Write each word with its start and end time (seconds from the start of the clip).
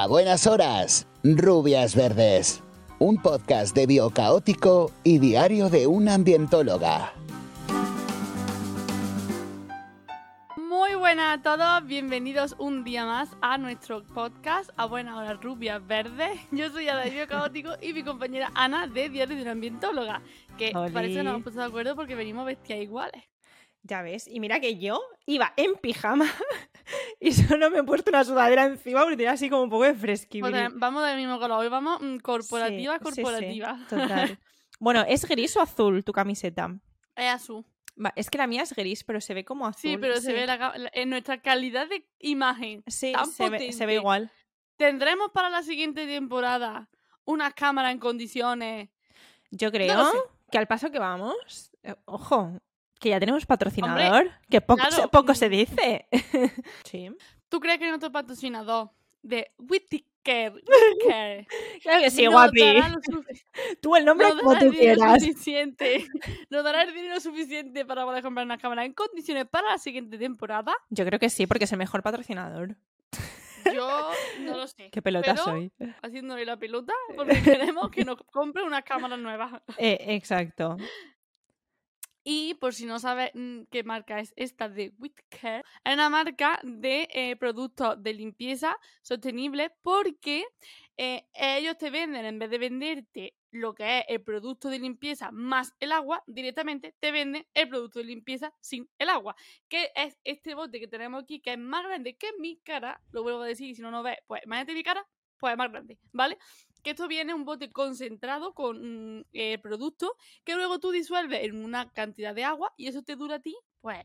A 0.00 0.06
buenas 0.06 0.46
horas, 0.46 1.06
rubias 1.22 1.94
verdes. 1.94 2.62
Un 2.98 3.20
podcast 3.20 3.76
de 3.76 3.86
biocaótico 3.86 4.90
y 5.04 5.18
diario 5.18 5.68
de 5.68 5.86
una 5.86 6.14
ambientóloga. 6.14 7.12
Muy 10.56 10.94
buenas 10.94 11.38
a 11.38 11.42
todos, 11.42 11.86
bienvenidos 11.86 12.56
un 12.58 12.82
día 12.82 13.04
más 13.04 13.28
a 13.42 13.58
nuestro 13.58 14.02
podcast 14.02 14.70
A 14.78 14.86
Buenas 14.86 15.16
Horas 15.16 15.38
Rubias 15.42 15.86
Verdes. 15.86 16.40
Yo 16.50 16.70
soy 16.70 16.88
Ada 16.88 17.04
de 17.04 17.10
Biocaótico 17.10 17.72
y 17.82 17.92
mi 17.92 18.02
compañera 18.02 18.50
Ana 18.54 18.86
de 18.86 19.10
Diario 19.10 19.36
de 19.36 19.42
una 19.42 19.50
Ambientóloga. 19.50 20.22
Que 20.56 20.72
Oli. 20.74 20.92
parece 20.92 21.16
que 21.16 21.22
nos 21.24 21.32
hemos 21.32 21.42
puesto 21.42 21.60
de 21.60 21.66
acuerdo 21.66 21.94
porque 21.94 22.14
venimos 22.14 22.46
vestidas 22.46 22.80
iguales. 22.80 23.22
Ya 23.82 24.00
ves, 24.00 24.26
y 24.26 24.40
mira 24.40 24.60
que 24.60 24.78
yo 24.78 25.02
iba 25.26 25.52
en 25.58 25.74
pijama 25.74 26.24
y 27.20 27.32
solo 27.32 27.70
me 27.70 27.78
he 27.78 27.82
puesto 27.82 28.10
una 28.10 28.24
sudadera 28.24 28.64
encima 28.64 29.00
porque 29.02 29.16
tenía 29.16 29.32
así 29.32 29.48
como 29.50 29.62
un 29.62 29.70
poco 29.70 29.84
de 29.84 29.94
fresquibri. 29.94 30.50
Pues, 30.50 30.68
vamos 30.74 31.04
del 31.06 31.16
mismo 31.16 31.38
color, 31.38 31.60
hoy 31.60 31.68
vamos 31.68 32.00
mm, 32.00 32.18
corporativa, 32.18 32.94
Sí, 32.98 33.04
sí, 33.04 33.14
sí, 33.14 33.22
corporativa. 33.22 33.78
total. 33.88 34.38
Bueno, 34.82 35.04
¿es 35.06 35.26
gris 35.26 35.54
o 35.58 35.60
azul 35.60 36.02
tu 36.04 36.12
camiseta? 36.12 36.74
Es 37.14 37.26
azul. 37.34 37.66
Es 38.16 38.30
que 38.30 38.38
la 38.38 38.46
mía 38.46 38.62
es 38.62 38.72
gris, 38.74 39.04
pero 39.04 39.20
se 39.20 39.34
ve 39.34 39.44
como 39.44 39.66
azul. 39.66 39.90
Sí, 39.90 39.98
pero 39.98 40.18
se 40.22 40.32
ve 40.32 40.46
la 40.46 40.58
ca- 40.58 40.78
la- 40.78 40.90
en 40.94 41.10
nuestra 41.10 41.42
calidad 41.42 41.86
de 41.86 42.08
imagen. 42.18 42.82
Sí, 42.86 43.12
tan 43.12 43.26
se 43.26 43.50
ve, 43.50 43.58
se 43.58 43.64
potente. 43.66 43.86
ve 43.86 43.94
igual. 43.96 44.30
¿Tendremos 44.78 45.32
para 45.32 45.50
la 45.50 45.62
siguiente 45.62 46.06
temporada 46.06 46.88
una 47.26 47.50
cámara 47.52 47.90
en 47.90 47.98
condiciones? 47.98 48.88
Yo 49.50 49.70
creo 49.70 50.10
que 50.50 50.56
al 50.56 50.66
paso 50.66 50.90
que 50.90 50.98
vamos, 50.98 51.70
eh, 51.82 51.94
ojo, 52.06 52.58
que 53.00 53.08
ya 53.08 53.18
tenemos 53.18 53.46
patrocinador, 53.46 54.30
que 54.48 54.60
poco, 54.60 54.82
claro. 54.82 54.94
se, 54.94 55.08
poco 55.08 55.34
se 55.34 55.48
dice. 55.48 56.06
sí. 56.84 57.10
¿Tú 57.48 57.58
crees 57.58 57.78
que 57.78 57.88
nuestro 57.88 58.12
patrocinador 58.12 58.90
de 59.22 59.50
Whittaker 59.58 60.06
Claro 61.82 62.02
que 62.02 62.10
sí, 62.10 62.24
nos 62.24 62.34
guapi. 62.34 62.60
Tú 63.82 63.96
el 63.96 64.04
nombre 64.04 64.28
nos 64.28 64.42
como 64.42 64.58
tú 64.58 64.70
quieras. 64.70 65.22
suficiente, 65.22 66.06
nos 66.50 66.62
dará 66.62 66.82
el 66.82 66.92
dinero 66.92 67.18
suficiente 67.20 67.86
para 67.86 68.04
poder 68.04 68.22
comprar 68.22 68.44
una 68.44 68.58
cámara 68.58 68.84
en 68.84 68.92
condiciones 68.92 69.46
para 69.46 69.72
la 69.72 69.78
siguiente 69.78 70.18
temporada? 70.18 70.74
Yo 70.90 71.06
creo 71.06 71.18
que 71.18 71.30
sí, 71.30 71.46
porque 71.46 71.64
es 71.64 71.72
el 71.72 71.78
mejor 71.78 72.02
patrocinador. 72.02 72.76
Yo 73.74 74.10
no 74.40 74.56
lo 74.56 74.66
sé. 74.66 74.90
Qué 74.90 75.00
pelota 75.02 75.32
Pero- 75.32 75.44
soy. 75.44 75.72
Haciéndole 76.02 76.44
la 76.44 76.58
pelota 76.58 76.92
porque 77.16 77.42
queremos 77.42 77.90
que 77.90 78.04
nos 78.04 78.16
compre 78.24 78.62
una 78.62 78.82
cámara 78.82 79.16
nueva. 79.16 79.62
Eh, 79.78 79.98
exacto. 80.08 80.76
Y 82.32 82.54
por 82.54 82.74
si 82.74 82.86
no 82.86 83.00
sabes 83.00 83.32
mm, 83.34 83.62
qué 83.72 83.82
marca 83.82 84.20
es 84.20 84.32
esta 84.36 84.68
de 84.68 84.92
Whitcare, 84.98 85.64
es 85.82 85.94
una 85.94 86.08
marca 86.08 86.60
de 86.62 87.08
eh, 87.12 87.34
productos 87.34 88.00
de 88.00 88.14
limpieza 88.14 88.76
sostenible 89.02 89.72
porque 89.82 90.44
eh, 90.96 91.26
ellos 91.34 91.76
te 91.76 91.90
venden, 91.90 92.24
en 92.24 92.38
vez 92.38 92.48
de 92.50 92.58
venderte 92.58 93.34
lo 93.50 93.74
que 93.74 93.98
es 93.98 94.04
el 94.06 94.22
producto 94.22 94.68
de 94.68 94.78
limpieza 94.78 95.32
más 95.32 95.74
el 95.80 95.90
agua, 95.90 96.22
directamente 96.28 96.94
te 97.00 97.10
venden 97.10 97.48
el 97.52 97.68
producto 97.68 97.98
de 97.98 98.04
limpieza 98.04 98.54
sin 98.60 98.88
el 99.00 99.08
agua. 99.08 99.34
Que 99.68 99.90
es 99.96 100.16
este 100.22 100.54
bote 100.54 100.78
que 100.78 100.86
tenemos 100.86 101.24
aquí, 101.24 101.40
que 101.40 101.54
es 101.54 101.58
más 101.58 101.82
grande 101.82 102.16
que 102.16 102.28
mi 102.38 102.60
cara, 102.60 103.02
lo 103.10 103.24
vuelvo 103.24 103.42
a 103.42 103.46
decir, 103.48 103.74
si 103.74 103.82
no 103.82 103.90
no 103.90 104.04
ves, 104.04 104.18
pues 104.28 104.40
imagínate 104.44 104.74
mi 104.74 104.84
cara, 104.84 105.04
pues 105.36 105.50
es 105.50 105.58
más 105.58 105.72
grande, 105.72 105.98
¿vale? 106.12 106.38
Que 106.82 106.90
esto 106.90 107.08
viene 107.08 107.34
un 107.34 107.44
bote 107.44 107.70
concentrado 107.70 108.54
con 108.54 109.18
mm, 109.18 109.24
eh, 109.32 109.58
producto 109.58 110.16
que 110.44 110.54
luego 110.54 110.80
tú 110.80 110.90
disuelves 110.90 111.44
en 111.44 111.62
una 111.62 111.90
cantidad 111.92 112.34
de 112.34 112.44
agua 112.44 112.72
y 112.76 112.88
eso 112.88 113.02
te 113.02 113.16
dura 113.16 113.36
a 113.36 113.40
ti, 113.40 113.56
pues, 113.80 113.98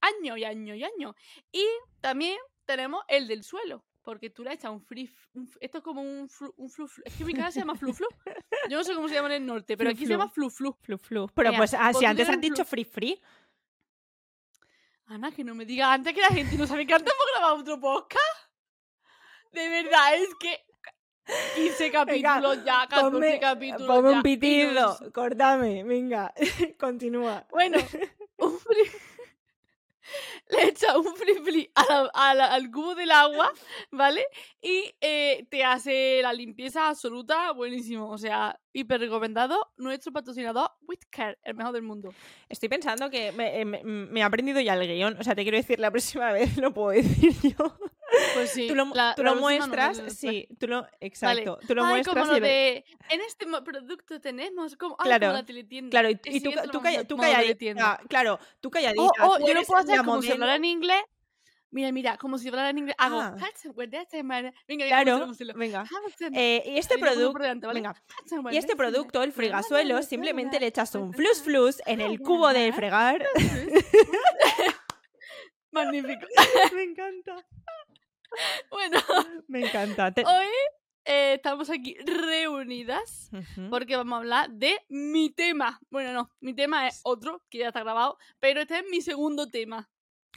años 0.00 0.38
y 0.38 0.44
años 0.44 0.76
y 0.76 0.84
años. 0.84 1.14
Y 1.52 1.64
también 2.00 2.38
tenemos 2.64 3.02
el 3.08 3.26
del 3.26 3.44
suelo, 3.44 3.84
porque 4.02 4.30
tú 4.30 4.44
le 4.44 4.52
echas 4.52 4.70
un 4.70 4.80
free... 4.80 5.10
un 5.34 5.50
esto 5.60 5.78
es 5.78 5.84
como 5.84 6.02
un 6.02 6.28
flu, 6.28 6.52
un 6.56 6.70
flu, 6.70 6.86
flu. 6.86 7.02
Es 7.06 7.14
que 7.14 7.24
mi 7.24 7.34
casa 7.34 7.52
se 7.52 7.60
llama 7.60 7.74
flu 7.74 7.92
flu. 7.92 8.06
Yo 8.70 8.78
no 8.78 8.84
sé 8.84 8.94
cómo 8.94 9.08
se 9.08 9.14
llama 9.14 9.28
en 9.28 9.42
el 9.42 9.46
norte, 9.46 9.76
pero 9.76 9.90
Flu, 9.90 9.96
aquí 9.96 10.06
se 10.06 10.12
llama 10.12 10.28
flu 10.28 10.50
flu. 10.50 10.76
Flu, 10.82 10.98
flu. 10.98 11.28
Pero 11.34 11.50
Mira, 11.50 11.58
pues, 11.58 11.74
ah, 11.74 11.92
si 11.92 12.04
antes 12.04 12.28
un 12.28 12.40
dicho 12.40 12.64
free 12.64 12.84
free. 12.84 13.20
Ana, 15.06 15.32
que 15.32 15.42
no 15.42 15.54
me 15.54 15.64
digas 15.64 15.88
antes 15.88 16.12
que 16.12 16.20
la 16.20 16.28
gente 16.28 16.56
no 16.58 16.66
sabe 16.66 16.86
que 16.86 16.92
antes 16.92 17.12
hemos 17.12 17.26
grabado 17.32 17.56
otro 17.60 17.80
podcast. 17.80 18.52
De 19.52 19.68
verdad, 19.68 20.14
es 20.16 20.28
que 20.38 20.66
15 21.56 21.90
capítulos 21.90 22.64
ya, 22.64 22.86
14 22.88 23.10
Ponme, 23.10 23.38
capítulos 23.40 23.86
ponme 23.86 24.10
ya, 24.10 24.16
un 24.16 24.22
pitido, 24.22 24.98
córtame, 25.12 25.84
venga, 25.84 26.32
continúa. 26.78 27.46
Bueno, 27.50 27.78
un 28.38 28.58
fli- 28.58 28.90
le 30.50 30.68
echa 30.68 30.96
un 30.98 31.14
flip 31.16 31.68
al 32.14 32.70
cubo 32.70 32.94
del 32.94 33.10
agua, 33.10 33.52
¿vale? 33.90 34.24
Y 34.62 34.94
eh, 35.02 35.46
te 35.50 35.64
hace 35.64 36.20
la 36.22 36.32
limpieza 36.32 36.88
absoluta, 36.88 37.52
buenísimo. 37.52 38.08
O 38.08 38.16
sea, 38.16 38.58
hiper 38.72 39.00
recomendado. 39.00 39.72
Nuestro 39.76 40.12
patrocinador, 40.12 40.70
Whitcare, 40.80 41.38
el 41.42 41.54
mejor 41.54 41.74
del 41.74 41.82
mundo. 41.82 42.10
Estoy 42.48 42.68
pensando 42.70 43.10
que 43.10 43.32
me, 43.32 43.60
eh, 43.60 43.64
me- 43.66 43.82
me 43.84 44.20
he 44.20 44.22
aprendido 44.22 44.60
ya 44.60 44.74
el 44.74 44.86
guion. 44.86 45.16
O 45.20 45.22
sea, 45.24 45.34
te 45.34 45.42
quiero 45.42 45.58
decir, 45.58 45.78
la 45.78 45.90
próxima 45.90 46.32
vez 46.32 46.56
lo 46.56 46.72
puedo 46.72 46.90
decir 46.90 47.34
yo. 47.42 47.76
Pues 48.34 48.50
sí. 48.50 48.68
tú 48.68 48.74
lo, 48.74 48.86
la- 48.94 49.14
tú 49.14 49.22
la 49.22 49.34
lo 49.34 49.40
muestras, 49.40 49.98
vemos 49.98 50.12
sí, 50.14 50.48
tú 50.58 50.66
lo, 50.66 50.82
Vale. 50.82 50.96
exacto, 51.00 51.58
tú 51.66 51.74
lo 51.74 51.84
Ay, 51.84 51.90
muestras 51.94 52.24
como 52.24 52.36
y 52.36 52.40
lo 52.40 52.42
ve- 52.42 52.48
de... 52.48 52.84
En 53.14 53.20
este 53.20 53.46
producto 53.64 54.20
tenemos 54.20 54.76
como... 54.76 54.96
Claro, 54.96 55.26
como 55.26 55.32
la 55.38 55.44
teletienda. 55.44 55.90
Claro, 55.90 56.10
y, 56.10 56.20
y 56.24 56.40
tú, 56.40 56.50
tú, 56.72 56.80
calla- 56.80 57.04
tú 57.06 57.16
calladita, 57.16 58.00
claro, 58.08 58.38
tú 58.60 58.70
calladita. 58.70 59.02
Oh, 59.02 59.12
oh, 59.40 59.46
yo 59.46 59.54
lo 59.54 59.62
puedo 59.62 59.80
hacer 59.82 59.98
como 59.98 60.22
si 60.22 60.32
hablara 60.32 60.56
en 60.56 60.64
inglés. 60.64 61.02
Mira, 61.70 61.92
mira, 61.92 62.16
como 62.16 62.38
si 62.38 62.48
hablara 62.48 62.70
en 62.70 62.78
inglés. 62.78 62.96
Hago. 62.98 63.20
Ah. 63.20 63.32
Venga, 63.36 64.50
venga, 64.66 64.86
Claro, 64.86 65.26
venga. 65.54 65.84
Eh, 66.32 66.62
y 66.64 66.78
este 66.78 66.96
producto, 66.96 67.38
¿vale? 67.38 67.60
venga, 67.74 67.94
y 68.50 68.56
este 68.56 68.74
producto, 68.74 69.22
el 69.22 69.32
fregasuelo, 69.32 70.02
simplemente 70.02 70.58
le 70.60 70.68
echas 70.68 70.94
un 70.94 71.12
flus 71.12 71.42
flus 71.42 71.76
flus 71.76 71.82
en 71.86 72.00
el 72.00 72.20
cubo 72.20 72.48
de 72.54 72.72
fregar. 72.78 73.22
Magnífico. 75.70 76.26
Me 76.74 76.82
encanta. 76.84 77.44
Bueno, 78.70 78.98
Me 79.48 79.66
encanta. 79.66 80.12
Te- 80.12 80.24
hoy 80.24 80.46
eh, 81.04 81.34
estamos 81.34 81.70
aquí 81.70 81.96
reunidas 82.04 83.30
porque 83.70 83.96
vamos 83.96 84.14
a 84.14 84.18
hablar 84.18 84.50
de 84.50 84.78
mi 84.88 85.30
tema. 85.30 85.80
Bueno, 85.90 86.12
no, 86.12 86.30
mi 86.40 86.54
tema 86.54 86.86
es 86.86 87.00
otro 87.04 87.42
que 87.48 87.58
ya 87.58 87.68
está 87.68 87.80
grabado, 87.80 88.18
pero 88.40 88.60
este 88.60 88.78
es 88.78 88.84
mi 88.90 89.00
segundo 89.00 89.48
tema. 89.48 89.88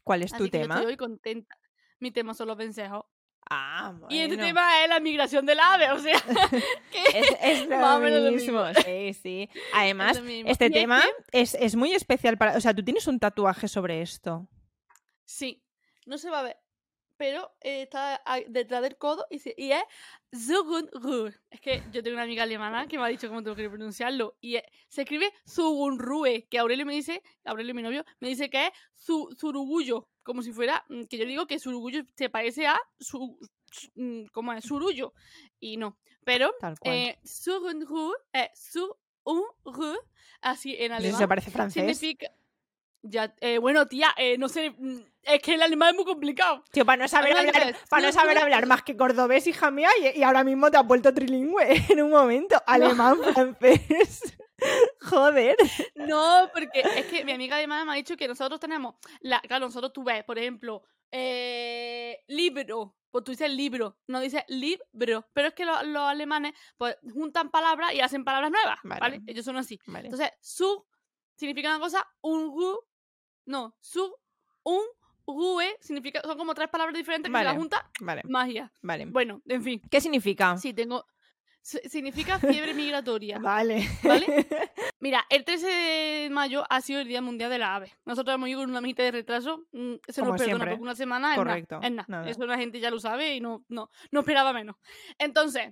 ¿Cuál 0.04 0.24
es 0.24 0.34
Así 0.34 0.44
tu 0.46 0.50
que 0.50 0.58
yo 0.58 0.62
tema? 0.64 0.76
estoy 0.76 0.92
hoy 0.92 0.98
contenta. 0.98 1.58
Mi 2.00 2.12
tema 2.12 2.34
son 2.34 2.48
los 2.48 2.58
vencejos. 2.58 3.04
Ah, 3.50 3.94
Y 4.10 4.20
este 4.20 4.36
bueno. 4.38 4.48
tema 4.48 4.84
es 4.84 4.90
la 4.90 5.00
migración 5.02 5.46
del 5.46 5.60
ave, 5.60 5.92
o 5.92 6.00
sea, 6.00 6.20
que 6.92 7.20
Es, 7.20 7.28
es 7.42 7.68
lo 7.68 7.78
Más 7.78 8.00
lo 8.02 8.32
mismo, 8.32 8.64
sí, 8.86 9.14
sí. 9.14 9.50
Además, 9.74 10.22
este 10.46 10.68
Y 10.68 10.72
tema 10.72 11.04
es, 11.34 11.56
es 11.56 11.76
muy 11.76 11.92
especial 11.94 12.38
para... 12.38 12.56
O 12.56 12.62
sea, 12.62 12.74
tú 12.74 12.82
tienes 12.82 13.08
un 13.08 13.20
tatuaje 13.20 13.68
sobre 13.68 14.02
esto. 14.02 14.48
Sí, 15.26 15.62
no 16.06 16.18
se 16.18 16.30
va 16.30 16.40
a 16.40 16.44
ver. 16.44 16.58
Pero 17.22 17.52
eh, 17.62 17.84
está 17.84 18.20
detrás 18.48 18.82
del 18.82 18.98
codo 18.98 19.28
y, 19.30 19.38
se- 19.38 19.54
y 19.56 19.72
es 19.74 19.84
Zugunruhe. 20.36 21.32
Es 21.52 21.62
que 21.62 21.84
yo 21.92 22.02
tengo 22.02 22.16
una 22.16 22.24
amiga 22.24 22.42
alemana 22.42 22.88
que 22.88 22.98
me 22.98 23.04
ha 23.04 23.08
dicho 23.10 23.28
cómo 23.28 23.44
tengo 23.44 23.56
que 23.56 23.70
pronunciarlo. 23.70 24.38
Y 24.42 24.56
es- 24.56 24.64
se 24.88 25.04
escribe 25.04 25.32
Zugunruhe, 25.48 26.48
que 26.50 26.58
Aurelio 26.58 26.84
me 26.84 26.96
dice, 26.96 27.22
Aurelio 27.46 27.76
mi 27.76 27.84
novio, 27.84 28.04
me 28.20 28.30
dice 28.30 28.50
que 28.50 28.66
es 28.66 28.74
su, 28.96 29.30
Zurugullo. 29.40 30.08
Como 30.24 30.42
si 30.42 30.52
fuera, 30.52 30.84
mm, 30.90 31.04
que 31.04 31.20
yo 31.20 31.26
digo 31.26 31.46
que 31.46 31.60
Zurugullo 31.60 32.02
se 32.16 32.30
parece 32.30 32.66
a 32.66 32.80
su, 33.00 33.38
su- 33.72 33.92
mm, 33.94 34.26
¿cómo 34.32 34.52
es? 34.54 34.66
Surullo. 34.66 35.14
Y 35.60 35.78
no. 35.78 36.00
Pero 36.24 36.52
eh, 36.92 37.20
Zugunruhe 37.24 38.16
es 38.34 38.50
Zugunruhe, 38.56 40.00
así 40.42 40.76
en 40.80 40.92
alemán. 40.92 41.20
se 41.20 41.28
parece 41.28 41.52
francés. 41.52 41.84
Significa. 42.00 42.32
Ya, 43.04 43.34
eh, 43.42 43.58
bueno, 43.58 43.88
tía, 43.88 44.10
eh, 44.18 44.38
no 44.38 44.48
sé. 44.48 44.72
mm, 44.78 45.00
Es 45.24 45.42
que 45.42 45.54
el 45.56 45.62
alemán 45.62 45.90
es 45.90 45.96
muy 45.96 46.06
complicado. 46.06 46.64
Tío, 46.72 46.86
para 46.86 47.02
no 47.04 47.08
saber 47.08 47.36
Habla 47.36 47.50
hablar, 47.50 47.76
para 47.90 48.08
no 48.08 48.12
saber 48.12 48.38
hablar 48.38 48.66
más 48.68 48.84
que 48.84 48.96
cordobés, 48.98 49.46
hija 49.48 49.70
mía, 49.72 49.90
y, 50.02 50.20
y 50.20 50.24
ahora 50.24 50.44
mismo 50.44 50.70
te 50.72 50.78
has 50.78 50.86
vuelto 50.86 51.14
trilingüe 51.14 51.64
en 51.90 52.02
un 52.02 52.10
momento. 52.12 52.62
Alemán, 52.66 53.18
francés. 53.34 54.22
Joder. 55.02 55.56
No, 55.96 56.50
porque 56.54 56.82
es 56.82 57.06
que 57.08 57.26
mi 57.26 57.32
amiga 57.32 57.56
alemana 57.58 57.86
me 57.86 57.92
ha 57.94 57.96
dicho 57.96 58.16
que 58.16 58.28
nosotros 58.28 58.60
tenemos. 58.60 58.96
La, 59.22 59.40
claro, 59.42 59.66
nosotros 59.66 59.92
tú 59.94 60.04
ves, 60.04 60.24
por 60.24 60.38
ejemplo, 60.38 60.84
eh, 61.12 62.24
libro. 62.28 62.96
Pues 63.10 63.26
tú 63.26 63.32
dices 63.32 63.52
libro, 63.52 63.98
no 64.08 64.22
dices 64.22 64.44
libro. 64.48 65.28
Pero 65.34 65.50
es 65.50 65.54
que 65.54 65.66
lo- 65.66 65.84
los 65.84 66.04
alemanes 66.04 66.54
pues 66.78 66.96
juntan 67.14 67.50
palabras 67.50 67.94
y 67.94 68.00
hacen 68.00 68.24
palabras 68.24 68.52
nuevas, 68.52 68.80
Vale. 68.84 69.00
¿vale? 69.02 69.22
Ellos 69.28 69.44
son 69.44 69.58
así. 69.58 69.78
Vale. 69.86 70.06
Entonces, 70.08 70.32
su 70.40 70.86
significa 71.36 71.70
una 71.70 71.80
cosa, 71.80 72.08
un 72.22 72.52
ru, 72.56 72.80
no, 73.46 73.76
su, 73.80 74.16
un, 74.64 74.82
rue 75.28 75.78
significa, 75.80 76.22
son 76.22 76.38
como 76.38 76.54
tres 76.54 76.68
palabras 76.70 76.96
diferentes 76.96 77.32
que 77.32 77.38
se 77.38 77.44
las 77.44 77.56
junta, 77.56 77.90
Vale, 78.02 78.22
magia. 78.26 78.72
vale. 78.82 79.06
Bueno, 79.06 79.42
en 79.48 79.64
fin. 79.64 79.82
¿Qué 79.90 80.02
significa? 80.02 80.58
Sí, 80.58 80.74
tengo. 80.74 81.06
Significa 81.64 82.40
fiebre 82.40 82.74
migratoria. 82.74 83.38
Vale. 83.40 83.88
¿Vale? 84.04 84.26
Mira, 85.00 85.24
el 85.30 85.46
13 85.46 85.68
de 85.68 86.30
mayo 86.32 86.64
ha 86.72 86.82
sido 86.82 87.00
el 87.02 87.08
Día 87.08 87.22
Mundial 87.22 87.52
de 87.52 87.60
la 87.60 87.76
Ave. 87.76 87.94
Nosotros 88.04 88.34
hemos 88.34 88.50
ido 88.50 88.62
con 88.62 88.72
una 88.72 88.82
mitad 88.82 89.04
de 89.04 89.12
retraso. 89.12 89.60
mm, 89.72 89.94
Se 90.08 90.22
Como 90.22 90.32
nos 90.34 90.42
perdona 90.42 90.44
siempre. 90.46 90.70
porque 90.72 90.82
una 90.82 90.96
semana 90.96 91.36
Correcto, 91.36 91.80
es 91.84 91.92
nada. 91.92 92.06
nada. 92.08 92.30
Eso 92.30 92.48
la 92.48 92.58
gente 92.58 92.80
ya 92.80 92.90
lo 92.90 93.00
sabe 93.00 93.36
y 93.36 93.42
no, 93.42 93.64
no, 93.70 93.92
no 94.10 94.20
esperaba 94.22 94.54
menos. 94.54 94.76
Entonces, 95.20 95.72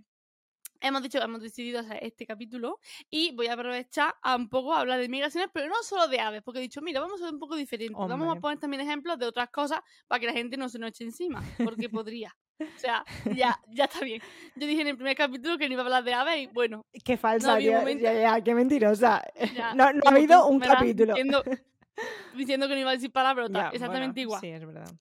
hemos 0.81 1.01
dicho, 1.03 1.19
hemos 1.21 1.41
decidido 1.41 1.79
hacer 1.79 1.99
este 2.01 2.25
capítulo 2.25 2.79
y 3.09 3.33
voy 3.35 3.47
a 3.47 3.53
aprovechar 3.53 4.15
a 4.21 4.35
un 4.35 4.49
poco 4.49 4.73
a 4.73 4.79
hablar 4.81 4.99
de 4.99 5.09
migraciones, 5.09 5.49
pero 5.53 5.67
no 5.67 5.75
solo 5.83 6.07
de 6.07 6.19
aves, 6.19 6.41
porque 6.43 6.59
he 6.59 6.61
dicho, 6.63 6.81
mira, 6.81 6.99
vamos 7.01 7.21
a 7.21 7.25
ser 7.25 7.33
un 7.33 7.39
poco 7.39 7.55
diferente. 7.55 7.93
Vamos 7.97 8.11
a 8.27 8.31
Hombre. 8.31 8.41
poner 8.41 8.59
también 8.59 8.81
ejemplos 8.81 9.17
de 9.19 9.25
otras 9.25 9.49
cosas 9.49 9.79
para 10.07 10.19
que 10.19 10.27
la 10.27 10.33
gente 10.33 10.57
no 10.57 10.69
se 10.69 10.79
nos 10.79 10.89
eche 10.89 11.03
encima, 11.03 11.43
porque 11.63 11.89
podría. 11.89 12.35
O 12.61 12.77
sea, 12.79 13.05
ya, 13.35 13.57
ya 13.69 13.85
está 13.85 14.01
bien. 14.01 14.21
Yo 14.55 14.67
dije 14.67 14.81
en 14.81 14.87
el 14.89 14.95
primer 14.97 15.15
capítulo 15.15 15.57
que 15.57 15.67
no 15.69 15.73
iba 15.73 15.81
a 15.81 15.85
hablar 15.85 16.03
de 16.03 16.13
aves 16.13 16.37
y 16.43 16.47
bueno, 16.47 16.85
Qué 17.05 17.15
falsa, 17.15 17.57
tía. 17.57 17.79
momento- 17.79 18.03
Ya, 18.03 18.13
ya, 18.13 18.41
qué 18.43 18.53
mentirosa. 18.53 19.23
Ya, 19.55 19.73
no, 19.73 19.91
no 19.93 20.01
ha 20.05 20.09
habido 20.09 20.45
un 20.47 20.59
capítulo. 20.59 21.13
Diciendo, 21.13 21.43
diciendo 22.35 22.67
que 22.67 22.73
no 22.75 22.81
iba 22.81 22.89
a 22.91 22.93
decir 22.93 23.11
palabrotas. 23.11 23.53
Ya, 23.53 23.69
exactamente 23.69 24.25
bueno, 24.25 24.39
igual. 24.39 24.41
Sí, 24.41 24.47
es 24.49 24.65
verdad. 24.65 24.91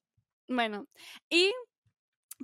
Bueno, 0.47 0.87
y 1.29 1.53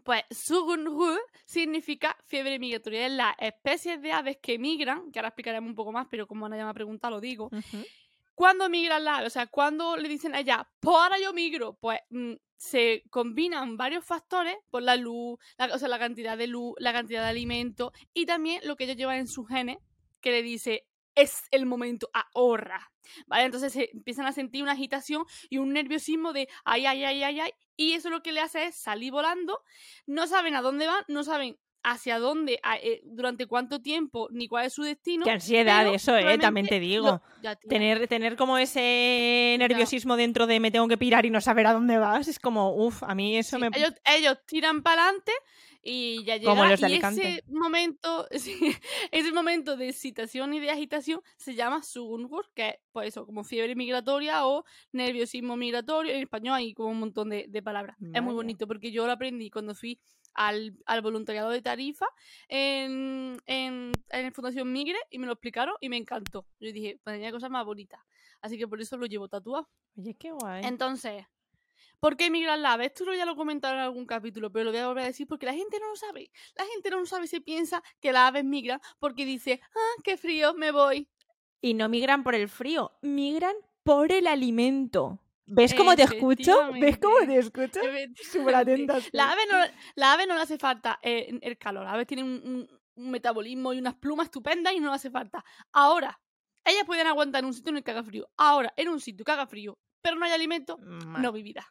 pues 0.02 0.23
Sugunru 0.31 1.19
significa 1.44 2.17
fiebre 2.26 2.58
migratoria. 2.58 3.06
Es 3.06 3.12
las 3.12 3.35
especies 3.38 4.00
de 4.02 4.12
aves 4.12 4.38
que 4.43 4.58
migran, 4.58 5.11
que 5.12 5.19
ahora 5.19 5.29
explicaremos 5.29 5.69
un 5.69 5.75
poco 5.75 5.93
más, 5.93 6.06
pero 6.11 6.26
como 6.26 6.46
Ana 6.46 6.56
ya 6.56 6.64
me 6.64 6.70
ha 6.70 6.75
preguntado, 6.75 7.14
lo 7.17 7.20
digo. 7.20 7.46
Ujú. 7.46 7.85
¿Cuándo 8.35 8.69
migran 8.69 9.05
las 9.05 9.19
aves? 9.19 9.26
O 9.29 9.31
sea, 9.31 9.46
cuando 9.46 9.96
le 9.96 10.08
dicen 10.08 10.35
a 10.35 10.41
ella, 10.41 10.69
pues 10.81 10.96
ahora 10.96 11.19
yo 11.20 11.32
migro, 11.32 11.75
pues 11.75 12.00
mm, 12.11 12.32
se 12.56 13.05
combinan 13.11 13.76
varios 13.76 14.05
factores 14.05 14.56
por 14.70 14.82
la 14.82 14.96
luz, 14.96 15.38
la, 15.56 15.67
o 15.67 15.79
sea, 15.79 15.88
la 15.88 15.99
cantidad 15.99 16.37
de 16.37 16.49
luz, 16.49 16.75
la 16.79 16.93
cantidad 16.93 17.23
de 17.23 17.29
alimento 17.29 17.93
y 18.12 18.26
también 18.26 18.61
lo 18.64 18.76
que 18.76 18.85
ellos 18.85 18.96
llevan 18.96 19.19
en 19.19 19.29
sus 19.29 19.46
genes, 19.46 19.79
que 20.20 20.31
le 20.31 20.43
dice, 20.43 20.87
es 21.15 21.43
el 21.51 21.67
momento, 21.67 22.11
ahorra. 22.13 22.91
¿Vale? 23.27 23.45
Entonces 23.45 23.73
se 23.73 23.91
empiezan 23.93 24.27
a 24.27 24.33
sentir 24.33 24.63
una 24.63 24.73
agitación 24.73 25.25
y 25.51 25.59
un 25.59 25.73
nerviosismo 25.73 26.33
de 26.33 26.49
ay, 26.65 26.87
ay, 26.87 27.05
ay, 27.05 27.23
ay, 27.23 27.41
ay. 27.41 27.51
Y 27.77 27.93
eso 27.93 28.09
lo 28.11 28.23
que 28.23 28.33
le 28.33 28.41
hace 28.41 28.67
es 28.67 28.77
salir 28.77 29.13
volando. 29.13 29.63
No 30.07 30.27
saben 30.27 30.55
a 30.57 30.63
dónde 30.63 30.87
van, 30.87 31.05
no 31.09 31.25
saben 31.25 31.59
hacia 31.85 32.19
dónde, 32.19 32.59
a- 32.63 32.79
eh, 32.79 33.03
durante 33.05 33.47
cuánto 33.47 33.81
tiempo, 33.81 34.29
ni 34.33 34.49
cuál 34.49 34.67
es 34.67 34.73
su 34.73 34.83
destino. 34.83 35.25
Qué 35.25 35.31
ansiedad 35.31 35.87
eso, 35.87 36.17
eh, 36.17 36.39
también 36.39 36.67
te 36.67 36.81
digo. 36.81 37.07
lo- 37.07 37.23
ya, 37.43 37.55
tía. 37.55 37.69
Tener, 37.69 38.09
tener 38.09 38.37
como 38.37 38.59
ese 38.59 39.57
nerviosismo 39.59 40.17
dentro 40.17 40.47
de 40.47 40.61
me 40.61 40.71
tengo 40.71 40.89
que 40.89 40.97
pirar 40.99 41.27
y 41.27 41.31
no 41.31 41.41
saber 41.41 41.67
a 41.67 41.73
dónde 41.75 41.99
vas, 41.99 42.27
es 42.27 42.39
como, 42.39 42.75
uff, 42.75 43.03
a 43.03 43.15
mí 43.15 43.37
eso 43.37 43.57
Sí, 43.59 43.61
me... 43.63 43.69
ellos, 43.77 43.93
ellos 44.05 44.39
tiran 44.47 44.83
para 44.83 45.03
adelante 45.05 45.33
y 45.83 46.25
ya 46.25 46.39
llega 46.39 46.51
Como 46.53 46.65
los 46.65 46.81
de 46.81 46.89
y 46.89 46.95
ese 46.95 47.43
momento 47.49 48.27
sí, 48.39 48.57
ese 49.11 49.33
momento 49.33 49.77
de 49.77 49.91
excitación 49.91 50.55
y 50.55 50.61
de 50.61 50.71
agitación 50.71 51.21
se 51.37 51.55
llama 51.55 51.83
sugungur 51.83 52.51
que 52.55 52.69
es 52.71 52.75
pues 52.91 53.09
eso 53.09 53.27
como 53.27 53.45
fiebre 53.45 53.75
migratoria 53.77 54.47
o 54.47 54.65
nerviosismo 54.93 55.57
migratorio 55.59 56.15
en 56.15 56.23
español 56.23 56.55
hay 56.55 56.73
como 56.73 56.89
un 56.89 57.01
montón 57.01 57.29
de, 57.29 57.45
de 57.51 57.63
palabras 57.63 57.99
es 58.15 58.23
muy 58.23 58.33
bonito 58.33 58.67
porque 58.67 58.93
yo 58.93 59.05
lo 59.05 59.13
aprendí 59.13 59.51
cuando 59.51 59.75
fui 59.75 60.01
al, 60.35 60.77
al 60.87 61.01
voluntariado 61.03 61.51
de 61.51 61.63
Tarifa 61.63 62.07
en, 62.49 63.37
en, 63.47 63.93
en 64.11 64.33
Fundación 64.33 64.73
Migre 64.73 64.99
y 65.11 65.19
me 65.19 65.27
lo 65.27 65.33
explicaron 65.33 65.75
y 65.81 65.89
me 65.89 65.97
encantó 65.97 66.47
yo 66.61 66.73
dije 66.73 67.01
pues 67.03 67.15
tenía 67.17 67.33
cosas 67.33 67.51
más 67.51 67.65
bonitas 67.65 68.01
así 68.41 68.59
que 68.59 68.69
por 68.69 68.81
eso 68.81 68.97
lo 68.97 69.07
llevo 69.07 69.29
tatuado 69.29 69.69
Oye, 69.97 70.15
qué 70.15 70.33
guay. 70.33 70.65
entonces, 70.65 71.25
¿por 72.01 72.17
qué 72.17 72.31
migran 72.31 72.63
las 72.63 72.75
aves? 72.75 72.89
Esto 72.89 73.05
lo 73.05 73.15
ya 73.15 73.25
lo 73.25 73.37
comentaron 73.37 73.79
en 73.79 73.85
algún 73.85 74.07
capítulo, 74.07 74.51
pero 74.51 74.65
lo 74.65 74.71
voy 74.73 74.81
a 74.81 74.89
volver 74.89 75.05
a 75.05 75.07
decir 75.07 75.27
porque 75.27 75.47
la 75.47 75.55
gente 75.55 75.79
no 75.79 75.89
lo 75.89 75.97
sabe. 75.97 76.31
La 76.57 76.67
gente 76.67 76.91
no 76.91 76.99
lo 76.99 77.07
sabe, 77.07 77.27
se 77.29 77.41
piensa 77.41 77.83
que 78.01 78.13
las 78.13 78.29
aves 78.29 78.45
migran 78.45 78.81
porque 78.99 79.25
dice, 79.25 79.61
ah, 79.75 80.01
qué 80.03 80.17
frío, 80.17 80.53
me 80.55 80.73
voy. 80.73 81.09
Y 81.61 81.75
no 81.75 81.89
migran 81.89 82.25
por 82.25 82.35
el 82.35 82.49
frío, 82.49 82.93
migran 83.03 83.55
por 83.85 84.11
el 84.13 84.27
alimento. 84.27 85.21
¿Ves 85.46 85.75
cómo 85.75 85.94
te 85.94 86.02
escucho? 86.05 86.52
¿Ves 86.81 86.99
cómo 86.99 87.17
te 87.26 87.38
escucho? 87.38 87.81
Súper 88.31 88.55
atenta. 88.55 88.99
La 89.12 89.32
ave 89.32 89.43
no, 89.50 89.58
la 89.96 90.12
ave 90.14 90.26
no 90.26 90.35
le 90.35 90.41
hace 90.41 90.58
falta 90.58 90.99
eh, 91.02 91.38
el 91.43 91.58
calor. 91.58 91.85
Las 91.85 91.94
aves 91.94 92.06
tienen 92.06 92.26
un, 92.26 92.32
un- 92.44 92.81
un 92.96 93.11
metabolismo 93.11 93.73
y 93.73 93.79
unas 93.79 93.94
plumas 93.96 94.26
estupendas 94.26 94.73
y 94.73 94.79
no 94.81 94.88
le 94.88 94.94
hace 94.94 95.11
falta. 95.11 95.44
Ahora, 95.73 96.20
ellas 96.64 96.85
pueden 96.87 97.06
aguantar 97.08 97.41
en 97.41 97.46
un 97.46 97.52
sitio 97.55 97.70
en 97.70 97.79
el 97.79 97.82
que 97.85 97.91
haga 97.91 98.05
frío. 98.05 98.29
Ahora, 98.37 98.73
en 98.76 98.88
un 98.88 99.00
sitio 99.00 99.25
que 99.25 99.32
haga 99.32 99.46
frío, 99.49 99.76
pero 100.00 100.14
no 100.17 100.25
hay 100.25 100.31
alimento, 100.32 100.79
Mal. 100.79 101.20
no 101.20 101.32
vivirá. 101.32 101.67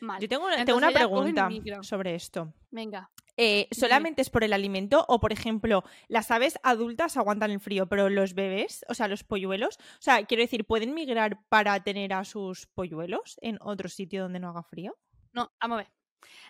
Mal. 0.00 0.20
Yo 0.20 0.28
tengo, 0.28 0.44
una 0.76 0.90
pregunta 0.92 1.48
sobre 1.82 2.14
esto. 2.14 2.52
Venga. 2.70 3.10
Eh, 3.36 3.68
¿Solamente 3.70 4.20
es 4.20 4.28
por 4.28 4.44
el 4.44 4.52
alimento 4.52 5.04
o, 5.08 5.18
por 5.18 5.32
ejemplo, 5.32 5.84
las 6.08 6.30
aves 6.30 6.58
adultas 6.62 7.16
aguantan 7.16 7.50
el 7.50 7.60
frío, 7.60 7.86
pero 7.88 8.10
los 8.10 8.34
bebés, 8.34 8.84
o 8.88 8.94
sea, 8.94 9.08
los 9.08 9.24
polluelos, 9.24 9.78
o 9.78 10.02
sea, 10.02 10.24
quiero 10.26 10.42
decir, 10.42 10.66
¿pueden 10.66 10.92
migrar 10.94 11.42
para 11.48 11.82
tener 11.82 12.12
a 12.12 12.24
sus 12.24 12.66
polluelos 12.66 13.38
en 13.40 13.58
otro 13.62 13.88
sitio 13.88 14.22
donde 14.22 14.38
no 14.40 14.50
haga 14.50 14.62
frío? 14.62 14.98
No, 15.32 15.50
vamos 15.60 15.76
a 15.76 15.82
ver. 15.82 15.92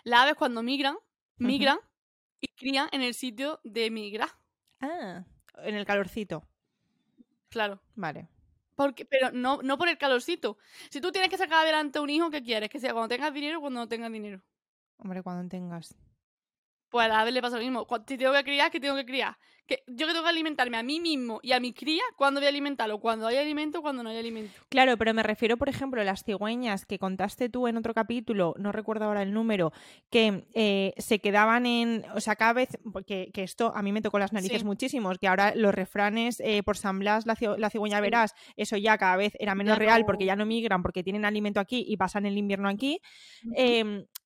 Las 0.03 0.21
aves 0.21 0.35
cuando 0.35 0.61
migran, 0.61 0.97
migran 1.37 1.79
y 2.41 2.47
crían 2.49 2.89
en 2.91 3.01
el 3.01 3.13
sitio 3.13 3.61
de 3.63 3.89
migrar. 3.89 4.29
Ah, 4.81 5.23
en 5.59 5.75
el 5.75 5.85
calorcito. 5.85 6.43
Claro. 7.49 7.79
Vale. 7.95 8.27
Porque, 8.75 9.05
pero 9.05 9.31
no, 9.31 9.61
no 9.61 9.77
por 9.77 9.87
el 9.87 9.97
calorcito. 9.97 10.57
Si 10.89 10.99
tú 10.99 11.11
tienes 11.11 11.29
que 11.29 11.37
sacar 11.37 11.63
adelante 11.63 11.99
un 11.99 12.09
hijo, 12.09 12.29
¿qué 12.29 12.41
quieres? 12.41 12.69
Que 12.69 12.79
sea 12.79 12.91
cuando 12.91 13.09
tengas 13.09 13.33
dinero 13.33 13.59
o 13.59 13.61
cuando 13.61 13.79
no 13.81 13.87
tengas 13.87 14.11
dinero. 14.11 14.41
Hombre, 14.97 15.21
cuando 15.21 15.47
tengas. 15.47 15.95
Pues 16.93 17.05
a 17.05 17.07
la 17.07 17.21
ave 17.21 17.31
le 17.31 17.41
pasa 17.41 17.55
lo 17.57 17.63
mismo. 17.63 17.87
Si 18.07 18.17
tengo 18.19 18.33
que 18.33 18.43
criar, 18.43 18.69
¿qué 18.69 18.79
tengo 18.79 18.95
que 18.95 19.03
criar? 19.03 19.35
Que 19.65 19.81
yo 19.87 20.05
que 20.05 20.13
tengo 20.13 20.21
que 20.25 20.29
alimentarme 20.29 20.77
a 20.77 20.83
mí 20.83 20.99
mismo 20.99 21.39
y 21.41 21.51
a 21.53 21.59
mis 21.59 21.73
crías, 21.73 22.05
¿cuándo 22.15 22.39
voy 22.39 22.45
a 22.45 22.49
alimentarlo? 22.49 22.99
Cuando 22.99 23.25
hay 23.25 23.37
alimento 23.37 23.81
cuando 23.81 24.03
no 24.03 24.11
hay 24.11 24.17
alimento. 24.19 24.53
Claro, 24.69 24.95
pero 24.95 25.11
me 25.15 25.23
refiero, 25.23 25.57
por 25.57 25.69
ejemplo, 25.69 26.01
a 26.01 26.03
las 26.03 26.23
cigüeñas 26.23 26.85
que 26.85 26.99
contaste 26.99 27.49
tú 27.49 27.67
en 27.67 27.77
otro 27.77 27.95
capítulo, 27.95 28.53
no 28.59 28.71
recuerdo 28.71 29.05
ahora 29.05 29.23
el 29.23 29.33
número, 29.33 29.73
que 30.11 30.45
eh, 30.53 30.93
se 30.99 31.17
quedaban 31.17 31.65
en, 31.65 32.05
o 32.13 32.21
sea, 32.21 32.35
cada 32.35 32.53
vez, 32.53 32.77
porque 32.91 33.31
que 33.33 33.41
esto 33.41 33.71
a 33.75 33.81
mí 33.81 33.91
me 33.91 34.03
tocó 34.03 34.19
las 34.19 34.31
narices 34.31 34.59
Sí. 34.59 34.65
muchísimos, 34.65 35.17
que 35.17 35.27
ahora 35.27 35.53
los 35.55 35.73
refranes 35.73 36.39
eh, 36.41 36.61
por 36.61 36.77
San 36.77 36.99
Blas, 36.99 37.25
la, 37.25 37.35
la 37.57 37.69
cigüeña 37.71 37.97
Sí. 37.97 38.01
verás, 38.03 38.35
eso 38.55 38.77
ya 38.77 38.99
cada 38.99 39.15
vez 39.15 39.33
era 39.39 39.55
menos 39.55 39.77
Ya 39.77 39.79
real 39.79 40.01
no- 40.01 40.05
porque 40.05 40.25
ya 40.25 40.35
no 40.35 40.45
migran, 40.45 40.83
porque 40.83 41.01
tienen 41.01 41.25
alimento 41.25 41.59
aquí 41.59 41.83
y 41.87 41.97
pasan 41.97 42.27
el 42.27 42.37
invierno 42.37 42.69
aquí. 42.69 42.99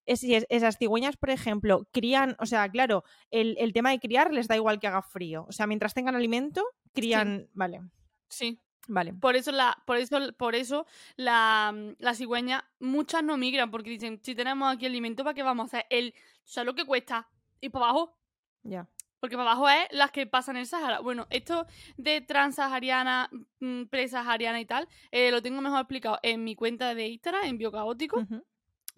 Es- 0.07 0.21
si 0.21 0.33
es- 0.35 0.45
esas 0.49 0.77
cigüeñas, 0.77 1.17
por 1.17 1.29
ejemplo, 1.29 1.87
crían, 1.93 2.35
o 2.39 2.45
sea, 2.47 2.67
claro, 2.69 3.03
el, 3.29 3.55
el 3.59 3.73
tema 3.73 3.91
de 3.91 3.99
criar 3.99 4.33
les 4.33 4.47
da 4.47 4.55
igual 4.55 4.79
que 4.79 4.87
haga 4.87 5.01
frío, 5.03 5.45
o 5.47 5.51
sea, 5.51 5.67
mientras 5.67 5.93
tengan 5.93 6.15
alimento, 6.15 6.63
crían, 6.93 7.47
vale, 7.53 7.81
Sí. 8.29 8.59
vale. 8.87 9.13
Por 9.13 9.35
eso 9.35 9.51
la, 9.51 9.77
por 9.85 9.97
eso, 9.97 10.17
por 10.37 10.55
eso 10.55 10.85
la, 11.17 11.73
la 11.99 12.13
cigüeña, 12.15 12.65
muchas 12.79 13.23
no 13.23 13.37
migran, 13.37 13.69
porque 13.69 13.89
dicen, 13.91 14.19
si 14.23 14.33
tenemos 14.33 14.73
aquí 14.73 14.85
alimento, 14.85 15.23
¿para 15.23 15.33
qué 15.35 15.43
vamos 15.43 15.65
a 15.73 15.77
hacer? 15.77 15.85
El, 15.89 16.13
¿Sabes 16.43 16.65
lo 16.65 16.73
que 16.75 16.85
cuesta? 16.85 17.27
Ir 17.61 17.71
para 17.71 17.85
abajo. 17.85 18.17
Ya. 18.63 18.87
Porque 19.19 19.35
para 19.35 19.51
abajo 19.51 19.67
es 19.67 19.87
las 19.91 20.11
que 20.11 20.27
pasan 20.27 20.57
el 20.57 20.67
Sahara. 20.67 20.99
Bueno, 20.99 21.25
esto 21.31 21.65
de 21.97 22.21
transahariana, 22.21 23.29
mm, 23.59 23.85
presahariana 23.85 24.59
y 24.61 24.65
tal, 24.65 24.87
eh, 25.11 25.31
lo 25.31 25.41
tengo 25.41 25.59
mejor 25.61 25.79
explicado 25.79 26.19
en 26.21 26.43
mi 26.43 26.55
cuenta 26.55 26.93
de 26.93 27.07
Instagram, 27.07 27.45
en 27.45 27.57
Biocaótico. 27.57 28.23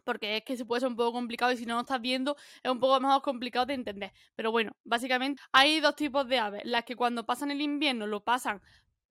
Porque 0.10 0.38
es 0.38 0.44
que 0.44 0.58
se 0.58 0.66
puede 0.66 0.80
ser 0.80 0.89
un 0.89 0.96
poco 0.96 1.13
complicado 1.13 1.51
y 1.51 1.58
si 1.58 1.68
no 1.68 1.75
lo 1.75 1.82
estás 1.82 2.01
viendo 2.01 2.36
es 2.63 2.72
un 2.72 2.80
poco 2.80 3.00
mejor 3.00 3.22
complicado 3.22 3.68
de 3.68 3.75
entender. 3.75 4.12
Pero 4.36 4.51
bueno, 4.51 4.75
básicamente 4.84 5.39
hay 5.51 5.80
dos 5.82 5.96
tipos 5.96 6.28
de 6.28 6.39
aves. 6.39 6.63
Las 6.66 6.84
que 6.84 6.96
cuando 6.96 7.28
pasan 7.28 7.51
el 7.51 7.62
invierno 7.62 8.08
lo 8.08 8.24
pasan 8.24 8.60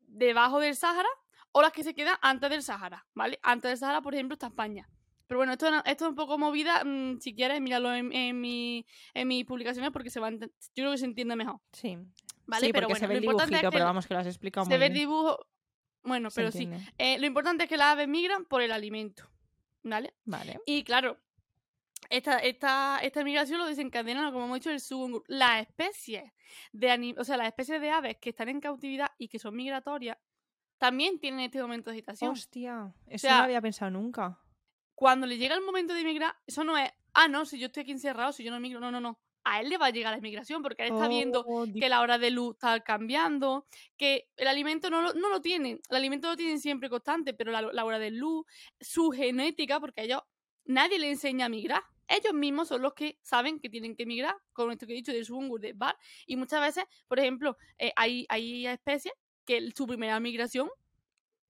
debajo 0.01 0.59
del 0.59 0.75
Sahara 0.75 1.09
o 1.53 1.63
las 1.63 1.71
que 1.71 1.85
se 1.85 1.95
quedan 1.95 2.17
antes 2.21 2.51
del 2.51 2.65
Sahara, 2.65 3.07
¿vale? 3.15 3.39
Antes 3.45 3.71
del 3.71 3.79
Sahara, 3.79 4.03
por 4.03 4.13
ejemplo, 4.13 4.35
está 4.35 4.49
España. 4.49 4.91
Pero 5.29 5.39
bueno, 5.39 5.53
esto, 5.53 5.69
esto 5.85 6.05
es 6.07 6.11
un 6.11 6.17
poco 6.17 6.37
movida. 6.37 6.83
mm, 6.85 7.21
si 7.21 7.33
quieres, 7.33 7.61
míralo 7.61 7.95
en, 7.95 8.13
en, 8.13 8.41
mi, 8.41 8.85
en 9.15 9.29
mis 9.29 9.45
publicaciones 9.45 9.93
porque 9.93 10.11
se 10.11 10.19
va 10.19 10.27
a 10.27 10.31
yo 10.33 10.49
creo 10.75 10.91
que 10.91 10.99
se 10.99 11.05
entiende 11.05 11.37
mejor. 11.37 11.61
Sí. 11.73 11.97
¿Vale? 12.45 12.67
sí, 12.67 12.73
pero 12.73 12.89
bueno, 12.89 12.99
se 12.99 13.07
ve 13.07 13.15
lo 13.15 13.19
el 13.19 13.25
importante 13.25 13.51
dibujito, 13.51 13.69
es 13.69 13.71
que 13.71 13.77
pero 13.77 13.85
vamos, 13.85 14.07
que 14.09 14.15
lo 14.15 14.21
has 14.21 14.27
explicado 14.27 14.67
se 14.67 14.71
muy 14.71 14.79
ve 14.79 14.87
el 14.87 14.95
dibujo. 14.95 15.47
Bueno, 16.03 16.31
Se 16.31 16.41
pero 16.41 16.51
sí. 16.51 16.69
Eh, 16.97 17.21
lo 17.21 17.27
importante 17.27 17.65
es 17.65 17.69
que 17.69 17.77
las 17.77 17.93
aves 17.93 18.09
migran 18.09 18.47
por 18.47 18.63
el 18.63 18.73
alimento. 18.73 19.31
¿Vale? 19.89 20.15
Vale. 20.25 20.61
Y 20.67 20.85
claro, 20.85 21.19
esta, 22.11 22.39
esta, 22.39 22.99
esta 23.03 23.25
migración 23.25 23.59
lo 23.59 23.67
desencadena, 23.67 24.33
como 24.33 24.47
hemos 24.47 24.59
dicho, 24.59 24.71
el 24.71 24.81
sugungur. 24.81 25.25
Las 25.27 25.63
especies 25.63 26.33
de 26.73 27.15
o 27.17 27.25
sea, 27.25 27.37
las 27.37 27.49
especies 27.49 27.81
de 27.81 27.91
aves 27.91 28.17
que 28.19 28.31
están 28.31 28.49
en 28.49 28.61
cautividad 28.61 29.11
y 29.19 29.29
que 29.29 29.39
son 29.39 29.55
migratorias, 29.55 30.17
también 30.79 31.19
tienen 31.19 31.41
este 31.41 31.61
momento 31.61 31.91
de 31.91 31.97
agitación. 31.97 32.31
Hostia, 32.31 32.93
eso 33.07 33.27
sea, 33.27 33.33
no 33.33 33.39
lo 33.39 33.45
había 33.45 33.61
pensado 33.61 33.91
nunca. 33.91 34.39
Cuando 34.95 35.27
le 35.27 35.37
llega 35.37 35.55
el 35.55 35.63
momento 35.63 35.93
de 35.95 36.05
migrar, 36.05 36.35
eso 36.47 36.65
no 36.65 36.79
es, 36.79 36.91
ah, 37.15 37.29
no, 37.29 37.45
si 37.45 37.59
yo 37.59 37.67
estoy 37.67 37.83
aquí 37.83 37.93
encerrado, 37.93 38.33
si 38.33 38.45
yo 38.45 38.51
no 38.51 38.61
migro, 38.61 38.81
no, 38.81 38.91
no, 38.91 39.01
no. 39.01 39.19
A 39.51 39.61
él 39.61 39.69
le 39.71 39.79
va 39.79 39.87
a 39.87 39.91
llegar 39.91 40.13
la 40.15 40.21
migración 40.21 40.63
porque 40.63 40.83
él 40.83 40.93
está 40.93 41.09
viendo 41.09 41.43
Oh, 41.47 41.65
que 41.79 41.89
la 41.89 42.01
hora 42.03 42.19
de 42.19 42.31
luz 42.31 42.55
está 42.57 42.81
cambiando, 42.81 43.67
que 43.97 44.29
el 44.37 44.47
alimento 44.49 44.91
no 44.91 45.01
lo, 45.03 45.15
no 45.15 45.31
lo 45.31 45.41
tienen, 45.41 45.81
el 45.89 45.97
alimento 45.97 46.29
lo 46.29 46.37
tienen 46.37 46.61
siempre 46.61 46.91
constante, 46.91 47.33
pero 47.35 47.51
la, 47.53 47.63
la 47.63 47.85
hora 47.85 47.99
de 47.99 48.11
luz, 48.11 48.45
su 48.81 49.11
genética, 49.11 49.81
porque 49.81 50.03
a 50.03 50.05
ellos 50.05 50.21
nadie 50.67 50.99
le 50.99 51.11
enseña 51.11 51.47
a 51.47 51.49
migrar. 51.49 51.83
ellos 52.09 52.35
mismos 52.35 52.69
son 52.69 52.83
los 52.83 52.93
que 52.95 53.19
saben 53.23 53.59
que 53.61 53.71
tienen 53.71 53.95
que 53.97 54.05
migrar, 54.07 54.35
con 54.53 54.71
esto 54.71 54.87
que 54.87 54.93
he 54.93 54.97
dicho 54.97 55.13
del 55.13 55.25
sungur, 55.25 55.61
de 55.61 55.73
bar, 55.73 55.97
y 56.27 56.37
muchas 56.37 56.61
veces, 56.61 56.85
por 57.07 57.19
ejemplo, 57.19 57.57
eh, 57.79 57.93
hay, 57.97 58.27
hay 58.29 58.67
especies 58.67 59.15
que 59.47 59.71
su 59.75 59.87
primera 59.87 60.21
migración 60.21 60.69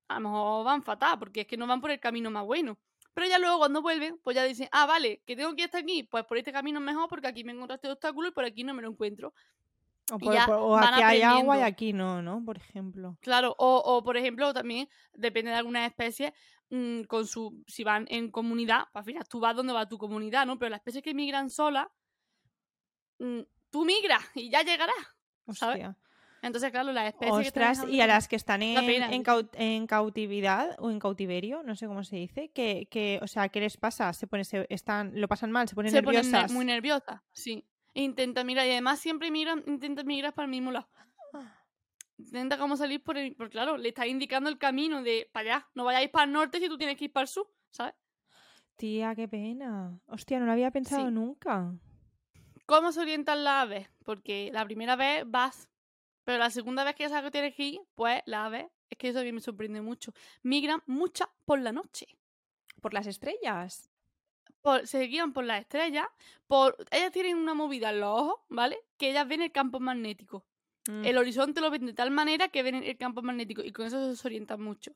a 0.08 0.14
lo 0.14 0.20
mejor 0.28 0.64
van 0.64 0.82
fatal, 0.82 1.18
porque 1.18 1.42
es 1.42 1.46
que 1.46 1.56
no 1.56 1.66
van 1.66 1.80
por 1.80 1.90
el 1.90 2.00
camino 2.00 2.30
más 2.30 2.44
bueno. 2.44 2.78
Pero 3.18 3.30
ya 3.30 3.40
luego 3.40 3.58
cuando 3.58 3.82
vuelven, 3.82 4.16
pues 4.22 4.36
ya 4.36 4.44
dicen, 4.44 4.68
ah, 4.70 4.86
vale, 4.86 5.22
que 5.26 5.34
tengo 5.34 5.52
que 5.56 5.62
ir 5.62 5.64
hasta 5.64 5.78
aquí, 5.78 6.04
pues 6.04 6.24
por 6.24 6.38
este 6.38 6.52
camino 6.52 6.78
es 6.78 6.84
mejor 6.84 7.08
porque 7.08 7.26
aquí 7.26 7.42
me 7.42 7.50
encontré 7.50 7.74
este 7.74 7.90
obstáculo 7.90 8.28
y 8.28 8.30
por 8.30 8.44
aquí 8.44 8.62
no 8.62 8.74
me 8.74 8.80
lo 8.82 8.90
encuentro. 8.90 9.34
O, 10.12 10.18
por- 10.46 10.54
o 10.54 10.76
aquí 10.78 11.02
hay 11.02 11.22
agua 11.22 11.56
y 11.58 11.62
aquí 11.62 11.92
no, 11.92 12.22
¿no? 12.22 12.44
Por 12.44 12.58
ejemplo. 12.58 13.18
Claro, 13.20 13.56
o, 13.58 13.82
o, 13.84 14.04
por 14.04 14.16
ejemplo, 14.16 14.54
también 14.54 14.88
depende 15.14 15.50
de 15.50 15.56
algunas 15.56 15.88
especies, 15.90 16.32
mm, 16.70 17.02
con 17.08 17.26
su, 17.26 17.60
si 17.66 17.82
van 17.82 18.06
en 18.08 18.30
comunidad, 18.30 18.84
pues 18.92 19.04
final 19.04 19.26
tú 19.28 19.40
vas 19.40 19.56
donde 19.56 19.72
va 19.72 19.88
tu 19.88 19.98
comunidad, 19.98 20.46
¿no? 20.46 20.56
Pero 20.56 20.70
las 20.70 20.78
especies 20.78 21.02
que 21.02 21.12
migran 21.12 21.50
solas, 21.50 21.88
mm, 23.18 23.40
tú 23.70 23.84
migras 23.84 24.22
y 24.36 24.48
ya 24.48 24.62
llegarás. 24.62 24.94
¿Sabes? 25.54 25.74
Hostia. 25.84 25.96
Entonces, 26.42 26.70
claro, 26.70 26.92
las 26.92 27.08
especies 27.08 27.34
que 27.34 27.46
Ostras, 27.48 27.84
y 27.88 28.00
a 28.00 28.06
las 28.06 28.28
que 28.28 28.36
están 28.36 28.62
en, 28.62 28.86
pena, 28.86 29.06
en, 29.06 29.12
sí. 29.12 29.22
cau- 29.24 29.48
en 29.54 29.86
cautividad 29.88 30.76
o 30.78 30.90
en 30.90 30.98
cautiverio, 31.00 31.62
no 31.64 31.74
sé 31.74 31.86
cómo 31.86 32.04
se 32.04 32.16
dice, 32.16 32.50
que, 32.50 32.86
que 32.90 33.18
o 33.22 33.26
sea, 33.26 33.48
¿qué 33.48 33.60
les 33.60 33.76
pasa? 33.76 34.12
Se 34.12 34.26
pone, 34.26 34.44
se, 34.44 34.66
están, 34.70 35.12
lo 35.20 35.26
pasan 35.28 35.50
mal, 35.50 35.68
se 35.68 35.74
ponen 35.74 35.90
se 35.90 36.02
ponen 36.02 36.22
ne- 36.22 36.28
nerviosas. 36.30 36.52
muy 36.52 36.64
nerviosas, 36.64 37.20
sí. 37.32 37.64
Intenta 37.94 38.44
migrar 38.44 38.66
y 38.66 38.70
además 38.70 39.00
siempre 39.00 39.30
migran, 39.32 39.64
intenta 39.66 40.04
migrar 40.04 40.32
para 40.32 40.44
el 40.44 40.50
mismo 40.50 40.70
lado. 40.70 40.88
Intenta 42.18 42.58
como 42.58 42.76
salir 42.76 43.02
por 43.02 43.16
el, 43.16 43.34
porque 43.36 43.52
claro, 43.52 43.76
le 43.76 43.88
está 43.90 44.06
indicando 44.06 44.48
el 44.50 44.58
camino 44.58 45.02
de 45.02 45.28
para 45.32 45.56
allá. 45.56 45.68
No 45.74 45.84
vayáis 45.84 46.10
para 46.10 46.24
el 46.24 46.32
norte 46.32 46.58
si 46.58 46.68
tú 46.68 46.76
tienes 46.76 46.96
que 46.96 47.04
ir 47.06 47.12
para 47.12 47.22
el 47.22 47.28
sur, 47.28 47.48
¿sabes? 47.70 47.94
Tía, 48.76 49.14
qué 49.14 49.28
pena. 49.28 49.98
Hostia, 50.06 50.38
no 50.40 50.46
lo 50.46 50.52
había 50.52 50.70
pensado 50.70 51.06
Sí. 51.06 51.12
nunca. 51.12 51.72
¿Cómo 52.66 52.90
se 52.92 53.00
orientan 53.00 53.44
las 53.44 53.62
aves? 53.62 53.88
Porque 54.04 54.50
la 54.52 54.64
primera 54.64 54.96
vez 54.96 55.24
vas, 55.26 55.68
pero 56.28 56.36
la 56.36 56.50
segunda 56.50 56.84
vez 56.84 56.94
que 56.94 57.04
ya 57.04 57.08
sabes 57.08 57.24
que 57.24 57.30
tienes 57.30 57.54
que 57.54 57.62
ir, 57.62 57.80
pues 57.94 58.20
las 58.26 58.48
aves, 58.48 58.66
es 58.90 58.98
que 58.98 59.08
eso 59.08 59.20
a 59.20 59.22
mí 59.22 59.32
me 59.32 59.40
sorprende 59.40 59.80
mucho, 59.80 60.12
migran 60.42 60.82
muchas 60.84 61.26
por 61.46 61.58
la 61.58 61.72
noche. 61.72 62.06
Por 62.82 62.92
las 62.92 63.06
estrellas. 63.06 63.88
Por, 64.60 64.86
se 64.86 65.00
guían 65.04 65.32
por 65.32 65.44
las 65.44 65.62
estrellas, 65.62 66.06
por 66.46 66.76
ellas 66.90 67.12
tienen 67.12 67.38
una 67.38 67.54
movida 67.54 67.88
en 67.88 68.00
los 68.00 68.10
ojos, 68.10 68.40
¿vale? 68.50 68.78
Que 68.98 69.08
ellas 69.08 69.26
ven 69.26 69.40
el 69.40 69.52
campo 69.52 69.80
magnético. 69.80 70.44
Mm. 70.86 71.06
El 71.06 71.16
horizonte 71.16 71.62
lo 71.62 71.70
ven 71.70 71.86
de 71.86 71.94
tal 71.94 72.10
manera 72.10 72.48
que 72.48 72.62
ven 72.62 72.74
el 72.74 72.98
campo 72.98 73.22
magnético 73.22 73.62
y 73.62 73.72
con 73.72 73.86
eso 73.86 74.14
se 74.14 74.28
orientan 74.28 74.60
mucho. 74.60 74.92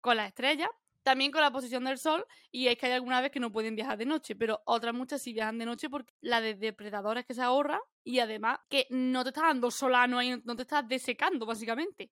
Con 0.00 0.16
las 0.18 0.28
estrellas, 0.28 0.70
también 1.06 1.30
con 1.30 1.40
la 1.40 1.52
posición 1.52 1.84
del 1.84 1.98
sol, 1.98 2.26
y 2.50 2.66
es 2.66 2.76
que 2.76 2.86
hay 2.86 2.92
algunas 2.92 3.20
veces 3.20 3.30
que 3.32 3.38
no 3.38 3.52
pueden 3.52 3.76
viajar 3.76 3.96
de 3.96 4.06
noche, 4.06 4.34
pero 4.34 4.60
otras 4.66 4.92
muchas 4.92 5.22
sí 5.22 5.32
viajan 5.32 5.56
de 5.56 5.64
noche 5.64 5.88
porque 5.88 6.12
la 6.20 6.40
de 6.40 6.54
depredadores 6.56 7.24
que 7.24 7.32
se 7.32 7.42
ahorran 7.42 7.78
y 8.02 8.18
además 8.18 8.58
que 8.68 8.88
no 8.90 9.22
te 9.22 9.30
está 9.30 9.42
dando 9.42 9.70
solano 9.70 10.18
ahí, 10.18 10.34
no 10.44 10.56
te 10.56 10.62
estás 10.62 10.86
desecando 10.88 11.46
básicamente. 11.46 12.10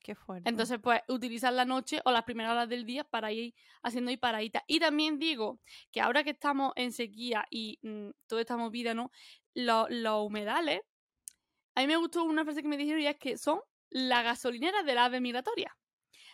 Qué 0.00 0.16
fuerte. 0.16 0.48
Entonces, 0.50 0.80
pues, 0.82 1.02
utilizar 1.08 1.52
la 1.52 1.64
noche 1.64 2.00
o 2.04 2.10
las 2.10 2.24
primeras 2.24 2.50
horas 2.52 2.68
del 2.68 2.84
día 2.84 3.04
para 3.04 3.30
ir 3.30 3.54
haciendo 3.84 4.10
ahí 4.10 4.16
paraditas. 4.16 4.64
Y 4.66 4.80
también 4.80 5.20
digo 5.20 5.60
que 5.92 6.00
ahora 6.00 6.24
que 6.24 6.30
estamos 6.30 6.72
en 6.74 6.90
sequía 6.92 7.44
y 7.48 7.78
mm, 7.82 8.10
toda 8.26 8.40
esta 8.40 8.56
movida, 8.56 8.92
¿no? 8.92 9.12
Lo- 9.54 9.86
Los, 9.88 10.26
humedales, 10.26 10.80
a 11.74 11.80
mí 11.82 11.86
me 11.86 11.96
gustó 11.96 12.24
una 12.24 12.44
frase 12.44 12.62
que 12.62 12.68
me 12.68 12.76
dijeron 12.78 13.00
y 13.02 13.06
es 13.06 13.16
que 13.18 13.36
son 13.38 13.60
la 13.90 14.22
gasolinera 14.22 14.82
de 14.82 14.94
la 14.94 15.04
ave 15.06 15.20
migratoria. 15.20 15.76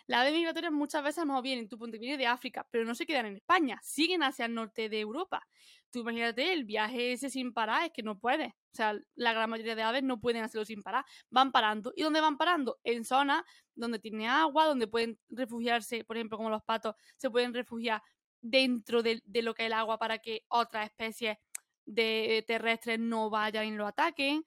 Las 0.09 0.21
aves 0.21 0.33
migratorias 0.33 0.71
muchas 0.73 1.03
veces 1.03 1.19
a 1.19 1.25
lo 1.25 1.39
vienen, 1.39 1.69
tú 1.69 1.77
ponte, 1.77 1.99
viene 1.99 2.17
de 2.17 2.25
África, 2.25 2.67
pero 2.71 2.83
no 2.83 2.95
se 2.95 3.05
quedan 3.05 3.27
en 3.27 3.35
España, 3.35 3.79
siguen 3.83 4.23
hacia 4.23 4.45
el 4.45 4.55
norte 4.55 4.89
de 4.89 4.99
Europa. 4.99 5.47
Tú 5.91 5.99
imagínate 5.99 6.51
el 6.51 6.63
viaje 6.63 7.11
ese 7.11 7.29
sin 7.29 7.53
parar, 7.53 7.83
es 7.83 7.91
que 7.93 8.01
no 8.01 8.17
puedes. 8.17 8.47
O 8.49 8.75
sea, 8.75 8.97
la 9.13 9.33
gran 9.33 9.51
mayoría 9.51 9.75
de 9.75 9.83
aves 9.83 10.01
no 10.01 10.19
pueden 10.19 10.43
hacerlo 10.43 10.65
sin 10.65 10.81
parar. 10.81 11.05
Van 11.29 11.51
parando. 11.51 11.93
¿Y 11.95 12.01
dónde 12.01 12.21
van 12.21 12.39
parando? 12.39 12.79
En 12.83 13.05
zonas 13.05 13.43
donde 13.75 13.99
tiene 13.99 14.27
agua, 14.27 14.65
donde 14.65 14.87
pueden 14.87 15.19
refugiarse, 15.29 16.03
por 16.05 16.17
ejemplo, 16.17 16.37
como 16.37 16.49
los 16.49 16.63
patos, 16.63 16.95
se 17.15 17.29
pueden 17.29 17.53
refugiar 17.53 18.01
dentro 18.41 19.03
de, 19.03 19.21
de 19.25 19.41
lo 19.43 19.53
que 19.53 19.61
es 19.61 19.67
el 19.67 19.73
agua 19.73 19.99
para 19.99 20.17
que 20.17 20.41
otras 20.47 20.85
especies 20.87 21.37
de 21.85 22.43
terrestres 22.47 22.99
no 22.99 23.29
vayan 23.29 23.67
y 23.67 23.71
lo 23.73 23.85
ataquen, 23.85 24.43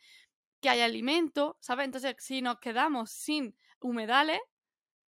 que 0.60 0.68
haya 0.68 0.86
alimento, 0.86 1.56
¿sabes? 1.60 1.84
Entonces, 1.84 2.16
si 2.18 2.42
nos 2.42 2.58
quedamos 2.58 3.12
sin 3.12 3.56
humedales, 3.80 4.40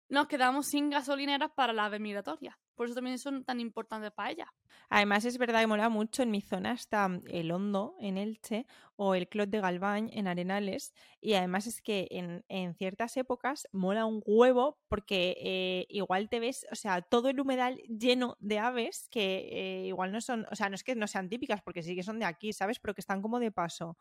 nos 0.08 0.26
quedamos 0.28 0.66
sin 0.66 0.90
gasolineras 0.90 1.50
para 1.54 1.72
las 1.72 1.86
aves 1.86 2.00
migratorias. 2.00 2.56
Por 2.74 2.86
eso 2.86 2.94
también 2.96 3.18
son 3.18 3.44
tan 3.44 3.60
importantes 3.60 4.10
para 4.10 4.30
ellas. 4.32 4.48
Además, 4.88 5.24
es 5.24 5.38
verdad 5.38 5.60
que 5.60 5.66
mola 5.68 5.88
mucho. 5.88 6.22
En 6.24 6.30
mi 6.32 6.40
zona 6.40 6.72
está 6.72 7.08
el 7.28 7.52
Hondo, 7.52 7.94
en 8.00 8.18
Elche, 8.18 8.66
o 8.96 9.14
el 9.14 9.28
Clot 9.28 9.48
de 9.48 9.60
Galván, 9.60 10.10
en 10.12 10.26
Arenales. 10.26 10.92
Y 11.20 11.34
además 11.34 11.66
es 11.68 11.80
que 11.80 12.08
en, 12.10 12.44
en 12.48 12.74
ciertas 12.74 13.16
épocas 13.16 13.68
mola 13.72 14.06
un 14.06 14.22
huevo 14.26 14.80
porque 14.88 15.36
eh, 15.40 15.86
igual 15.88 16.28
te 16.28 16.40
ves, 16.40 16.66
o 16.72 16.74
sea, 16.74 17.00
todo 17.02 17.28
el 17.28 17.38
humedal 17.40 17.76
lleno 17.88 18.36
de 18.40 18.58
aves 18.58 19.08
que 19.10 19.48
eh, 19.52 19.86
igual 19.86 20.10
no 20.10 20.20
son, 20.20 20.44
o 20.50 20.56
sea, 20.56 20.68
no 20.68 20.74
es 20.74 20.82
que 20.82 20.96
no 20.96 21.06
sean 21.06 21.28
típicas 21.28 21.62
porque 21.62 21.82
sí 21.82 21.94
que 21.94 22.02
son 22.02 22.18
de 22.18 22.24
aquí, 22.24 22.52
¿sabes? 22.52 22.80
Pero 22.80 22.94
que 22.94 23.00
están 23.00 23.22
como 23.22 23.38
de 23.38 23.52
paso. 23.52 23.96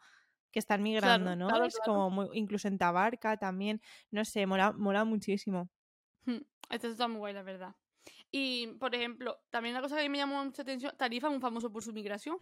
Que 0.52 0.60
están 0.60 0.84
migrando, 0.84 1.36
¿no? 1.36 1.48
claro, 1.48 1.66
es 1.66 1.76
claro. 1.76 1.94
como 1.94 2.10
muy- 2.12 2.30
incluso 2.38 2.68
en 2.68 2.78
Tabarca 2.78 3.38
también, 3.38 3.82
no 4.12 4.24
sé, 4.24 4.46
mola, 4.46 4.72
mola 4.72 5.04
muchísimo. 5.04 5.70
Esto 6.70 6.88
está 6.88 7.08
muy 7.08 7.18
guay, 7.18 7.34
la 7.34 7.44
verdad. 7.44 7.76
Y, 8.32 8.68
por 8.80 8.96
ejemplo, 8.96 9.40
también 9.50 9.76
una 9.76 9.82
cosa 9.82 9.96
que 9.96 10.02
a 10.02 10.06
mí 10.06 10.10
me 10.10 10.18
llamó 10.18 10.44
mucha 10.44 10.64
atención, 10.64 10.94
Tarifa 10.98 11.28
es 11.28 11.32
muy 11.32 11.42
famoso 11.42 11.72
por 11.72 11.84
su 11.84 11.94
migración. 11.94 12.38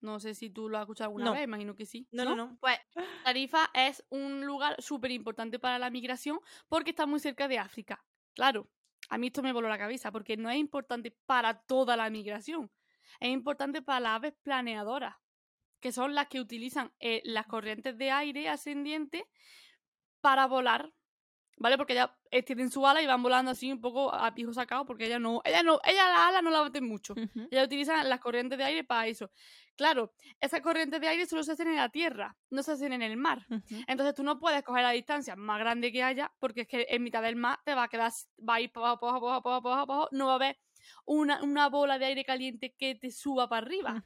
No 0.00 0.20
sé 0.20 0.34
si 0.34 0.50
tú 0.50 0.68
lo 0.68 0.76
has 0.76 0.82
escuchado 0.82 1.08
alguna 1.08 1.26
No. 1.26 1.32
vez, 1.32 1.44
imagino 1.44 1.74
que 1.74 1.86
sí. 1.86 2.06
No, 2.10 2.24
no, 2.24 2.34
no. 2.36 2.58
Pues 2.60 2.78
Tarifa 3.22 3.70
es 3.72 4.04
un 4.10 4.44
lugar 4.44 4.80
súper 4.82 5.12
importante 5.12 5.58
para 5.58 5.78
la 5.78 5.88
migración 5.88 6.40
porque 6.68 6.90
está 6.90 7.06
muy 7.06 7.20
cerca 7.20 7.48
de 7.48 7.58
África. 7.58 8.04
Claro, 8.34 8.68
a 9.08 9.16
mí 9.16 9.28
esto 9.28 9.42
me 9.42 9.52
voló 9.52 9.68
la 9.68 9.78
cabeza 9.78 10.10
porque 10.12 10.36
no 10.36 10.50
es 10.50 10.56
importante 10.56 11.10
para 11.26 11.60
toda 11.62 11.96
la 11.96 12.10
migración. 12.10 12.70
Es 13.20 13.30
importante 13.30 13.80
para 13.80 14.00
las 14.00 14.12
aves 14.16 14.34
planeadoras, 14.42 15.14
que 15.80 15.92
son 15.92 16.14
las 16.14 16.26
que 16.28 16.40
utilizan 16.40 16.92
eh, 16.98 17.22
las 17.24 17.46
corrientes 17.46 17.96
de 17.96 18.10
aire 18.10 18.48
ascendientes 18.48 19.22
para 20.20 20.46
volar. 20.46 20.92
¿Vale? 21.56 21.76
Porque 21.76 21.92
ellas 21.92 22.10
extienden 22.30 22.70
su 22.70 22.86
ala 22.86 23.00
y 23.00 23.06
van 23.06 23.22
volando 23.22 23.50
así 23.50 23.70
un 23.70 23.80
poco 23.80 24.12
a 24.12 24.34
pijo 24.34 24.52
sacado 24.52 24.84
porque 24.84 25.06
ella 25.06 25.18
no, 25.18 25.40
ella 25.44 25.62
no, 25.62 25.80
ella 25.84 26.08
la 26.08 26.28
ala 26.28 26.42
no 26.42 26.50
la 26.50 26.60
baten 26.60 26.86
mucho. 26.86 27.14
Ujú. 27.14 27.48
Ellas 27.50 27.66
utilizan 27.66 28.08
las 28.08 28.20
corrientes 28.20 28.58
de 28.58 28.64
aire 28.64 28.84
para 28.84 29.06
eso. 29.06 29.30
Claro, 29.76 30.12
esas 30.40 30.60
corrientes 30.60 31.00
de 31.00 31.08
aire 31.08 31.26
solo 31.26 31.42
se 31.42 31.52
hacen 31.52 31.68
en 31.68 31.76
la 31.76 31.88
tierra, 31.88 32.36
no 32.50 32.62
se 32.62 32.72
hacen 32.72 32.92
en 32.92 33.02
el 33.02 33.16
mar. 33.16 33.46
Entonces 33.88 34.14
tú 34.14 34.22
no 34.22 34.38
puedes 34.38 34.62
coger 34.62 34.82
la 34.82 34.90
distancia 34.90 35.34
más 35.34 35.58
grande 35.58 35.90
que 35.90 36.02
haya, 36.02 36.32
porque 36.38 36.62
es 36.62 36.68
que 36.68 36.86
en 36.88 37.02
mitad 37.02 37.22
del 37.22 37.36
mar 37.36 37.58
te 37.64 37.74
va 37.74 37.84
a 37.84 37.88
quedar, 37.88 38.12
va 38.48 38.54
a 38.54 38.60
ir 38.60 38.70
para 38.70 38.90
abajo, 38.90 39.00
para 39.00 39.16
abajo, 39.16 39.62
para 39.62 39.80
abajo, 39.80 40.08
no 40.12 40.26
va 40.26 40.32
a 40.32 40.36
haber 40.36 40.58
una, 41.06 41.42
una 41.42 41.68
bola 41.68 41.98
de 41.98 42.04
aire 42.06 42.24
caliente 42.24 42.74
que 42.78 42.94
te 42.94 43.10
suba 43.10 43.48
para 43.48 43.66
arriba. 43.66 44.04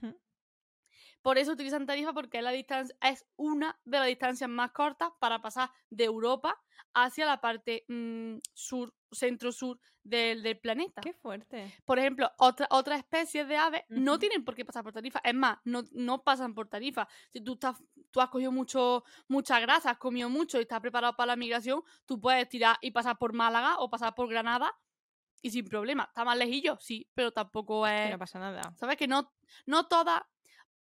Por 1.23 1.39
eso 1.39 1.53
utilizan 1.53 1.87
tarifa, 1.87 2.13
porque 2.13 2.39
es, 2.39 2.45
la 2.45 2.51
distancia, 2.51 2.97
es 3.03 3.27
una 3.37 3.79
de 3.85 3.99
las 3.99 4.07
distancias 4.07 4.49
más 4.49 4.73
cortas 4.73 5.11
para 5.19 5.41
pasar 5.41 5.71
de 5.91 6.05
Europa 6.05 6.61
hacia 6.95 7.27
la 7.27 7.41
parte 7.41 7.85
mm, 7.89 8.39
sur, 8.55 8.95
centro-sur 9.13 9.79
del, 10.03 10.43
del 10.43 10.59
planeta. 10.59 11.01
Qué 11.01 11.13
fuerte. 11.13 11.75
Por 11.85 11.99
ejemplo, 11.99 12.31
otra, 12.39 12.67
otras 12.71 12.99
especies 12.99 13.47
de 13.47 13.57
aves 13.57 13.83
no 13.89 14.19
tienen 14.19 14.45
por 14.45 14.55
qué 14.55 14.65
pasar 14.65 14.83
por 14.83 14.93
tarifa. 14.93 15.21
Es 15.23 15.35
más, 15.35 15.59
no, 15.65 15.83
no 15.93 16.23
pasan 16.23 16.55
por 16.55 16.69
tarifa. 16.69 17.09
Si 17.31 17.41
tú, 17.41 17.55
estás, 17.55 17.77
tú 18.11 18.21
has 18.21 18.29
cogido 18.29 18.53
mucho, 18.53 19.05
mucha 19.29 19.61
grasa, 19.61 19.91
has 19.91 19.99
comido 19.99 20.29
mucho 20.29 20.59
y 20.59 20.63
estás 20.63 20.81
preparado 20.81 21.15
para 21.17 21.29
la 21.29 21.37
migración, 21.37 21.83
tú 22.07 22.21
puedes 22.21 22.49
tirar 22.49 22.77
y 22.81 22.91
pasar 22.91 23.19
por 23.19 23.33
Málaga 23.33 23.79
o 23.79 23.91
pasar 23.91 24.15
por 24.15 24.29
Granada 24.29 24.75
y 25.43 25.51
sin 25.51 25.67
problema. 25.67 26.05
Está 26.05 26.25
más 26.25 26.37
lejillo, 26.37 26.79
sí, 26.81 27.09
pero 27.15 27.33
tampoco 27.33 27.85
Que 27.85 28.07
es... 28.07 28.11
no 28.11 28.19
pasa 28.19 28.39
nada. 28.39 28.75
¿Sabes? 28.77 28.97
Que 28.97 29.09
no, 29.09 29.33
no 29.67 29.87
todas... 29.87 30.23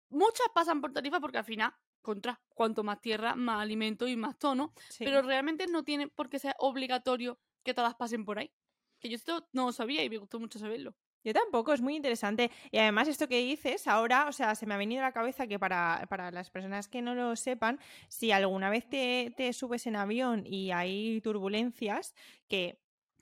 Muchas 0.09 0.47
pasan 0.53 0.81
por 0.81 0.93
tarifa 0.93 1.19
porque 1.19 1.37
al 1.39 1.43
final, 1.43 1.73
contra, 2.01 2.41
cuanto 2.55 2.83
más 2.83 3.01
tierra, 3.01 3.35
más 3.35 3.61
alimento 3.61 4.07
y 4.07 4.15
más 4.15 4.37
tono. 4.37 4.73
Sí. 4.89 5.03
Pero 5.03 5.21
realmente 5.21 5.67
no 5.67 5.83
tiene 5.83 6.07
por 6.07 6.29
qué 6.29 6.39
ser 6.39 6.55
obligatorio 6.59 7.39
que 7.63 7.73
todas 7.73 7.95
pasen 7.95 8.25
por 8.25 8.39
ahí. 8.39 8.51
Que 8.99 9.09
yo 9.09 9.15
esto 9.15 9.47
no 9.53 9.65
lo 9.67 9.71
sabía 9.71 10.03
y 10.03 10.09
me 10.09 10.17
gustó 10.17 10.39
mucho 10.39 10.59
saberlo. 10.59 10.95
Yo 11.23 11.33
tampoco, 11.33 11.73
es 11.73 11.81
muy 11.81 11.95
interesante. 11.95 12.51
Y 12.71 12.77
además 12.77 13.07
esto 13.09 13.27
que 13.27 13.39
dices 13.39 13.87
ahora, 13.87 14.27
o 14.27 14.31
sea, 14.31 14.55
se 14.55 14.65
me 14.65 14.75
ha 14.75 14.77
venido 14.77 15.01
a 15.01 15.05
la 15.07 15.11
cabeza 15.11 15.45
que 15.45 15.59
para, 15.59 16.05
para 16.09 16.31
las 16.31 16.49
personas 16.49 16.87
que 16.87 17.01
no 17.01 17.15
lo 17.15 17.35
sepan, 17.35 17.79
si 18.07 18.31
alguna 18.31 18.69
vez 18.69 18.87
te, 18.87 19.33
te 19.35 19.51
subes 19.51 19.87
en 19.87 19.97
avión 19.97 20.43
y 20.45 20.71
hay 20.71 21.19
turbulencias, 21.21 22.15
que 22.47 22.79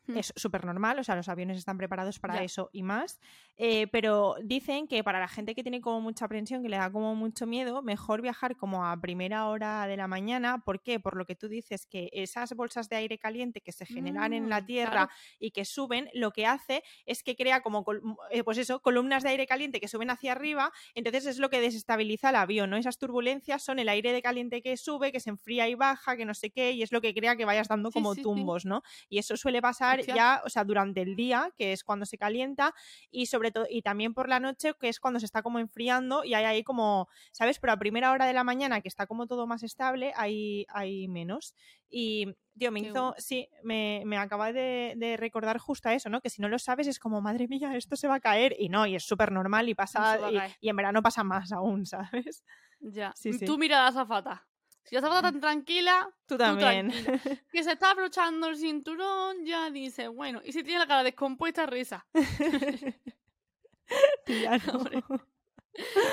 Hmm. 0.07 0.17
es 0.17 0.33
súper 0.35 0.65
normal, 0.65 0.99
o 0.99 1.03
sea, 1.03 1.15
los 1.15 1.29
aviones 1.29 1.57
están 1.57 1.79
preparados 1.79 2.19
para 2.19 2.35
Ya. 2.35 2.43
eso 2.43 2.69
y 2.71 2.83
más, 2.83 3.19
Eh, 3.57 3.87
pero 3.87 4.35
dicen 4.43 4.87
que 4.87 5.03
para 5.03 5.19
la 5.19 5.27
gente 5.29 5.55
que 5.55 5.63
tiene 5.63 5.79
como 5.79 6.01
mucha 6.01 6.25
aprensión, 6.25 6.61
que 6.61 6.67
le 6.69 6.77
da 6.77 6.91
como 6.91 7.15
mucho 7.15 7.45
miedo, 7.47 7.81
mejor 7.81 8.21
viajar 8.21 8.57
como 8.57 8.85
a 8.85 8.99
primera 8.99 9.47
hora 9.47 9.87
de 9.87 9.95
la 9.97 10.07
mañana. 10.07 10.61
¿Por 10.65 10.81
qué? 10.83 10.99
Por 10.99 11.15
lo 11.15 11.25
que 11.25 11.35
tú 11.35 11.47
dices, 11.47 11.85
que 11.87 12.09
esas 12.11 12.53
bolsas 12.53 12.89
de 12.89 12.97
aire 12.97 13.17
caliente 13.17 13.61
que 13.61 13.71
se 13.71 13.85
generan 13.85 14.33
en 14.33 14.49
la 14.49 14.61
Mm, 14.61 14.65
Tierra 14.65 15.07
claro. 15.07 15.11
y 15.39 15.51
que 15.51 15.63
suben, 15.65 16.09
lo 16.13 16.31
que 16.31 16.45
hace 16.45 16.83
es 17.05 17.23
que 17.23 17.35
crea 17.35 17.61
como, 17.61 17.83
col- 17.83 18.01
eh, 18.29 18.43
pues 18.43 18.57
eso, 18.57 18.81
columnas 18.81 19.23
de 19.23 19.29
aire 19.29 19.47
caliente 19.47 19.79
que 19.79 19.87
suben 19.87 20.09
hacia 20.09 20.33
arriba, 20.33 20.71
entonces 20.93 21.25
es 21.25 21.37
lo 21.39 21.49
que 21.49 21.61
desestabiliza 21.61 22.29
el 22.31 22.35
avión, 22.35 22.69
¿no? 22.69 22.77
Esas 22.77 22.97
turbulencias 22.97 23.63
son 23.63 23.79
el 23.79 23.89
aire 23.89 24.11
de 24.11 24.21
caliente 24.21 24.61
que 24.61 24.75
sube, 24.77 25.11
que 25.11 25.19
se 25.19 25.29
enfría 25.29 25.67
y 25.69 25.75
baja, 25.75 26.17
que 26.17 26.25
no 26.25 26.33
sé 26.33 26.51
qué, 26.51 26.71
y 26.71 26.83
es 26.83 26.91
lo 26.91 27.01
que 27.01 27.13
crea 27.13 27.35
que 27.35 27.45
vayas 27.45 27.67
dando 27.67 27.91
como 27.91 28.15
sí, 28.15 28.23
sí. 28.23 28.23
tumbos, 28.23 28.65
¿no? 28.65 28.81
Y 29.09 29.19
eso 29.19 29.37
suele 29.37 29.61
pasar 29.61 30.01
ya, 30.05 30.41
o 30.45 30.49
sea, 30.49 30.63
durante 30.63 31.01
el 31.01 31.15
día, 31.15 31.51
que 31.57 31.71
es 31.71 31.83
cuando 31.83 32.05
se 32.05 32.17
calienta, 32.17 32.73
y 33.09 33.25
sobre 33.27 33.44
todo, 33.51 33.65
y 33.69 33.81
también 33.81 34.13
por 34.13 34.29
la 34.29 34.39
noche, 34.39 34.73
que 34.79 34.89
es 34.89 34.99
cuando 34.99 35.19
se 35.19 35.25
está 35.25 35.41
como 35.41 35.59
enfriando, 35.59 36.23
y 36.23 36.33
hay 36.33 36.45
ahí 36.45 36.63
como, 36.63 37.07
¿sabes? 37.31 37.59
Pero 37.59 37.73
a 37.73 37.77
primera 37.77 38.11
hora 38.11 38.25
de 38.25 38.33
la 38.33 38.43
mañana, 38.43 38.81
que 38.81 38.87
está 38.87 39.07
como 39.07 39.27
todo 39.27 39.47
más 39.47 39.63
estable, 39.63 40.13
hay, 40.15 40.65
hay 40.69 41.07
menos. 41.07 41.55
Y, 41.89 42.35
tío, 42.57 42.71
me 42.71 42.81
Qué 42.81 42.87
hizo, 42.87 43.01
bueno. 43.01 43.15
sí, 43.17 43.47
me, 43.63 44.01
me 44.05 44.17
acaba 44.17 44.51
de, 44.51 44.93
de 44.97 45.17
recordar 45.17 45.57
justo 45.57 45.89
a 45.89 45.93
eso, 45.93 46.09
¿no? 46.09 46.21
Que 46.21 46.29
si 46.29 46.41
no 46.41 46.49
lo 46.49 46.59
sabes 46.59 46.87
es 46.87 46.99
como, 46.99 47.21
madre 47.21 47.47
mía, 47.47 47.75
esto 47.75 47.95
se 47.95 48.07
va 48.07 48.15
a 48.15 48.19
caer. 48.19 48.55
Y 48.59 48.69
no, 48.69 48.85
y 48.85 48.95
es 48.95 49.03
súper 49.05 49.31
normal 49.31 49.69
y 49.69 49.75
pasa, 49.75 50.13
a 50.13 50.31
y, 50.31 50.39
y 50.61 50.69
en 50.69 50.75
verano 50.75 51.01
pasa 51.01 51.23
más 51.23 51.51
aún, 51.51 51.85
¿sabes? 51.85 52.43
Ya. 52.79 53.13
Sí, 53.15 53.33
sí. 53.33 53.45
Tú 53.45 53.57
mira 53.57 53.79
a 53.79 53.81
la 53.83 53.87
azafata. 53.87 54.47
Si 54.83 54.93
la 54.93 54.99
azafata 54.99 55.31
tan 55.31 55.41
tranquila, 55.41 56.07
Tú 56.27 56.35
tú 56.35 56.37
también. 56.37 56.91
tranquila. 56.91 57.19
Que 57.51 57.63
se 57.63 57.71
está 57.71 57.89
abrochando 57.91 58.47
el 58.47 58.55
cinturón, 58.57 59.43
ya 59.43 59.71
dice, 59.71 60.07
bueno. 60.09 60.41
Y 60.45 60.51
si 60.51 60.61
tiene 60.63 60.79
la 60.79 60.85
cara 60.87 61.03
descompuesta, 61.03 61.65
risa. 61.65 62.05
Tía, 64.25 64.57
no. 64.57 64.73
Hombre. 64.73 65.03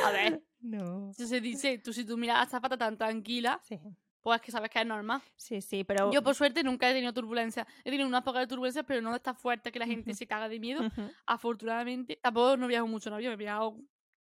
A 0.05 0.11
ver, 0.11 0.43
No. 0.61 1.13
si 1.15 1.27
se 1.27 1.41
dice, 1.41 1.79
tú 1.79 1.93
si 1.93 2.05
tú 2.05 2.17
miras 2.17 2.37
a 2.37 2.39
la 2.41 2.45
azafata 2.45 2.77
tan 2.77 2.97
tranquila, 2.99 3.61
Sí, 3.63 3.79
pues 4.21 4.37
es 4.37 4.43
que 4.47 4.53
sabes 4.53 4.71
que 4.71 4.81
es 4.81 4.87
normal. 4.87 5.21
sí, 5.37 5.61
sí, 5.61 5.85
pero... 5.85 6.13
Yo, 6.13 6.23
por 6.23 6.35
suerte, 6.35 6.63
nunca 6.63 6.89
he 6.91 6.95
tenido 6.95 7.13
turbulencia. 7.13 7.67
He 7.85 7.91
tenido 7.91 8.07
unas 8.09 8.23
pocas 8.23 8.43
de 8.43 8.47
turbulencias, 8.47 8.85
pero 8.87 9.01
no 9.01 9.11
de 9.11 9.17
esta 9.17 9.35
fuerte 9.35 9.73
que 9.73 9.79
la 9.79 9.87
gente 9.87 10.15
se 10.15 10.27
caga 10.27 10.49
de 10.49 10.59
miedo. 10.61 10.83
Afortunadamente, 11.27 12.17
tampoco 12.23 12.57
no 12.57 12.67
viajo 12.69 12.87
mucho 12.87 13.09
en 13.09 13.15
avión, 13.15 13.33
he 13.33 13.37
viajado 13.37 13.77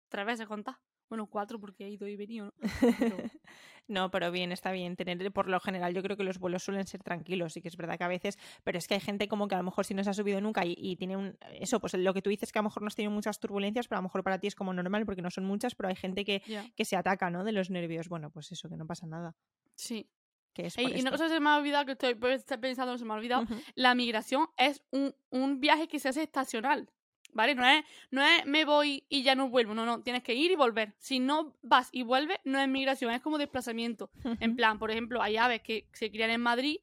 tres 0.08 0.24
veces 0.26 0.46
contar. 0.46 0.76
Bueno, 1.08 1.26
cuatro 1.26 1.58
porque 1.58 1.84
he 1.86 1.90
ido 1.90 2.06
y 2.06 2.16
venido, 2.16 2.46
¿no? 2.46 2.52
Pero- 2.98 3.16
No, 3.90 4.10
pero 4.10 4.30
bien, 4.30 4.52
está 4.52 4.70
bien 4.70 4.94
tener, 4.94 5.32
por 5.32 5.48
lo 5.48 5.58
general 5.58 5.92
yo 5.92 6.02
creo 6.02 6.16
que 6.16 6.22
los 6.22 6.38
vuelos 6.38 6.62
suelen 6.62 6.86
ser 6.86 7.02
tranquilos, 7.02 7.54
sí 7.54 7.60
que 7.60 7.66
es 7.66 7.76
verdad 7.76 7.98
que 7.98 8.04
a 8.04 8.08
veces, 8.08 8.38
pero 8.62 8.78
es 8.78 8.86
que 8.86 8.94
hay 8.94 9.00
gente 9.00 9.26
como 9.26 9.48
que 9.48 9.56
a 9.56 9.58
lo 9.58 9.64
mejor 9.64 9.84
si 9.84 9.94
no 9.94 10.04
se 10.04 10.10
ha 10.10 10.14
subido 10.14 10.40
nunca 10.40 10.64
y, 10.64 10.74
y 10.78 10.94
tiene 10.94 11.16
un, 11.16 11.36
eso, 11.54 11.80
pues 11.80 11.94
lo 11.94 12.14
que 12.14 12.22
tú 12.22 12.30
dices 12.30 12.52
que 12.52 12.60
a 12.60 12.62
lo 12.62 12.68
mejor 12.68 12.82
no 12.82 12.86
has 12.86 12.94
tenido 12.94 13.10
muchas 13.10 13.40
turbulencias, 13.40 13.88
pero 13.88 13.98
a 13.98 14.02
lo 14.02 14.04
mejor 14.04 14.22
para 14.22 14.38
ti 14.38 14.46
es 14.46 14.54
como 14.54 14.72
normal 14.72 15.04
porque 15.06 15.22
no 15.22 15.30
son 15.30 15.44
muchas, 15.44 15.74
pero 15.74 15.88
hay 15.88 15.96
gente 15.96 16.24
que, 16.24 16.40
que 16.76 16.84
se 16.84 16.94
ataca, 16.94 17.30
¿no? 17.30 17.42
De 17.42 17.50
los 17.50 17.68
nervios. 17.68 18.08
Bueno, 18.08 18.30
pues 18.30 18.52
eso, 18.52 18.68
que 18.68 18.76
no 18.76 18.86
pasa 18.86 19.06
nada. 19.06 19.34
Sí. 19.74 20.08
Que 20.52 20.66
es 20.66 20.78
Ey, 20.78 20.96
y 20.96 21.00
una 21.00 21.10
cosa 21.10 21.24
que 21.24 21.30
se 21.30 21.40
me 21.40 21.50
ha 21.50 21.56
olvidado, 21.56 21.86
que 21.86 21.92
estoy 21.92 22.14
pues, 22.14 22.44
pensando, 22.60 22.96
se 22.98 23.04
me 23.04 23.12
ha 23.12 23.16
olvidado, 23.16 23.46
la 23.74 23.94
migración 23.94 24.48
es 24.56 24.82
un, 24.90 25.14
un 25.30 25.60
viaje 25.60 25.88
que 25.88 25.98
se 25.98 26.08
hace 26.08 26.22
estacional, 26.22 26.90
¿vale? 27.32 27.54
No 27.54 27.66
es, 27.66 27.84
no 28.10 28.22
es 28.22 28.46
me 28.46 28.64
voy 28.64 29.04
y 29.08 29.22
ya 29.22 29.34
no 29.34 29.48
vuelvo, 29.48 29.74
no, 29.74 29.84
no, 29.84 30.02
tienes 30.02 30.22
que 30.22 30.34
ir 30.34 30.50
y 30.50 30.56
volver. 30.56 30.94
Si 30.98 31.20
no 31.20 31.56
vas 31.62 31.88
y 31.92 32.02
vuelves, 32.02 32.38
no 32.44 32.60
es 32.60 32.68
migración, 32.68 33.12
es 33.12 33.20
como 33.20 33.38
desplazamiento. 33.38 34.10
En 34.40 34.56
plan, 34.56 34.78
por 34.78 34.90
ejemplo, 34.90 35.22
hay 35.22 35.36
aves 35.36 35.62
que 35.62 35.86
se 35.92 36.10
crían 36.10 36.30
en 36.30 36.40
Madrid, 36.40 36.78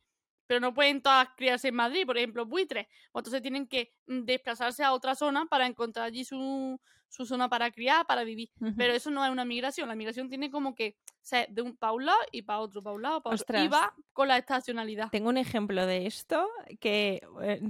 pero 0.48 0.60
no 0.60 0.74
pueden 0.74 1.02
todas 1.02 1.30
criarse 1.38 1.68
en 1.68 1.76
Madrid, 1.76 2.06
por 2.06 2.18
ejemplo, 2.18 2.46
buitres. 2.46 2.88
Pues 3.12 3.22
entonces 3.22 3.42
tienen 3.42 3.68
que 3.68 3.94
mm, 4.08 4.22
desplazarse 4.24 4.84
a 4.84 4.94
otra 4.94 5.14
zona 5.16 5.46
para 5.46 5.68
encontrar 5.68 6.06
allí 6.08 6.24
su, 6.26 6.80
su 7.10 7.26
zona 7.26 7.50
para 7.50 7.70
criar, 7.72 8.06
para 8.08 8.24
vivir. 8.24 8.50
Pero 8.78 8.94
eso 8.94 9.12
no 9.12 9.24
es 9.26 9.32
una 9.32 9.46
migración. 9.46 9.88
La 9.88 9.96
migración 9.96 10.30
tiene 10.30 10.50
como 10.50 10.74
que 10.76 10.98
ser 11.22 11.48
de 11.50 11.62
un 11.62 11.76
para 11.78 11.94
un 11.94 12.06
lado 12.06 12.18
y 12.32 12.42
para 12.42 12.60
otro, 12.60 12.82
para 12.82 12.96
un 12.96 13.02
lado, 13.02 13.22
para 13.22 13.36
otro. 13.36 13.46
Y 13.66 13.68
va 13.68 13.94
con 14.14 14.28
la 14.30 14.38
estacionalidad. 14.38 15.10
Tengo 15.12 15.30
un 15.30 15.38
ejemplo 15.38 15.86
de 15.86 16.06
esto 16.08 16.50
que 16.80 17.22
eh, 17.44 17.62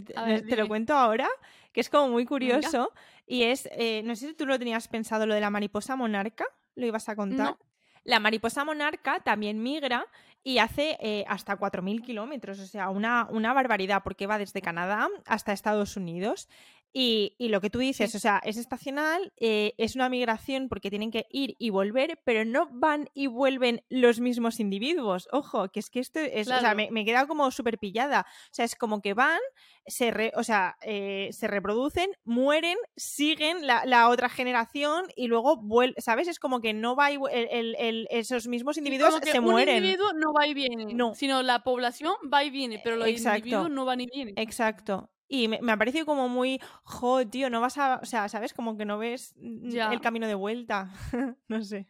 te- 0.47 0.55
lo 0.55 0.67
cuento 0.67 0.93
ahora, 0.93 1.27
que 1.73 1.81
es 1.81 1.89
como 1.89 2.09
muy 2.09 2.25
curioso 2.25 2.93
y 3.25 3.43
es, 3.43 3.67
eh, 3.71 4.01
no 4.05 4.15
sé 4.15 4.27
si 4.29 4.33
tú 4.35 4.45
lo 4.45 4.57
tenías 4.59 4.87
pensado, 4.87 5.25
lo 5.25 5.33
de 5.33 5.41
la 5.41 5.49
mariposa 5.49 5.95
monarca, 5.95 6.45
lo 6.75 6.85
ibas 6.85 7.09
a 7.09 7.15
contar. 7.15 7.51
No. 7.51 7.59
La 8.03 8.19
mariposa 8.21 8.63
monarca 8.63 9.19
también 9.19 9.61
migra 9.61 10.05
y 10.43 10.59
hace 10.59 10.97
eh, 11.01 11.25
hasta 11.27 11.57
4.000 11.57 12.01
kilómetros, 12.03 12.59
o 12.59 12.65
sea, 12.65 12.89
una, 12.89 13.27
una 13.31 13.53
barbaridad, 13.53 14.01
porque 14.03 14.27
va 14.27 14.37
desde 14.37 14.61
Canadá 14.61 15.09
hasta 15.25 15.53
Estados 15.53 15.97
Unidos. 15.97 16.47
Y, 16.93 17.35
y 17.37 17.49
lo 17.49 17.61
que 17.61 17.69
tú 17.69 17.79
dices, 17.79 18.11
Sí. 18.11 18.17
o 18.17 18.19
sea, 18.19 18.41
es 18.43 18.57
estacional, 18.57 19.31
eh, 19.37 19.73
es 19.77 19.95
una 19.95 20.09
migración 20.09 20.67
porque 20.69 20.89
tienen 20.89 21.11
que 21.11 21.25
ir 21.29 21.55
y 21.59 21.69
volver, 21.69 22.19
pero 22.25 22.43
no 22.45 22.67
van 22.71 23.09
y 23.13 23.27
vuelven 23.27 23.83
los 23.89 24.19
mismos 24.19 24.59
individuos. 24.59 25.27
Ojo, 25.31 25.69
que 25.69 25.79
es 25.79 25.89
que 25.91 25.99
esto 25.99 26.19
es, 26.19 26.47
o 26.49 26.59
sea, 26.59 26.73
me, 26.73 26.89
me 26.89 27.01
he 27.01 27.05
quedado 27.05 27.27
como 27.27 27.51
súper 27.51 27.77
pillada. 27.77 28.25
O 28.27 28.53
sea, 28.53 28.65
es 28.65 28.75
como 28.75 29.01
que 29.01 29.13
van, 29.13 29.39
se, 29.85 30.09
re- 30.11 30.31
o 30.35 30.43
sea, 30.43 30.75
eh, 30.81 31.29
se 31.33 31.47
reproducen, 31.47 32.09
mueren, 32.23 32.77
siguen 32.95 33.67
la, 33.67 33.85
la 33.85 34.09
otra 34.09 34.29
generación 34.29 35.05
y 35.15 35.27
luego 35.27 35.57
vuelven, 35.57 36.01
¿sabes? 36.01 36.27
Es 36.27 36.39
como 36.39 36.61
que 36.61 36.73
no 36.73 36.95
va 36.95 37.11
y 37.11 37.15
el- 37.31 37.47
el- 37.51 37.75
el- 37.79 38.07
esos 38.09 38.47
mismos 38.47 38.77
individuos 38.77 39.11
como 39.11 39.21
que 39.21 39.31
se 39.31 39.39
un 39.39 39.45
mueren. 39.45 39.77
individuo 39.77 40.13
no 40.13 40.33
va 40.33 40.47
y 40.47 40.53
viene, 40.53 40.93
No. 40.95 41.13
sino 41.13 41.43
la 41.43 41.63
población 41.63 42.13
va 42.33 42.43
y 42.43 42.49
viene, 42.49 42.79
pero 42.83 42.95
los 42.95 43.07
Exacto. 43.07 43.37
individuos 43.39 43.69
no 43.69 43.85
van 43.85 44.01
y 44.01 44.07
vienen. 44.07 44.33
Exacto. 44.37 45.11
Y 45.27 45.47
me, 45.47 45.59
me 45.61 45.71
ha 45.73 45.77
parecido 45.77 46.05
como 46.05 46.29
muy, 46.29 46.61
jo, 46.83 47.27
tío, 47.27 47.49
no 47.49 47.59
vas 47.61 47.77
a, 47.77 47.99
o 48.01 48.05
sea, 48.05 48.29
¿sabes? 48.29 48.53
Como 48.53 48.77
que 48.77 48.85
no 48.85 48.97
ves 48.97 49.33
mm, 49.37 49.69
Ya. 49.69 49.91
el 49.91 49.99
camino 50.01 50.25
de 50.27 50.35
vuelta. 50.35 50.89
no 51.47 51.63
sé. 51.63 51.87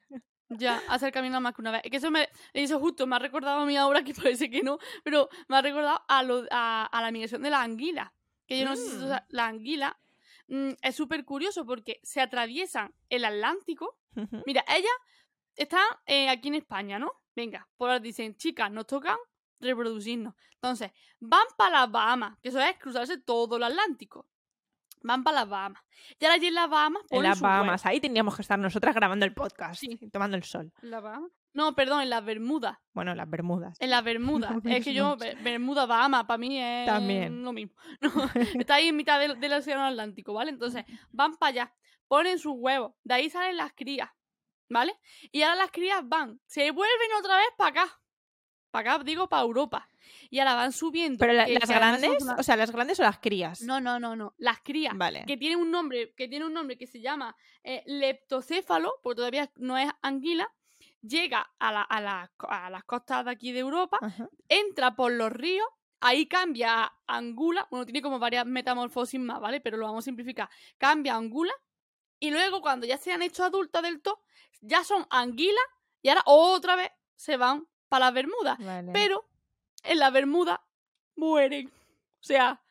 Ya, 0.49 0.81
hacer 0.89 1.11
camino 1.11 1.39
más 1.41 1.53
que 1.53 1.61
una 1.61 1.71
vez. 1.71 1.81
Es 1.83 1.91
que 1.91 1.97
eso 1.97 2.09
me 2.09 2.29
eso 2.53 2.79
justo 2.79 3.05
me 3.05 3.15
ha 3.17 3.19
recordado 3.19 3.59
a 3.59 3.65
mí 3.65 3.75
ahora 3.77 4.03
que 4.03 4.13
parece 4.15 4.49
que 4.49 4.63
no, 4.63 4.79
pero 5.03 5.29
me 5.49 5.57
ha 5.57 5.61
recordado 5.61 6.01
a, 6.07 6.23
lo, 6.23 6.45
a, 6.51 6.85
a 6.85 7.01
la 7.01 7.11
migración 7.11 7.41
de 7.43 7.49
la 7.49 7.61
anguila. 7.61 8.13
Que 8.47 8.59
yo 8.59 8.65
no 8.65 8.75
sé 8.75 8.83
si 8.85 8.91
tú 8.97 9.03
Mm. 9.05 9.07
sabes, 9.09 9.23
la 9.29 9.47
anguila 9.47 9.99
mm, 10.47 10.69
es 10.81 10.95
súper 10.95 11.25
curioso 11.25 11.65
porque 11.65 11.99
se 12.03 12.21
atraviesan 12.21 12.93
el 13.09 13.25
Atlántico. 13.25 13.97
Mira, 14.45 14.63
ellas 14.69 14.89
están 15.55 15.83
eh, 16.05 16.29
aquí 16.29 16.47
en 16.47 16.55
España, 16.55 16.97
¿no? 16.97 17.11
Venga, 17.35 17.67
por 17.77 17.89
ahora 17.89 17.99
dicen, 17.99 18.35
chicas, 18.35 18.71
nos 18.71 18.87
tocan 18.87 19.17
reproducirnos. 19.59 20.33
Entonces, 20.55 20.91
van 21.19 21.45
para 21.57 21.81
las 21.81 21.91
Bahamas, 21.91 22.37
que 22.41 22.49
eso 22.49 22.59
es 22.59 22.77
cruzarse 22.77 23.17
todo 23.17 23.57
el 23.57 23.63
Atlántico. 23.63 24.27
Van 25.03 25.23
para 25.23 25.41
las 25.41 25.49
Bahamas. 25.49 25.83
Y 26.19 26.25
ahora 26.25 26.35
allí 26.35 26.47
en 26.47 26.55
las 26.55 26.69
Bahamas 26.69 27.03
en 27.11 27.23
las. 27.23 27.39
Bahamas, 27.39 27.85
ahí 27.85 27.99
tendríamos 27.99 28.35
que 28.35 28.41
estar 28.41 28.57
nosotras 28.57 28.95
grabando 28.95 29.25
el 29.25 29.33
podcast, 29.33 29.79
Sí. 29.79 29.97
y 30.01 30.09
tomando 30.09 30.35
el 30.37 30.43
sol. 30.43 30.73
¿En 30.81 30.89
las 30.89 31.03
Bahamas? 31.03 31.31
No, 31.53 31.73
perdón, 31.75 32.01
en 32.01 32.09
las 32.09 32.23
Bermudas. 32.25 32.77
Bueno, 32.93 33.15
las 33.15 33.29
Bermudas. 33.29 33.77
En 33.79 33.89
las 33.91 34.03
Bermudas. 34.03 34.51
No 34.63 34.69
es 34.71 34.83
que 34.83 34.93
yo, 34.93 35.15
Bermuda, 35.17 35.85
Bahamas, 35.85 36.25
para 36.25 36.37
mí 36.37 36.59
es 36.61 36.85
También. 36.87 37.43
lo 37.43 37.53
mismo. 37.53 37.73
No, 38.01 38.09
está 38.63 38.75
ahí 38.75 38.87
en 38.89 38.95
mitad 38.95 39.19
del, 39.19 39.39
del 39.39 39.53
océano 39.53 39.85
Atlántico, 39.85 40.33
¿vale? 40.33 40.49
Entonces, 40.51 40.83
van 41.11 41.35
para 41.37 41.49
allá, 41.49 41.75
ponen 42.07 42.39
sus 42.39 42.53
huevos, 42.55 42.93
de 43.03 43.13
ahí 43.13 43.29
salen 43.29 43.57
las 43.57 43.73
crías, 43.73 44.09
¿vale? 44.69 44.93
Y 45.31 45.43
ahora 45.43 45.55
las 45.57 45.71
crías 45.71 46.01
van, 46.03 46.39
se 46.47 46.71
vuelven 46.71 47.09
otra 47.19 47.37
vez 47.37 47.47
para 47.57 47.69
acá. 47.69 47.99
Para 48.77 48.93
acá, 48.95 49.03
digo, 49.03 49.27
para 49.27 49.41
Europa. 49.43 49.89
Y 50.29 50.37
ahora 50.39 50.53
van 50.55 50.71
subiendo. 50.71 51.17
Pero 51.19 51.33
la- 51.33 51.45
que- 51.45 51.53
las 51.55 51.67
que 51.67 51.73
grandes, 51.75 52.21
una- 52.23 52.35
o 52.35 52.43
sea, 52.43 52.55
las 52.55 52.69
grandes 52.71 52.99
o 52.99 53.03
las 53.03 53.17
crías. 53.19 53.61
No, 53.61 53.79
no, 53.81 53.99
no, 53.99 54.15
no. 54.15 54.35
Las 54.37 54.61
crías. 54.61 54.93
Vale. 54.95 55.23
Que 55.25 55.35
tiene 55.37 55.55
un 55.55 55.71
nombre, 55.71 56.13
que 56.15 56.27
tiene 56.27 56.45
un 56.45 56.53
nombre 56.53 56.77
que 56.77 56.85
se 56.85 57.01
llama 57.01 57.35
eh, 57.63 57.81
leptocéfalo, 57.87 58.93
porque 59.01 59.15
todavía 59.17 59.51
no 59.55 59.77
es 59.77 59.89
anguila. 60.01 60.51
Llega 61.01 61.49
a, 61.59 61.71
la- 61.71 61.81
a, 61.81 62.01
la- 62.01 62.31
a 62.49 62.69
las 62.69 62.83
costas 62.83 63.25
de 63.25 63.31
aquí 63.31 63.51
de 63.51 63.59
Europa, 63.59 63.97
Ajá. 64.01 64.29
entra 64.49 64.95
por 64.95 65.11
los 65.11 65.31
ríos, 65.31 65.67
ahí 65.99 66.27
cambia 66.27 66.83
a 66.83 66.93
angula, 67.07 67.67
bueno, 67.71 67.85
tiene 67.85 68.01
como 68.01 68.19
varias 68.19 68.45
metamorfosis 68.45 69.19
más, 69.19 69.39
¿vale? 69.39 69.59
Pero 69.61 69.77
lo 69.77 69.85
vamos 69.85 70.03
a 70.03 70.05
simplificar. 70.05 70.49
Cambia 70.77 71.13
a 71.13 71.17
angula, 71.17 71.53
y 72.19 72.29
luego 72.31 72.61
cuando 72.61 72.85
ya 72.85 72.97
se 72.97 73.11
han 73.13 73.21
hecho 73.21 73.43
adultas 73.43 73.81
del 73.83 74.01
todo, 74.01 74.21
ya 74.61 74.83
son 74.83 75.05
anguilas, 75.09 75.63
y 76.01 76.09
ahora 76.09 76.23
otra 76.25 76.75
vez 76.75 76.91
se 77.15 77.37
van 77.37 77.67
para 77.89 78.05
las 78.05 78.13
Bermudas. 78.13 78.57
Vale. 78.59 78.91
Pero 78.93 79.25
en 79.83 79.99
la 79.99 80.09
Bermuda 80.09 80.61
mueren. 81.15 81.67
O 81.67 82.23
sea, 82.23 82.61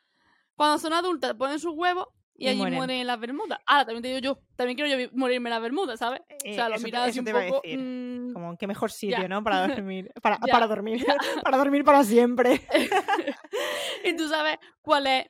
cuando 0.55 0.77
son 0.79 0.93
adultas 0.93 1.33
ponen 1.35 1.59
sus 1.59 1.73
huevos 1.75 2.07
y, 2.35 2.45
Y 2.45 2.47
allí 2.49 2.57
mueren. 2.59 2.75
mueren. 2.77 2.99
en 3.01 3.07
las 3.07 3.19
Bermudas. 3.19 3.59
Ahora, 3.65 3.85
también 3.85 4.03
te 4.03 4.07
digo 4.09 4.19
yo, 4.19 4.39
también 4.55 4.77
quiero 4.77 4.95
yo 4.95 5.09
morirme 5.13 5.49
en 5.49 5.53
las 5.55 5.61
Bermudas, 5.61 5.97
¿sabes? 5.99 6.21
Eh, 6.43 6.51
o 6.51 6.55
sea, 6.55 6.69
lo 6.69 6.77
miras 6.79 7.17
un 7.17 7.23
te 7.23 7.29
iba 7.31 7.41
a 7.41 7.47
poco... 7.47 7.61
decir. 7.63 7.79
mm, 7.79 8.33
Como 8.33 8.57
qué 8.57 8.67
mejor 8.67 8.91
sitio, 8.91 9.17
Ya. 9.21 9.27
¿no? 9.27 9.43
Para 9.43 9.67
dormir. 9.67 10.11
Para, 10.21 10.37
para 10.37 10.67
dormir. 10.67 11.03
para 11.43 11.57
dormir 11.57 11.83
para 11.83 12.03
siempre. 12.03 12.61
y 14.03 14.15
tú 14.15 14.27
sabes 14.27 14.57
cuál 14.81 15.07
es 15.07 15.25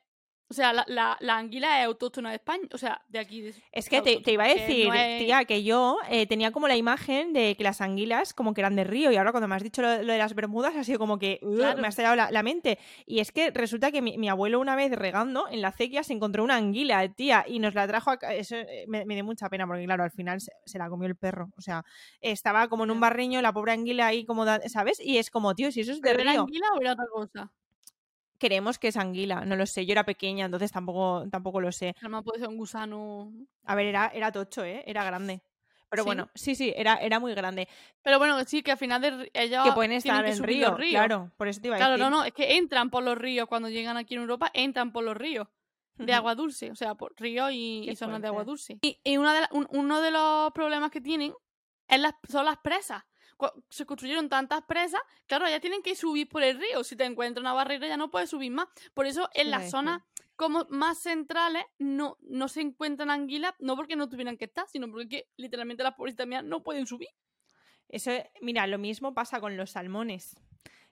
O 0.49 0.53
sea, 0.53 0.71
la, 0.71 0.85
la, 0.87 1.17
la 1.19 1.37
anguila 1.37 1.81
es 1.81 1.87
autóctona 1.87 2.29
de 2.29 2.35
España, 2.37 2.63
o 2.73 2.77
sea, 2.77 3.01
de 3.09 3.19
aquí. 3.19 3.41
de- 3.41 3.53
Es 3.73 3.89
que 3.89 4.01
te, 4.01 4.21
te 4.21 4.31
iba 4.31 4.45
a 4.45 4.47
que 4.47 4.55
decir, 4.61 4.87
no 4.87 4.93
es- 4.93 5.19
tía, 5.25 5.43
que 5.43 5.61
yo 5.63 5.97
eh, 6.09 6.25
tenía 6.25 6.51
como 6.51 6.69
la 6.69 6.77
imagen 6.77 7.33
de 7.33 7.55
que 7.55 7.65
las 7.65 7.81
anguilas 7.81 8.33
como 8.33 8.53
que 8.53 8.61
eran 8.61 8.75
de 8.77 8.85
río 8.85 9.11
y 9.11 9.17
ahora 9.17 9.31
cuando 9.31 9.49
me 9.49 9.55
has 9.55 9.63
dicho 9.63 9.81
lo, 9.81 9.89
lo 10.03 10.13
de 10.13 10.17
las 10.17 10.33
Bermudas 10.35 10.73
ha 10.77 10.85
sido 10.85 10.99
como 10.99 11.19
que 11.19 11.39
Claro. 11.41 11.81
me 11.81 11.87
ha 11.87 11.89
estallado 11.89 12.15
la, 12.15 12.31
la 12.31 12.43
mente. 12.43 12.79
Y 13.05 13.19
es 13.19 13.33
que 13.33 13.51
resulta 13.51 13.91
que 13.91 14.01
mi, 14.01 14.17
mi 14.17 14.29
abuelo 14.29 14.61
una 14.61 14.77
vez 14.77 14.91
regando 14.93 15.49
en 15.49 15.61
la 15.61 15.67
acequia 15.67 16.01
se 16.03 16.13
encontró 16.13 16.45
una 16.45 16.55
anguila, 16.55 17.05
tía, 17.13 17.43
y 17.45 17.59
nos 17.59 17.73
la 17.75 17.85
trajo 17.85 18.11
acá. 18.11 18.33
Eso 18.33 18.55
eh, 18.55 18.85
me, 18.87 19.03
me 19.03 19.15
dio 19.15 19.25
mucha 19.25 19.49
pena 19.49 19.67
porque 19.67 19.83
claro, 19.83 20.03
al 20.05 20.11
final 20.11 20.39
se, 20.39 20.53
se 20.65 20.77
la 20.77 20.87
comió 20.87 21.07
el 21.09 21.17
perro. 21.17 21.49
O 21.57 21.61
sea, 21.61 21.83
estaba 22.21 22.69
como 22.69 22.85
en 22.85 22.91
un 22.91 23.01
barriño, 23.01 23.41
la 23.41 23.51
pobre 23.51 23.73
anguila 23.73 24.07
ahí 24.07 24.23
como, 24.25 24.45
da- 24.45 24.61
¿sabes? 24.69 24.99
Y 25.01 25.17
es 25.17 25.29
como, 25.29 25.55
tío, 25.55 25.73
si 25.73 25.81
eso 25.81 25.91
es 25.91 25.99
de 26.01 26.09
¿Pero 26.09 26.21
era 26.21 26.31
río. 26.31 26.41
anguila 26.43 26.67
o 26.73 26.79
era 26.79 26.93
otra 26.93 27.05
cosa? 27.11 27.51
Creemos 28.39 28.77
que 28.77 28.89
es 28.89 28.97
anguila, 28.97 29.45
no 29.45 29.55
lo 29.55 29.65
sé. 29.65 29.85
Yo 29.85 29.91
era 29.93 30.03
pequeña, 30.03 30.45
entonces 30.45 30.71
tampoco, 30.71 31.25
tampoco 31.31 31.59
lo 31.61 31.71
sé. 31.71 31.89
A 31.99 32.03
lo 32.03 32.09
mejor 32.09 32.23
puede 32.25 32.39
ser 32.39 32.49
un 32.49 32.57
gusano. 32.57 33.31
A 33.65 33.75
ver, 33.75 33.87
era, 33.87 34.07
era 34.13 34.31
tocho, 34.31 34.63
¿eh? 34.63 34.83
Era 34.85 35.03
grande. 35.03 35.41
Pero 35.89 36.03
¿Sí? 36.03 36.07
bueno, 36.07 36.29
sí, 36.35 36.53
sí, 36.55 36.73
era, 36.75 36.95
era 36.95 37.19
muy 37.19 37.33
grande. 37.33 37.67
Pero 38.03 38.19
bueno, 38.19 38.37
sí, 38.43 38.61
que 38.61 38.71
al 38.71 38.77
final 38.77 39.01
de 39.01 39.31
ellos 39.33 39.63
que 39.63 39.71
pueden 39.71 39.93
estar 39.93 40.25
que 40.25 40.31
en 40.31 40.43
río, 40.43 40.75
ríos. 40.75 40.91
claro, 40.91 41.31
por 41.37 41.47
eso 41.47 41.61
te 41.61 41.67
iba 41.67 41.77
a 41.77 41.79
Claro, 41.79 41.93
decir. 41.97 42.03
no, 42.03 42.09
no, 42.17 42.23
es 42.25 42.33
que 42.33 42.57
entran 42.57 42.89
por 42.89 43.03
los 43.03 43.17
ríos 43.17 43.47
cuando 43.47 43.69
llegan 43.69 43.95
aquí 43.95 44.15
en 44.15 44.21
Europa, 44.21 44.51
entran 44.53 44.91
por 44.91 45.03
los 45.05 45.15
ríos 45.15 45.47
de 45.95 46.13
agua 46.13 46.35
dulce, 46.35 46.69
o 46.69 46.75
sea, 46.75 46.93
por 46.93 47.13
ríos 47.17 47.49
y, 47.53 47.95
zonas 47.95 48.21
de 48.21 48.27
agua 48.27 48.43
dulce. 48.43 48.77
Y, 48.81 48.99
y 49.03 49.17
una 49.17 49.33
de 49.33 49.41
la- 49.41 49.49
un- 49.51 49.67
uno 49.71 49.99
de 50.01 50.11
los 50.11 50.51
problemas 50.51 50.91
que 50.91 51.01
tienen 51.01 51.33
es 51.87 51.99
las, 51.99 52.13
son 52.29 52.45
las 52.45 52.57
presas. 52.57 53.03
Se 53.69 53.85
construyeron 53.85 54.29
tantas 54.29 54.63
presas, 54.63 55.01
claro, 55.25 55.47
ya 55.47 55.59
tienen 55.59 55.81
que 55.81 55.95
subir 55.95 56.27
por 56.27 56.43
el 56.43 56.59
río. 56.59 56.83
Si 56.83 56.95
te 56.95 57.05
encuentras 57.05 57.41
una 57.41 57.53
barrera 57.53 57.87
ya 57.87 57.97
no 57.97 58.09
puedes 58.09 58.29
subir 58.29 58.51
más. 58.51 58.67
Por 58.93 59.05
eso 59.05 59.29
en 59.33 59.51
las 59.51 59.69
zonas 59.69 60.01
como 60.37 60.65
más 60.69 60.99
centrales 60.99 61.65
no, 61.79 62.17
no 62.21 62.47
se 62.47 62.61
encuentran 62.61 63.09
anguilas, 63.09 63.53
no 63.59 63.75
porque 63.75 63.95
no 63.95 64.07
tuvieran 64.07 64.37
que 64.37 64.45
estar, 64.45 64.67
sino 64.69 64.89
porque 64.89 65.07
que, 65.09 65.29
literalmente 65.35 65.83
las 65.83 65.95
pobrecitas 65.95 66.27
mías 66.27 66.43
no 66.43 66.63
pueden 66.63 66.85
subir. 66.85 67.09
Eso, 67.89 68.11
mira, 68.41 68.67
lo 68.67 68.77
mismo 68.77 69.13
pasa 69.13 69.39
con 69.39 69.57
los 69.57 69.71
salmones. 69.71 70.35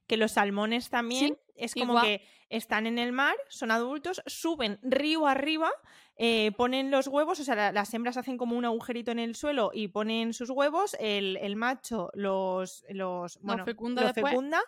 Que 0.07 0.17
los 0.17 0.33
salmones 0.33 0.89
también 0.89 1.37
es 1.55 1.73
como 1.73 1.93
igual. 1.93 2.05
que 2.05 2.27
están 2.49 2.87
en 2.87 2.97
el 2.97 3.11
mar, 3.11 3.35
son 3.49 3.71
adultos, 3.71 4.21
suben 4.25 4.79
río 4.81 5.27
arriba, 5.27 5.71
eh, 6.17 6.51
ponen 6.57 6.91
los 6.91 7.07
huevos, 7.07 7.39
o 7.39 7.43
sea, 7.43 7.55
la- 7.55 7.71
las 7.71 7.93
hembras 7.93 8.17
hacen 8.17 8.37
como 8.37 8.55
un 8.57 8.63
agujerito 8.65 9.11
en 9.11 9.19
el 9.19 9.35
suelo 9.35 9.71
y 9.73 9.89
ponen 9.89 10.33
sus 10.33 10.49
huevos, 10.49 10.95
el, 10.99 11.37
el 11.37 11.55
macho 11.55 12.09
los, 12.13 12.85
los, 12.89 13.37
bueno, 13.41 13.65
fecunda 13.65 14.01
los 14.03 14.13
fecunda, 14.13 14.61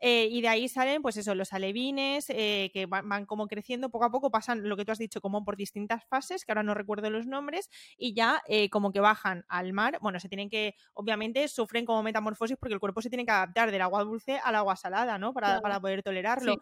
eh, 0.00 0.28
y 0.30 0.40
de 0.40 0.48
ahí 0.48 0.68
salen, 0.68 1.02
pues 1.02 1.16
eso, 1.16 1.34
los 1.34 1.52
alevines, 1.52 2.26
eh, 2.30 2.70
que 2.72 2.86
van, 2.86 3.08
van 3.08 3.26
como 3.26 3.46
creciendo 3.48 3.90
poco 3.90 4.04
a 4.06 4.10
poco, 4.10 4.30
pasan 4.30 4.68
lo 4.68 4.76
que 4.76 4.84
tú 4.84 4.92
has 4.92 4.98
dicho, 4.98 5.20
como 5.20 5.44
por 5.44 5.56
distintas 5.56 6.04
fases, 6.06 6.44
que 6.44 6.52
ahora 6.52 6.62
no 6.62 6.74
recuerdo 6.74 7.10
los 7.10 7.26
nombres, 7.26 7.68
y 7.98 8.14
ya 8.14 8.42
eh, 8.48 8.70
como 8.70 8.90
que 8.92 9.00
bajan 9.00 9.44
al 9.48 9.72
mar, 9.72 9.98
bueno, 10.00 10.20
se 10.20 10.28
tienen 10.28 10.48
que, 10.48 10.74
obviamente, 10.94 11.46
sufren 11.48 11.84
como 11.84 12.02
metamorfosis 12.02 12.56
porque 12.58 12.74
el 12.74 12.80
cuerpo 12.80 13.02
se 13.02 13.10
tiene 13.10 13.24
que 13.26 13.32
adaptar 13.32 13.70
del 13.70 13.82
agua 13.82 14.04
dulce 14.04 14.38
al 14.42 14.54
agua 14.54 14.76
salada, 14.76 15.18
¿no? 15.18 15.32
Para, 15.34 15.46
Claro. 15.48 15.62
para 15.62 15.80
poder 15.80 16.02
tolerarlo. 16.02 16.54
Sí. 16.54 16.58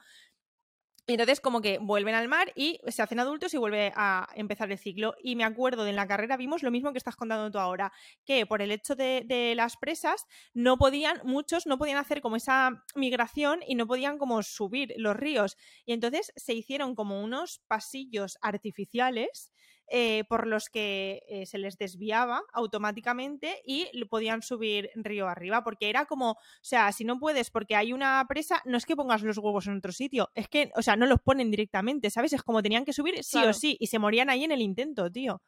Y 1.06 1.14
entonces 1.14 1.40
como 1.40 1.60
que 1.60 1.78
vuelven 1.78 2.14
al 2.14 2.28
mar 2.28 2.52
y 2.54 2.78
se 2.86 3.02
hacen 3.02 3.18
adultos 3.18 3.52
y 3.54 3.58
vuelve 3.58 3.92
a 3.96 4.28
empezar 4.36 4.70
el 4.70 4.78
ciclo. 4.78 5.16
Y 5.20 5.34
me 5.34 5.42
acuerdo 5.42 5.82
de 5.82 5.90
en 5.90 5.96
la 5.96 6.06
carrera 6.06 6.36
vimos 6.36 6.62
lo 6.62 6.70
mismo 6.70 6.92
que 6.92 6.98
estás 6.98 7.16
contando 7.16 7.50
tú 7.50 7.58
ahora, 7.58 7.92
que 8.24 8.46
por 8.46 8.62
el 8.62 8.70
hecho 8.70 8.94
de, 8.94 9.24
de 9.26 9.54
las 9.56 9.76
presas 9.76 10.26
no 10.54 10.78
podían, 10.78 11.20
muchos 11.24 11.66
no 11.66 11.76
podían 11.76 11.98
hacer 11.98 12.20
como 12.20 12.36
esa 12.36 12.84
migración 12.94 13.60
y 13.66 13.74
no 13.74 13.88
podían 13.88 14.16
como 14.16 14.42
subir 14.44 14.94
los 14.96 15.16
ríos. 15.16 15.56
Y 15.86 15.92
entonces 15.92 16.32
se 16.36 16.54
hicieron 16.54 16.94
como 16.94 17.20
unos 17.20 17.60
pasillos 17.66 18.38
artificiales 18.40 19.52
eh, 19.94 20.24
por 20.26 20.46
los 20.46 20.70
que 20.70 21.22
eh, 21.28 21.44
se 21.44 21.58
les 21.58 21.76
desviaba 21.76 22.42
automáticamente 22.54 23.60
y 23.62 23.86
podían 24.06 24.40
subir 24.40 24.88
río 24.94 25.28
arriba, 25.28 25.62
porque 25.62 25.90
era 25.90 26.06
como, 26.06 26.30
o 26.30 26.38
sea, 26.62 26.90
si 26.92 27.04
no 27.04 27.18
puedes 27.18 27.50
porque 27.50 27.76
hay 27.76 27.92
una 27.92 28.24
presa, 28.26 28.62
no 28.64 28.78
es 28.78 28.86
que 28.86 28.96
pongas 28.96 29.20
los 29.22 29.36
huevos 29.36 29.66
en 29.66 29.76
otro 29.76 29.92
sitio, 29.92 30.30
es 30.34 30.48
que, 30.48 30.72
o 30.76 30.80
sea, 30.80 30.96
no 30.96 31.04
los 31.04 31.20
ponen 31.20 31.50
directamente, 31.50 32.08
¿sabes? 32.08 32.32
Es 32.32 32.42
como 32.42 32.62
tenían 32.62 32.86
que 32.86 32.94
subir 32.94 33.22
sí 33.22 33.36
o 33.44 33.52
sí 33.52 33.76
y 33.78 33.88
se 33.88 33.98
morían 33.98 34.30
ahí 34.30 34.44
en 34.44 34.52
el 34.52 34.62
intento, 34.62 35.12
tío. 35.12 35.42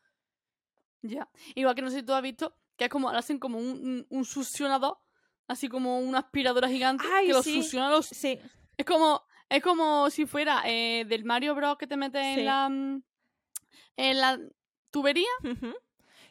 Ya. 1.00 1.26
Igual 1.54 1.74
que 1.74 1.80
no 1.80 1.88
sé 1.88 2.00
si 2.00 2.02
tú 2.02 2.12
has 2.12 2.22
visto 2.22 2.54
que 2.76 2.84
es 2.84 2.90
como 2.90 3.08
hacen 3.08 3.38
como 3.38 3.56
un, 3.58 4.06
un, 4.10 4.24
succionador, 4.26 4.98
así 5.48 5.68
como 5.68 6.00
una 6.00 6.18
aspiradora 6.18 6.68
gigante 6.68 7.06
Ay, 7.10 7.28
que 7.28 7.32
lo 7.32 7.42
sí. 7.42 7.62
succiona 7.62 7.88
los. 7.88 8.08
Sí, 8.08 8.38
Es 8.76 8.84
como 8.84 9.22
es 9.48 9.62
como 9.62 10.10
si 10.10 10.26
fuera 10.26 10.62
eh, 10.66 11.06
del 11.06 11.24
Mario 11.24 11.54
Bros 11.54 11.78
que 11.78 11.86
te 11.86 11.96
metes 11.96 12.22
Sí. 12.34 12.40
en 12.40 12.44
la 12.46 12.68
mm, 12.68 13.02
en 13.96 14.20
la 14.20 14.38
tubería. 14.90 15.28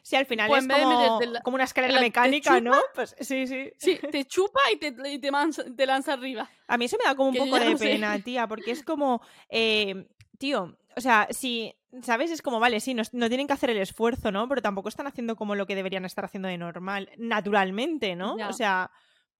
Sí, 0.02 0.16
al 0.16 0.26
final 0.26 0.48
Pues 0.48 0.64
es 0.64 0.70
como, 0.70 1.20
la- 1.20 1.40
como 1.42 1.54
una 1.54 1.64
escalera 1.64 1.94
la- 1.94 2.00
mecánica, 2.00 2.60
¿no? 2.60 2.78
Pues 2.94 3.14
sí, 3.20 3.46
sí. 3.46 3.72
Sí, 3.78 3.98
te 4.12 4.24
chupa 4.26 4.60
y 4.72 4.76
te, 4.76 4.94
y 5.10 5.18
te, 5.18 5.30
mansa- 5.30 5.64
te 5.74 5.86
lanza 5.86 6.12
arriba. 6.12 6.48
A 6.68 6.76
mí 6.76 6.84
eso 6.84 6.96
me 6.98 7.04
da 7.04 7.14
como 7.14 7.30
un 7.30 7.34
Que 7.34 7.40
poco 7.40 7.58
de 7.58 7.70
no 7.70 7.78
sé. 7.78 7.90
pena, 7.90 8.18
tía, 8.22 8.46
porque 8.46 8.72
es 8.72 8.82
como, 8.82 9.22
eh, 9.48 10.06
tío, 10.38 10.76
o 10.96 11.00
sea, 11.00 11.26
si, 11.30 11.74
¿sabes? 12.02 12.30
Es 12.30 12.42
como, 12.42 12.60
vale, 12.60 12.80
sí, 12.80 12.92
no, 12.92 13.02
no 13.12 13.28
tienen 13.28 13.46
que 13.46 13.54
hacer 13.54 13.70
el 13.70 13.78
esfuerzo, 13.78 14.30
¿no? 14.30 14.46
Pero 14.46 14.60
tampoco 14.60 14.90
están 14.90 15.06
haciendo 15.06 15.36
como 15.36 15.54
lo 15.54 15.66
que 15.66 15.74
deberían 15.74 16.04
estar 16.04 16.24
haciendo 16.26 16.48
de 16.48 16.58
normal, 16.58 17.10
naturalmente, 17.16 18.14
¿no? 18.14 18.36
Ya. 18.36 18.48
O 18.50 18.52
sea, 18.52 18.90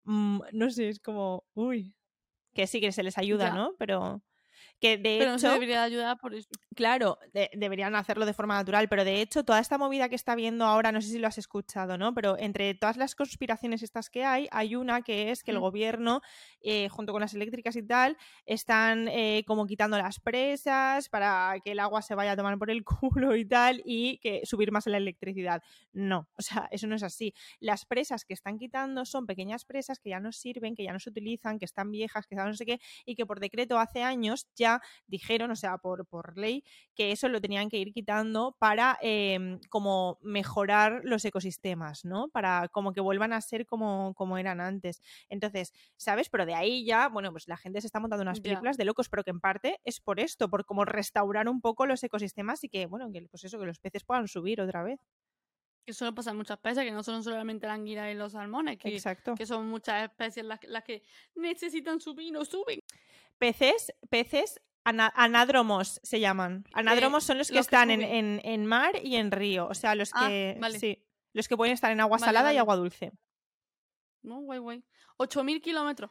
mm, 0.04 0.40
no 0.52 0.70
sé, 0.70 0.88
es 0.88 0.98
como, 0.98 1.44
uy, 1.52 1.94
que 2.54 2.66
sí 2.66 2.80
que 2.80 2.90
se 2.92 3.02
les 3.02 3.18
ayuda, 3.18 3.48
Ya. 3.48 3.54
¿no? 3.54 3.74
Pero 3.78 4.22
que 4.85 4.99
de 4.99 5.16
Pero 5.18 5.31
no 5.33 5.38
se 5.38 5.49
debería 5.49 5.83
ayudar 5.83 6.18
por 6.18 6.35
eso. 6.35 6.49
Claro, 6.75 7.18
de- 7.33 7.49
deberían 7.55 7.94
hacerlo 7.94 8.27
de 8.27 8.35
forma 8.35 8.55
natural, 8.57 8.87
pero 8.88 9.03
de 9.05 9.23
hecho 9.23 9.42
toda 9.42 9.59
esta 9.61 9.79
movida 9.79 10.11
que 10.11 10.14
está 10.14 10.35
viendo 10.35 10.66
ahora, 10.66 10.92
no 10.92 11.01
sé 11.01 11.09
si 11.09 11.18
lo 11.18 11.27
has 11.27 11.38
escuchado, 11.38 11.97
¿no? 11.97 12.12
Pero 12.12 12.37
entre 12.38 12.75
todas 12.75 12.99
las 12.99 13.14
conspiraciones 13.14 13.83
estas 13.83 14.11
que 14.11 14.25
hay, 14.25 14.47
hay 14.51 14.77
una 14.77 15.01
que 15.01 15.31
es 15.31 15.42
que 15.42 15.53
el 15.53 15.59
gobierno, 15.59 16.20
eh, 16.61 16.88
junto 16.90 17.12
con 17.12 17.23
las 17.23 17.33
eléctricas 17.33 17.77
y 17.77 17.83
tal, 17.83 18.18
están 18.44 19.09
eh, 19.09 19.44
como 19.47 19.66
quitando 19.66 19.97
las 19.97 20.20
presas 20.20 21.09
para 21.09 21.55
que 21.64 21.73
el 21.73 21.81
agua 21.81 22.03
se 22.03 22.14
vaya 22.14 22.33
a 22.33 22.37
tomar 22.37 22.59
por 22.59 22.70
el 22.70 22.85
culo 23.01 23.37
y 23.37 23.47
tal, 23.47 23.81
y 23.87 24.18
que 24.18 24.42
subir 24.44 24.70
más 24.70 24.87
la 24.87 24.99
electricidad. 24.99 25.62
No, 25.94 26.29
o 26.37 26.42
sea, 26.42 26.68
eso 26.70 26.87
no 26.87 26.97
es 26.97 27.03
así. 27.03 27.33
Las 27.59 27.87
presas 27.87 28.27
que 28.27 28.35
están 28.35 28.59
quitando 28.59 29.07
son 29.07 29.25
pequeñas 29.25 29.64
presas 29.64 29.99
que 29.99 30.11
ya 30.11 30.20
no 30.20 30.31
sirven, 30.31 30.75
que 30.75 30.85
ya 30.85 30.92
no 30.92 30.99
se 30.99 31.09
utilizan, 31.09 31.59
que 31.59 31.64
están 31.64 31.90
viejas, 31.90 32.27
que 32.27 32.35
no 32.35 32.53
sé 32.53 32.66
qué, 32.66 32.81
y 33.07 33.14
que 33.14 33.25
por 33.25 33.40
decreto 33.40 33.79
hace 33.79 34.03
años 34.03 34.47
ya 34.57 34.73
dijeron, 35.06 35.50
o 35.50 35.56
sea, 35.56 35.78
por, 35.78 36.06
por 36.06 36.37
ley, 36.38 36.64
que 36.94 37.12
eso 37.12 37.28
lo 37.28 37.40
tenían 37.40 37.68
que 37.68 37.78
ir 37.78 37.92
quitando 37.92 38.56
para 38.58 38.98
em, 39.02 39.58
como 39.70 40.18
mejorar 40.22 41.00
los 41.04 41.24
ecosistemas, 41.24 42.04
¿no? 42.04 42.28
Para 42.28 42.68
como 42.68 42.92
que 42.92 43.00
vuelvan 43.00 43.32
a 43.32 43.40
ser 43.40 43.66
como, 43.66 44.14
como 44.14 44.38
eran 44.38 44.60
antes. 44.60 45.00
Entonces, 45.28 45.72
¿sabes? 45.96 46.28
Pero 46.28 46.46
de 46.46 46.54
ahí 46.54 46.84
ya, 46.84 47.08
bueno, 47.08 47.30
pues 47.32 47.48
la 47.48 47.56
gente 47.56 47.80
se 47.80 47.87
está 47.88 48.00
montando 48.00 48.22
unas 48.22 48.38
Ya. 48.38 48.42
películas 48.42 48.76
de 48.76 48.84
locos, 48.84 49.08
pero 49.08 49.24
que 49.24 49.30
en 49.30 49.40
parte 49.40 49.80
es 49.84 50.00
por 50.00 50.20
esto, 50.20 50.48
por 50.48 50.64
como 50.64 50.84
restaurar 50.84 51.48
un 51.48 51.60
poco 51.60 51.87
los 51.87 52.02
ecosistemas 52.02 52.62
y 52.64 52.68
que, 52.68 52.87
bueno, 52.87 53.10
que 53.12 53.22
pues 53.30 53.44
eso, 53.44 53.58
que 53.58 53.66
los 53.66 53.78
peces 53.78 54.04
puedan 54.04 54.28
subir 54.28 54.60
otra 54.60 54.82
vez. 54.82 55.00
Que 55.87 55.92
suele 55.92 56.14
pasar 56.14 56.34
muchas 56.34 56.56
especies, 56.56 56.84
que 56.87 56.92
no 56.92 57.02
son 57.02 57.22
solamente 57.22 57.66
la 57.66 57.74
anguila 57.74 58.10
y 58.10 58.14
los 58.14 58.32
salmones, 58.32 58.78
que, 58.78 58.88
Exacto. 58.88 59.34
que 59.34 59.44
son 59.44 59.68
muchas 59.68 60.04
especies 60.04 60.46
las, 60.46 60.58
que- 60.58 60.68
las 60.68 60.82
que 60.82 61.02
necesitan 61.34 62.00
subir 62.00 62.28
y 62.28 62.30
no 62.30 62.44
suben. 62.46 62.80
Peces, 63.52 63.92
peces 64.09 64.61
ana- 64.85 65.12
anádromos 65.14 66.00
se 66.02 66.18
llaman. 66.20 66.64
Anádromos 66.72 67.24
son 67.24 67.37
los 67.38 67.48
que 67.48 67.54
los 67.57 67.66
que 67.66 67.74
están 67.76 67.90
en, 67.90 68.00
en- 68.02 68.40
en 68.42 68.64
mar 68.66 68.92
y 69.02 69.16
en 69.16 69.30
río. 69.30 69.66
O 69.68 69.74
sea, 69.74 69.94
los 69.94 70.11
Ah, 70.14 70.28
que. 70.28 70.57
vale. 70.61 70.78
Sí. 70.78 71.04
Los 71.35 71.46
que 71.48 71.57
pueden 71.57 71.74
estar 71.74 71.90
en 71.92 72.00
agua 72.00 72.16
Vale, 72.18 72.24
salada 72.26 72.54
y 72.54 72.59
agua 72.59 72.76
dulce. 72.76 73.12
No, 74.22 74.40
guay, 74.40 74.59
guay. 74.61 74.85
8.000 75.18 75.61
kilómetros 75.61 76.11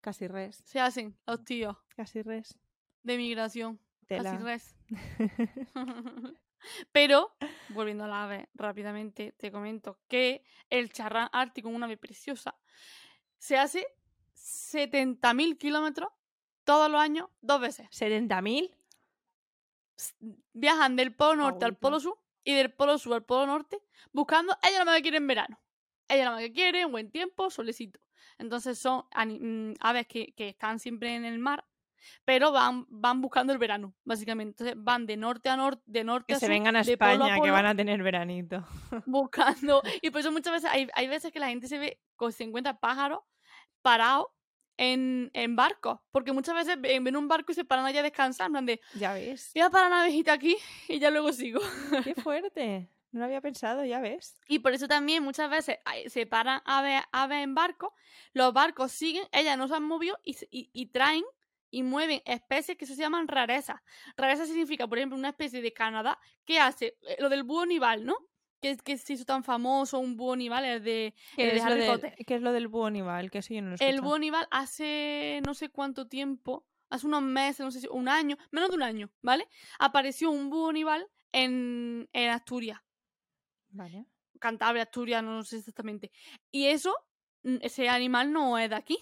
Casi 0.00 0.28
res. 0.28 0.56
se 0.64 0.78
hacen 0.78 1.18
los 1.26 1.44
tíos 1.44 1.76
Casi 1.96 2.22
res. 2.22 2.58
de 3.02 3.16
migración. 3.16 3.80
Tela. 4.06 4.30
Casi 4.32 4.42
res. 4.44 4.76
Pero, 6.92 7.34
volviendo 7.70 8.04
a 8.04 8.08
la 8.08 8.24
ave 8.24 8.48
rápidamente, 8.54 9.32
te 9.32 9.50
comento 9.50 9.98
que 10.06 10.44
el 10.70 10.92
charrán 10.92 11.28
ártico, 11.32 11.68
una 11.68 11.86
ave 11.86 11.96
preciosa, 11.96 12.54
se 13.38 13.56
hace 13.58 13.84
70.000 14.36 15.58
kilómetros 15.58 16.10
todos 16.64 16.90
los 16.90 17.00
años, 17.00 17.28
dos 17.40 17.60
veces. 17.60 17.88
¿70.000? 17.90 18.74
S- 19.96 20.14
Viajan 20.52 20.96
del 20.96 21.14
polo 21.14 21.36
norte 21.36 21.64
al 21.64 21.76
polo 21.76 22.00
sur 22.00 22.18
y 22.44 22.54
del 22.54 22.72
polo 22.72 22.98
sur 22.98 23.14
al 23.14 23.24
polo 23.24 23.46
norte 23.46 23.80
buscando, 24.12 24.56
ella 24.68 24.84
no 24.84 24.92
me 24.92 25.02
quiere 25.02 25.18
en 25.18 25.26
verano. 25.26 25.60
Ella 26.08 26.30
no 26.30 26.36
me 26.36 26.52
quiere, 26.52 26.84
buen 26.86 27.10
tiempo, 27.10 27.50
solecito. 27.50 28.00
Entonces 28.38 28.78
son 28.78 29.04
mm, 29.14 29.74
aves 29.80 30.06
que, 30.06 30.32
que 30.34 30.48
están 30.48 30.78
siempre 30.78 31.14
en 31.14 31.24
el 31.24 31.38
mar, 31.38 31.64
pero 32.24 32.50
van, 32.52 32.86
van 32.88 33.20
buscando 33.20 33.52
el 33.52 33.58
verano, 33.58 33.94
básicamente. 34.04 34.50
Entonces 34.64 34.74
van 34.84 35.06
de 35.06 35.16
norte 35.16 35.48
a 35.48 35.56
norte, 35.56 35.82
de 35.86 36.04
norte 36.04 36.26
Que 36.28 36.34
a 36.34 36.40
se 36.40 36.46
sur, 36.46 36.50
vengan 36.52 36.76
a 36.76 36.82
de 36.82 36.96
polo 36.98 37.12
España, 37.12 37.40
que 37.40 37.50
van 37.50 37.66
a 37.66 37.74
tener 37.76 38.02
veranito. 38.02 38.66
buscando. 39.06 39.82
Y 40.02 40.10
por 40.10 40.20
eso 40.20 40.32
muchas 40.32 40.52
veces 40.52 40.70
hay, 40.70 40.88
hay 40.94 41.06
veces 41.08 41.32
que 41.32 41.38
la 41.38 41.48
gente 41.48 41.68
se 41.68 41.78
ve, 41.78 42.00
con- 42.16 42.32
se 42.32 42.44
encuentra 42.44 42.78
pájaros 42.80 43.20
parados 43.82 44.26
en, 44.82 45.30
en 45.32 45.54
barcos. 45.56 46.00
Porque 46.10 46.32
muchas 46.32 46.54
veces 46.54 46.80
ven, 46.80 47.16
un 47.16 47.28
barco 47.28 47.52
y 47.52 47.54
se 47.54 47.64
paran 47.64 47.86
allá 47.86 48.00
a 48.00 48.02
descansar. 48.02 48.46
En 48.46 48.52
plan 48.52 48.66
de, 48.66 48.80
Ya 48.94 49.12
ves. 49.14 49.50
voy 49.54 49.62
a 49.62 49.70
parar 49.70 49.90
la 49.90 49.98
navejita 49.98 50.32
aquí 50.32 50.56
y 50.88 50.98
ya 50.98 51.10
luego 51.10 51.32
sigo. 51.32 51.60
Qué 52.04 52.14
fuerte. 52.14 52.88
No 53.12 53.20
lo 53.20 53.26
había 53.26 53.40
pensado, 53.42 53.84
ya 53.84 54.00
ves. 54.00 54.40
Y 54.48 54.60
por 54.60 54.72
eso 54.72 54.88
también 54.88 55.22
muchas 55.22 55.50
veces 55.50 55.76
se 56.08 56.26
paran 56.26 56.62
aves, 56.64 57.02
aves 57.12 57.42
en 57.44 57.54
barcos, 57.54 57.90
los 58.32 58.52
barcos 58.54 58.90
siguen, 58.90 59.24
ellas 59.32 59.58
no 59.58 59.68
se 59.68 59.74
han 59.74 59.82
movido 59.84 60.18
y, 60.24 60.34
y- 60.50 60.70
y 60.72 60.86
traen 60.86 61.22
y 61.70 61.82
mueven 61.82 62.22
especies 62.24 62.76
que 62.78 62.86
se 62.86 62.96
llaman 62.96 63.28
rarezas. 63.28 63.80
Rareza 64.16 64.46
significa, 64.46 64.86
por 64.88 64.96
ejemplo, 64.98 65.18
una 65.18 65.28
especie 65.30 65.60
de 65.62 65.72
Canadá 65.74 66.18
que 66.46 66.58
hace 66.58 66.96
eh, 67.06 67.16
lo 67.18 67.28
del 67.28 67.42
búho 67.44 67.66
nival, 67.66 68.04
¿no? 68.06 68.16
Que, 68.62 68.96
se 68.96 69.12
hizo 69.12 69.24
tan 69.24 69.42
famoso 69.42 69.98
un 69.98 70.16
búho 70.16 70.36
nival, 70.36 70.64
el 70.64 70.84
de, 70.84 71.14
¿Qué 71.34 71.42
el 71.42 71.50
de 71.50 71.56
es, 71.56 71.64
lo 71.64 71.98
del, 71.98 72.14
qué 72.14 72.34
es 72.36 72.42
lo 72.42 72.52
del 72.52 72.68
búho 72.68 72.90
nival? 72.90 73.30
Que 73.30 73.38
eso 73.38 73.52
yo 73.52 73.60
no 73.60 73.70
lo 73.70 73.76
he 73.78 73.88
El 73.88 74.00
búho 74.00 74.16
hace 74.52 75.40
no 75.44 75.52
sé 75.52 75.68
cuánto 75.68 76.06
tiempo, 76.06 76.64
hace 76.88 77.08
unos 77.08 77.22
meses, 77.22 77.60
no 77.60 77.72
sé 77.72 77.80
si 77.80 77.88
un 77.90 78.08
año, 78.08 78.36
menos 78.52 78.70
de 78.70 78.76
un 78.76 78.82
año, 78.84 79.10
¿vale? 79.20 79.48
Apareció 79.80 80.30
un 80.30 80.48
búho 80.48 80.70
en, 81.32 82.08
en 82.12 82.30
Asturias. 82.30 82.80
Vale. 83.70 84.06
Cantabria, 84.38 84.84
Asturias, 84.84 85.24
no 85.24 85.42
sé 85.42 85.58
exactamente. 85.58 86.12
Y 86.50 86.66
eso, 86.66 86.94
mm, 87.42 87.56
ese 87.62 87.88
animal 87.88 88.32
no 88.32 88.58
es 88.58 88.70
de 88.70 88.76
aquí. 88.76 88.98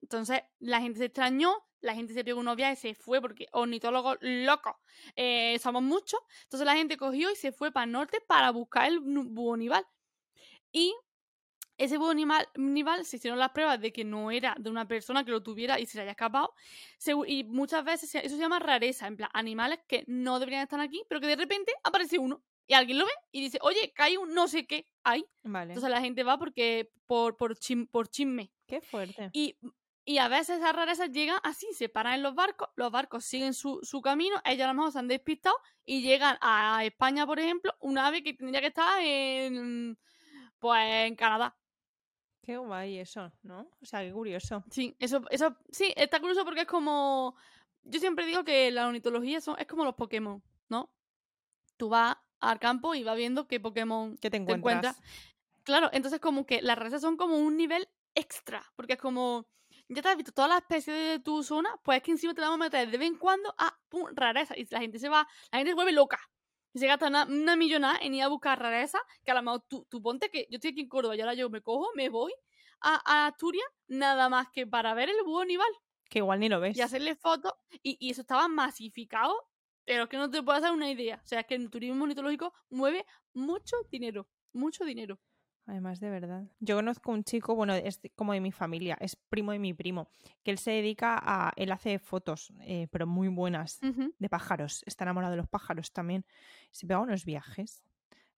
Entonces, 0.00 0.42
la 0.60 0.80
gente 0.80 0.98
se 0.98 1.06
extrañó, 1.06 1.52
la 1.86 1.94
gente 1.94 2.12
se 2.14 2.24
pegó 2.24 2.40
unos 2.40 2.56
viajes 2.56 2.78
y 2.84 2.88
se 2.88 2.94
fue 2.94 3.20
porque 3.20 3.46
ornitólogos 3.52 4.18
locos 4.20 4.74
eh, 5.16 5.58
somos 5.60 5.82
muchos. 5.82 6.20
Entonces, 6.44 6.66
la 6.66 6.74
gente 6.76 6.96
cogió 6.96 7.30
y 7.30 7.36
se 7.36 7.52
fue 7.52 7.72
para 7.72 7.84
el 7.84 7.92
norte 7.92 8.20
para 8.20 8.50
buscar 8.50 8.88
el 8.88 9.00
búho 9.00 9.56
nival. 9.56 9.86
Y 10.72 10.94
ese 11.78 11.98
búho 11.98 12.14
nival, 12.14 12.48
nival 12.56 13.04
se 13.04 13.16
hicieron 13.16 13.38
las 13.38 13.50
pruebas 13.50 13.80
de 13.80 13.92
que 13.92 14.04
no 14.04 14.30
era 14.30 14.56
de 14.58 14.70
una 14.70 14.88
persona 14.88 15.24
que 15.24 15.30
lo 15.30 15.42
tuviera 15.42 15.78
y 15.78 15.86
se 15.86 15.98
le 15.98 16.02
haya 16.02 16.12
escapado. 16.12 16.54
Y 17.26 17.44
muchas 17.44 17.84
veces 17.84 18.10
se- 18.10 18.24
eso 18.26 18.36
se 18.36 18.40
llama 18.42 18.58
rareza, 18.58 19.06
en 19.06 19.16
plan, 19.16 19.30
animales 19.34 19.80
que 19.86 20.04
no 20.06 20.38
deberían 20.38 20.62
estar 20.62 20.80
aquí, 20.80 21.02
pero 21.08 21.20
que 21.20 21.26
de 21.26 21.36
repente 21.36 21.72
aparece 21.84 22.18
uno. 22.18 22.42
Y 22.66 22.74
alguien 22.74 22.98
lo 22.98 23.04
ve 23.06 23.12
y 23.30 23.42
dice, 23.42 23.58
oye, 23.62 23.92
que 23.94 24.02
hay 24.02 24.16
un 24.16 24.34
no 24.34 24.48
sé 24.48 24.66
qué 24.66 24.86
ahí. 25.04 25.24
Vale. 25.44 25.72
Entonces 25.74 25.90
la 25.90 26.00
gente 26.00 26.24
va 26.24 26.38
porque 26.38 26.90
por, 27.06 27.36
por, 27.36 27.56
chim- 27.56 27.86
por 27.88 28.08
chisme. 28.08 28.50
Qué 28.66 28.80
fuerte. 28.80 29.30
Y, 29.32 29.56
y 30.08 30.18
a 30.18 30.28
veces 30.28 30.58
esas 30.58 30.74
rarezas 30.74 31.10
llegan 31.10 31.40
así, 31.42 31.66
se 31.72 31.88
paran 31.88 32.14
en 32.14 32.22
los 32.22 32.36
barcos, 32.36 32.68
los 32.76 32.92
barcos 32.92 33.24
siguen 33.24 33.52
su, 33.52 33.80
su 33.82 34.00
camino, 34.00 34.40
ellos 34.44 34.64
a 34.64 34.68
lo 34.68 34.74
mejor 34.74 34.92
se 34.92 35.00
han 35.00 35.08
despistado 35.08 35.56
y 35.84 36.00
llegan 36.02 36.38
a 36.40 36.84
España, 36.84 37.26
por 37.26 37.40
ejemplo, 37.40 37.74
un 37.80 37.98
ave 37.98 38.22
que 38.22 38.32
tendría 38.32 38.60
que 38.60 38.68
estar 38.68 39.00
en, 39.02 39.98
pues, 40.60 40.80
en 41.08 41.16
Canadá. 41.16 41.56
Qué 42.40 42.56
guay 42.56 42.98
eso, 43.00 43.32
¿no? 43.42 43.68
O 43.82 43.84
sea, 43.84 44.02
qué 44.02 44.12
curioso. 44.12 44.62
Sí, 44.70 44.94
eso, 45.00 45.22
eso 45.30 45.56
sí, 45.72 45.92
está 45.96 46.20
curioso 46.20 46.44
porque 46.44 46.60
es 46.60 46.66
como. 46.68 47.34
Yo 47.82 47.98
siempre 47.98 48.26
digo 48.26 48.44
que 48.44 48.70
la 48.70 48.86
ornitología 48.86 49.40
son, 49.40 49.56
es 49.58 49.66
como 49.66 49.84
los 49.84 49.96
Pokémon, 49.96 50.40
¿no? 50.68 50.92
Tú 51.76 51.88
vas 51.88 52.16
al 52.38 52.60
campo 52.60 52.94
y 52.94 53.02
vas 53.02 53.16
viendo 53.16 53.48
qué 53.48 53.58
Pokémon 53.58 54.16
¿Qué 54.18 54.30
te 54.30 54.30
te 54.30 54.36
encuentras? 54.36 54.96
encuentras. 54.96 55.02
Claro, 55.64 55.90
entonces 55.92 56.20
como 56.20 56.46
que 56.46 56.62
las 56.62 56.78
razas 56.78 57.00
son 57.00 57.16
como 57.16 57.36
un 57.36 57.56
nivel 57.56 57.88
extra, 58.14 58.62
porque 58.76 58.92
es 58.92 59.00
como. 59.00 59.48
Ya 59.88 60.02
te 60.02 60.08
has 60.08 60.16
visto 60.16 60.32
todas 60.32 60.50
las 60.50 60.60
especies 60.62 60.96
de 60.96 61.18
tu 61.20 61.42
zona, 61.42 61.70
pues 61.84 61.98
es 61.98 62.02
que 62.02 62.10
encima 62.10 62.34
te 62.34 62.40
vamos 62.40 62.56
a 62.56 62.64
meter 62.64 62.90
de 62.90 62.98
vez 62.98 63.08
en 63.08 63.16
cuando 63.18 63.54
a 63.56 63.76
pum, 63.88 64.08
rareza. 64.14 64.56
Y 64.56 64.66
la 64.70 64.80
gente 64.80 64.98
se 64.98 65.08
va, 65.08 65.28
la 65.52 65.58
gente 65.58 65.70
se 65.70 65.74
vuelve 65.74 65.92
loca. 65.92 66.18
Y 66.72 66.78
se 66.80 66.86
gasta 66.88 67.06
una, 67.08 67.24
una 67.24 67.56
millonada 67.56 67.98
en 68.02 68.14
ir 68.14 68.22
a 68.22 68.28
buscar 68.28 68.58
rareza, 68.58 68.98
que 69.24 69.30
a 69.30 69.34
lo 69.34 69.42
mejor 69.42 69.62
tú, 69.68 69.86
tú 69.88 70.02
ponte 70.02 70.28
que 70.30 70.46
yo 70.50 70.56
estoy 70.56 70.72
aquí 70.72 70.80
en 70.80 70.88
Córdoba 70.88 71.16
y 71.16 71.20
ahora 71.20 71.34
yo 71.34 71.48
me 71.50 71.62
cojo, 71.62 71.88
me 71.94 72.08
voy 72.08 72.32
a, 72.80 73.00
a 73.04 73.26
Asturias, 73.28 73.66
nada 73.86 74.28
más 74.28 74.48
que 74.52 74.66
para 74.66 74.92
ver 74.94 75.08
el 75.08 75.22
búho 75.24 75.44
nival 75.44 75.70
Que 76.10 76.18
igual 76.18 76.40
ni 76.40 76.48
lo 76.48 76.60
ves. 76.60 76.76
y 76.76 76.80
hacerle 76.82 77.14
fotos. 77.14 77.52
Y, 77.82 77.96
y 78.00 78.10
eso 78.10 78.20
estaba 78.22 78.48
masificado, 78.48 79.34
pero 79.84 80.02
es 80.04 80.08
que 80.08 80.16
no 80.18 80.28
te 80.30 80.42
puedo 80.42 80.58
hacer 80.58 80.72
una 80.72 80.90
idea. 80.90 81.20
O 81.24 81.26
sea, 81.26 81.40
es 81.40 81.46
que 81.46 81.54
el 81.54 81.70
turismo 81.70 82.02
ornitológico 82.02 82.52
mueve 82.70 83.06
mucho 83.32 83.76
dinero, 83.90 84.28
mucho 84.52 84.84
dinero. 84.84 85.18
Además, 85.66 85.98
de 85.98 86.10
verdad. 86.10 86.44
Yo 86.60 86.76
conozco 86.76 87.10
un 87.10 87.24
chico, 87.24 87.54
bueno, 87.56 87.74
es 87.74 88.00
como 88.14 88.32
de 88.32 88.40
mi 88.40 88.52
familia, 88.52 88.96
es 89.00 89.16
primo 89.16 89.50
de 89.50 89.58
mi 89.58 89.74
primo, 89.74 90.08
que 90.44 90.52
él 90.52 90.58
se 90.58 90.70
dedica 90.70 91.18
a. 91.20 91.52
Él 91.56 91.72
hace 91.72 91.98
fotos, 91.98 92.52
eh, 92.60 92.86
pero 92.92 93.06
muy 93.06 93.26
buenas, 93.28 93.80
de 93.80 94.28
pájaros. 94.28 94.82
Está 94.86 95.04
enamorado 95.04 95.32
de 95.32 95.38
los 95.38 95.48
pájaros 95.48 95.92
también. 95.92 96.24
Se 96.70 96.86
pega 96.86 97.00
unos 97.00 97.24
viajes. 97.24 97.82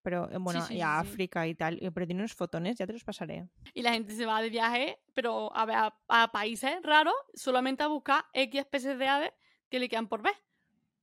Pero 0.00 0.30
eh, 0.30 0.38
bueno, 0.38 0.62
sí, 0.64 0.76
y 0.76 0.80
a 0.80 1.02
sí. 1.02 1.08
África 1.08 1.46
y 1.46 1.54
tal. 1.54 1.74
eh, 1.82 1.90
Pero 1.90 2.06
tiene 2.06 2.22
unos 2.22 2.34
fotones, 2.34 2.76
ya 2.78 2.86
te 2.86 2.92
los 2.94 3.04
pasaré. 3.04 3.46
Y 3.74 3.82
la 3.82 3.92
gente 3.92 4.14
se 4.14 4.24
va 4.24 4.40
de 4.40 4.48
viaje, 4.48 4.98
pero 5.12 5.54
a, 5.54 5.92
a, 6.08 6.22
a 6.22 6.32
países 6.32 6.80
raros, 6.82 7.14
solamente 7.34 7.82
a 7.82 7.88
buscar 7.88 8.24
X 8.32 8.58
especies 8.60 8.98
de 8.98 9.06
aves 9.06 9.32
que 9.68 9.78
le 9.78 9.88
quedan 9.90 10.08
por 10.08 10.22
ver. 10.22 10.34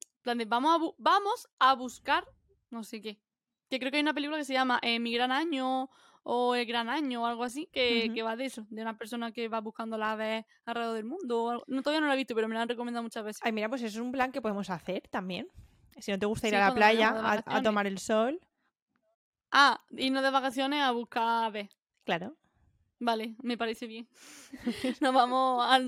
En 0.02 0.22
plan 0.24 0.38
de, 0.40 0.46
vamos 0.46 0.74
a, 0.76 0.80
bu- 0.84 0.96
vamos 0.98 1.48
a 1.60 1.76
buscar 1.76 2.26
no 2.72 2.84
sé 2.84 3.00
qué. 3.00 3.20
Que 3.70 3.78
creo 3.80 3.92
que 3.92 3.98
hay 3.98 4.02
una 4.04 4.14
película 4.14 4.38
que 4.40 4.46
se 4.46 4.54
llama 4.54 4.80
eh, 4.82 5.00
Mi 5.00 5.14
Gran 5.14 5.32
Año 5.32 5.90
o 6.28 6.56
El 6.56 6.66
Gran 6.66 6.90
Año 6.90 7.22
o 7.22 7.26
algo 7.28 7.44
así, 7.44 7.70
que, 7.72 8.12
que 8.14 8.24
va 8.24 8.36
de 8.36 8.46
eso, 8.46 8.66
de 8.70 8.82
una 8.82 8.98
persona 8.98 9.32
que 9.32 9.48
va 9.48 9.62
buscando 9.62 9.96
las 9.98 10.10
aves 10.14 10.44
alrededor 10.66 10.96
del 10.96 11.06
mundo. 11.06 11.64
No, 11.68 11.82
todavía 11.84 12.02
no 12.02 12.08
la 12.08 12.16
he 12.16 12.18
visto, 12.18 12.34
pero 12.34 12.48
me 12.48 12.56
la 12.56 12.64
han 12.64 12.70
recomendado 12.70 13.04
muchas 13.04 13.24
veces. 13.24 13.42
Ay, 13.44 13.52
mira, 13.52 13.70
pues 13.70 13.84
eso 13.84 14.00
es 14.00 14.04
un 14.04 14.12
plan 14.12 14.32
que 14.32 14.42
podemos 14.42 14.70
hacer 14.72 15.04
también. 15.12 15.48
Si 16.00 16.12
no 16.12 16.18
te 16.18 16.26
gusta 16.26 16.48
ir 16.48 16.54
Sí, 16.54 16.56
a 16.58 16.68
la 16.68 16.74
playa 16.74 17.14
a- 17.46 17.62
tomar 17.62 17.86
el 17.88 18.00
sol, 18.00 18.40
Ah, 19.52 19.80
irnos 19.92 20.24
de 20.24 20.32
vacaciones 20.32 20.82
a 20.82 20.92
buscar 20.92 21.46
aves. 21.46 21.70
claro. 22.04 22.36
Vale, 22.98 23.36
me 23.44 23.58
parece 23.58 23.88
bien. 23.88 24.08
Nos 25.02 25.14
vamos 25.14 25.64
a, 25.64 25.80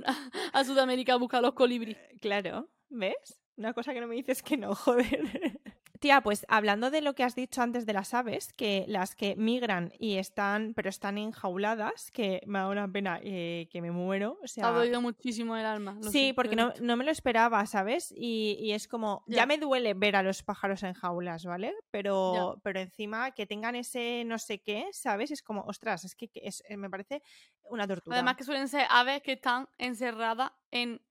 a 0.53 0.63
Sudamérica 0.65 1.13
a 1.13 1.15
buscar 1.17 1.41
los 1.41 1.53
colibríes. 1.53 1.97
Claro, 2.19 2.67
¿ves? 2.89 3.39
Una 3.55 3.73
cosa 3.73 3.93
que 3.93 4.01
no 4.01 4.07
me 4.07 4.15
dices 4.15 4.43
que 4.43 4.57
no, 4.57 4.75
joder. 4.75 5.56
Tía, 5.99 6.21
pues 6.21 6.45
hablando 6.49 6.91
de 6.91 7.01
lo 7.01 7.15
que 7.15 7.23
has 7.23 7.33
dicho 7.35 7.61
antes 7.61 7.85
de 7.85 7.93
las 7.93 8.13
aves, 8.13 8.53
que 8.53 8.85
las 8.87 9.15
que 9.15 9.35
migran 9.35 9.93
y 9.99 10.17
están, 10.17 10.73
pero 10.75 10.89
están 10.89 11.17
enjauladas, 11.17 12.11
que 12.11 12.41
me 12.45 12.59
da 12.59 12.67
una 12.69 12.87
pena 12.91 13.19
eh, 13.23 13.67
que 13.71 13.81
me 13.81 13.91
muero. 13.91 14.37
O 14.43 14.47
sea, 14.47 14.67
ha 14.67 14.71
dolido 14.71 15.01
muchísimo 15.01 15.55
el 15.57 15.65
alma. 15.65 15.97
sí, 16.03 16.27
sé, 16.29 16.33
porque 16.35 16.55
no, 16.55 16.73
no 16.81 16.95
me 16.97 17.03
lo 17.05 17.11
esperaba, 17.11 17.65
¿sabes? 17.65 18.13
Y, 18.15 18.57
y 18.59 18.73
es 18.73 18.87
como, 18.87 19.23
ya. 19.27 19.37
Ya. 19.37 19.45
me 19.45 19.57
duele 19.57 19.93
ver 19.93 20.15
a 20.15 20.23
los 20.23 20.43
pájaros 20.43 20.83
en 20.83 20.93
jaulas, 20.93 21.45
¿vale? 21.45 21.73
Pero, 21.91 22.59
pero 22.63 22.79
encima 22.79 23.31
que 23.31 23.45
tengan 23.45 23.75
ese 23.75 24.23
no 24.25 24.37
sé 24.39 24.59
qué, 24.61 24.87
¿sabes? 24.91 25.31
Es 25.31 25.41
como, 25.41 25.61
ostras, 25.61 26.03
es 26.05 26.15
que, 26.15 26.27
que 26.27 26.41
es- 26.43 26.63
eh, 26.67 26.77
me 26.77 26.89
parece 26.89 27.21
una 27.69 27.87
tortura. 27.87 28.15
Además 28.17 28.35
que 28.37 28.43
suelen 28.43 28.67
ser 28.67 28.85
aves 28.89 29.21
que 29.21 29.33
están 29.33 29.67
encerradas 29.77 30.51
en 30.71 31.01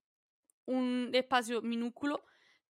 un 0.66 1.10
espacio 1.12 1.62
minúsculo 1.62 2.24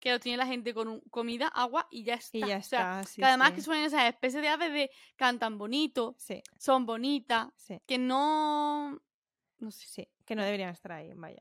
que 0.07 0.13
lo 0.13 0.21
tiene 0.21 0.39
la 0.39 0.47
gente 0.47 0.73
con 0.73 0.87
un- 0.87 1.01
comida, 1.11 1.49
agua 1.49 1.89
y 1.91 2.05
ya 2.05 2.15
está. 2.15 2.39
y 2.39 2.41
ya 2.43 2.59
O 2.59 2.63
sea, 2.63 3.01
está, 3.01 3.05
sí, 3.05 3.21
que 3.21 3.27
además 3.27 3.49
sí. 3.49 3.55
que 3.57 3.63
suelen 3.63 3.91
ser 3.91 4.07
especies 4.07 4.41
de 4.41 4.49
aves 4.49 4.73
de 4.73 4.89
cantan 5.17 5.59
bonito, 5.59 6.15
Sí, 6.17 6.41
son 6.57 6.87
bonitas, 6.87 7.49
que 7.87 7.99
no... 7.99 9.01
No 9.59 9.71
sé. 9.73 9.87
Sí, 9.89 10.09
que 10.25 10.37
no 10.37 10.45
deberían 10.45 10.71
estar 10.71 10.93
ahí, 10.93 11.11
vaya. 11.17 11.41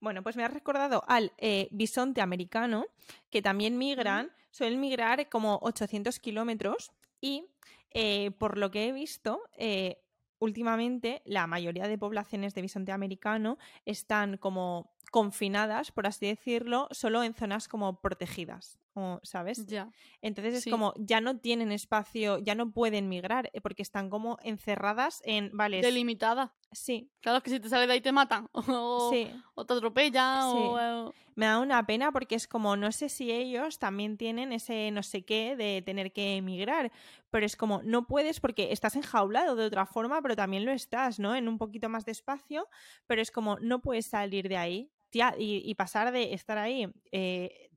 Bueno, 0.00 0.24
pues 0.24 0.34
me 0.34 0.42
has 0.42 0.52
recordado 0.52 1.04
al 1.06 1.32
eh, 1.38 1.68
bisonte 1.70 2.20
americano, 2.20 2.86
que 3.30 3.42
también 3.42 3.78
migran, 3.78 4.32
suelen 4.50 4.80
migrar 4.80 5.28
como 5.28 5.60
800 5.62 6.18
kilómetros 6.18 6.90
y 7.20 7.44
eh, 7.92 8.32
por 8.32 8.58
lo 8.58 8.72
que 8.72 8.88
he 8.88 8.92
visto, 8.92 9.40
eh, 9.56 10.02
últimamente 10.40 11.22
la 11.26 11.46
mayoría 11.46 11.86
de 11.86 11.96
poblaciones 11.98 12.54
de 12.54 12.62
bisonte 12.62 12.90
americano 12.90 13.56
están 13.84 14.36
como 14.38 14.90
confinadas, 15.10 15.92
por 15.92 16.06
así 16.06 16.26
decirlo, 16.26 16.88
solo 16.92 17.22
en 17.22 17.34
zonas 17.34 17.68
como 17.68 18.00
protegidas, 18.00 18.78
¿sabes? 19.22 19.66
Ya. 19.66 19.90
Entonces 20.22 20.54
es 20.54 20.64
Sí. 20.64 20.70
como 20.70 20.92
ya 20.98 21.20
no 21.20 21.38
tienen 21.38 21.72
espacio, 21.72 22.38
ya 22.38 22.54
no 22.54 22.70
pueden 22.70 23.08
migrar 23.08 23.50
eh, 23.52 23.60
porque 23.60 23.82
están 23.82 24.10
como 24.10 24.38
encerradas 24.42 25.22
en, 25.24 25.50
vale, 25.56 25.80
Delimitada. 25.80 26.52
sí, 26.70 27.10
Claro, 27.20 27.38
es 27.38 27.44
que 27.44 27.50
si 27.50 27.60
te 27.60 27.68
sales 27.68 27.86
de 27.88 27.94
ahí 27.94 28.00
te 28.00 28.12
matan. 28.12 28.48
O, 28.82 29.10
sí. 29.10 29.30
o 29.54 29.64
te 29.66 29.74
atropellan. 29.74 30.42
Sí. 30.52 30.58
O, 30.58 30.78
eh, 31.08 31.12
Me 31.34 31.46
da 31.46 31.58
una 31.60 31.84
pena 31.86 32.12
porque 32.12 32.34
es 32.34 32.46
como, 32.46 32.76
no 32.76 32.92
sé 32.92 33.08
si 33.08 33.30
ellos 33.32 33.78
también 33.78 34.16
tienen 34.18 34.52
ese 34.52 34.90
no 34.90 35.02
sé 35.02 35.22
qué 35.24 35.56
de 35.56 35.80
tener 35.82 36.12
que 36.12 36.36
emigrar, 36.36 36.92
pero 37.30 37.46
es 37.46 37.56
como, 37.56 37.80
no 37.82 38.06
puedes 38.06 38.40
porque 38.40 38.72
estás 38.72 38.96
enjaulado 38.96 39.56
de 39.56 39.64
otra 39.66 39.86
forma, 39.86 40.20
pero 40.20 40.36
también 40.36 40.64
lo 40.66 40.72
estás, 40.72 41.18
¿no? 41.18 41.34
En 41.34 41.48
un 41.48 41.56
poquito 41.58 41.88
más 41.88 42.04
de 42.04 42.12
espacio, 42.12 42.68
pero 43.06 43.22
es 43.22 43.30
como, 43.30 43.56
no 43.60 43.80
puedes 43.80 44.06
salir 44.06 44.48
de 44.48 44.56
ahí, 44.58 44.90
tía, 45.10 45.34
y, 45.38 45.62
y 45.64 45.74
pasar 45.74 46.12
de 46.12 46.34
estar 46.34 46.58
ahí, 46.58 46.88
eh, 47.12 47.70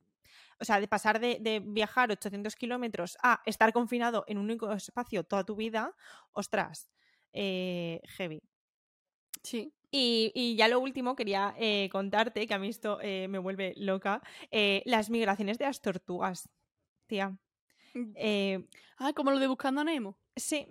o 0.59 0.65
sea, 0.65 0.79
de 0.79 0.87
pasar 0.87 1.19
de, 1.19 1.39
de 1.41 1.59
viajar 1.61 2.11
800 2.11 2.55
kilómetros 2.55 3.17
a 3.23 3.41
estar 3.45 3.73
confinado 3.73 4.23
en 4.27 4.37
un 4.37 4.45
único 4.45 4.71
espacio 4.71 5.23
toda 5.25 5.43
tu 5.43 5.55
vida, 5.55 5.95
ostras, 6.33 6.89
eh, 7.33 8.01
heavy. 8.17 8.41
sí. 9.43 9.73
Y, 9.91 10.31
y 10.33 10.55
ya 10.55 10.67
lo 10.67 10.79
último, 10.79 11.15
quería 11.15 11.53
eh, 11.57 11.87
contarte, 11.91 12.47
que 12.47 12.53
a 12.55 12.59
mí 12.59 12.67
esto 12.69 12.97
eh, 13.01 13.27
me 13.27 13.37
vuelve 13.37 13.73
loca, 13.77 14.21
eh, 14.49 14.81
las 14.85 15.09
migraciones 15.11 15.59
de 15.59 15.65
las 15.65 15.81
tortugas, 15.81 16.49
tía. 17.07 17.37
Eh, 18.15 18.67
Ah, 18.97 19.13
como 19.13 19.31
lo 19.31 19.39
de 19.39 19.47
Buscando 19.47 19.81
a 19.81 19.83
Nemo. 19.83 20.17
sí, 20.35 20.67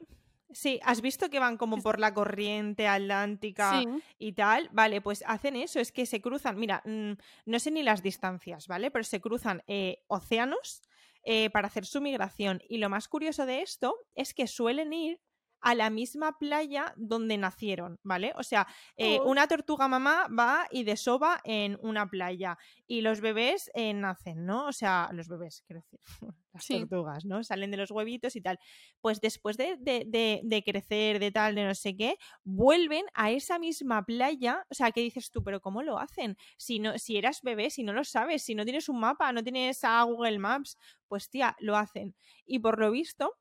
Sí, 0.53 0.81
¿has 0.85 1.01
visto 1.01 1.31
que 1.31 1.41
van 1.41 1.57
como 1.57 1.79
por 1.79 1.99
la 1.99 2.12
corriente 2.12 2.87
atlántica 2.87 3.83
y 4.19 4.33
tal? 4.33 4.69
Vale, 4.73 5.01
pues 5.01 5.25
hacen 5.27 5.57
eso, 5.57 5.81
es 5.81 5.93
que 5.93 6.07
se 6.07 6.21
cruzan, 6.21 6.59
mira, 6.59 6.83
mm, 6.85 7.12
no 7.47 7.59
sé 7.59 7.71
ni 7.71 7.83
las 7.83 8.03
distancias, 8.03 8.69
¿vale? 8.69 8.91
Pero 8.91 9.05
se 9.05 9.21
cruzan 9.21 9.62
eh, 9.67 10.03
océanos 10.09 10.83
eh, 11.25 11.51
para 11.51 11.69
hacer 11.69 11.87
su 11.87 12.01
migración. 12.01 12.61
Y 12.69 12.79
lo 12.79 12.88
más 12.88 13.09
curioso 13.09 13.47
de 13.47 13.62
esto 13.62 13.95
es 14.15 14.35
que 14.35 14.47
suelen 14.47 14.93
ir 14.93 15.21
a 15.62 15.75
la 15.75 15.90
misma 15.90 16.38
playa 16.38 16.92
donde 16.96 17.38
nacieron, 17.38 17.98
¿vale? 18.03 18.33
O 18.37 18.42
sea, 18.42 18.66
eh, 18.96 19.18
oh. 19.20 19.31
una 19.31 19.46
tortuga 19.46 19.88
mamá 19.88 20.27
va 20.29 20.66
y 20.70 20.85
desova 20.85 21.40
en 21.44 21.79
una 21.81 22.09
playa 22.09 22.59
y 22.87 23.01
los 23.01 23.20
bebés 23.20 23.70
eh, 23.75 23.94
nacen, 23.94 24.44
¿no? 24.44 24.66
O 24.66 24.72
sea, 24.72 25.09
los 25.12 25.29
bebés, 25.29 25.62
quiero 25.66 25.81
decir, 25.81 26.01
las 26.53 26.66
tortugas, 26.66 27.25
¿no? 27.25 27.42
Salen 27.44 27.70
de 27.70 27.77
los 27.77 27.90
huevitos 27.90 28.37
y 28.37 28.40
tal. 28.40 28.59
Pues 29.01 29.20
después 29.20 29.57
de, 29.57 29.77
de, 29.79 30.62
crecer, 30.64 31.18
de 31.18 31.31
tal, 31.31 31.55
de 31.55 31.64
no 31.64 31.75
sé 31.75 31.96
qué, 31.96 32.16
vuelven 32.44 33.05
a 33.14 33.31
esa 33.31 33.59
misma 33.59 34.05
playa. 34.05 34.66
O 34.70 34.75
sea, 34.75 34.90
¿qué 34.90 35.01
dices 35.01 35.31
tú? 35.31 35.42
¿Pero 35.42 35.61
cómo 35.61 35.83
lo 35.83 35.98
hacen? 35.98 36.37
Si, 36.57 36.81
no, 36.81 36.98
si 36.98 37.16
eras 37.16 37.40
bebé, 37.42 37.70
si 37.70 37.85
no 37.85 37.92
lo 37.92 38.05
sabes, 38.05 38.42
si 38.42 38.55
no 38.55 38.64
tienes 38.64 38.88
un 38.88 39.01
mapa, 39.01 39.33
no 39.33 39.42
tienes 39.42 39.85
a 39.85 40.03
Google 40.03 40.38
Maps, 40.38 40.77
pues 41.09 41.31
tía, 41.31 41.57
lo 41.61 41.77
hacen. 41.77 42.14
Y 42.44 42.59
por 42.59 42.79
lo 42.79 42.90
visto, 42.90 43.38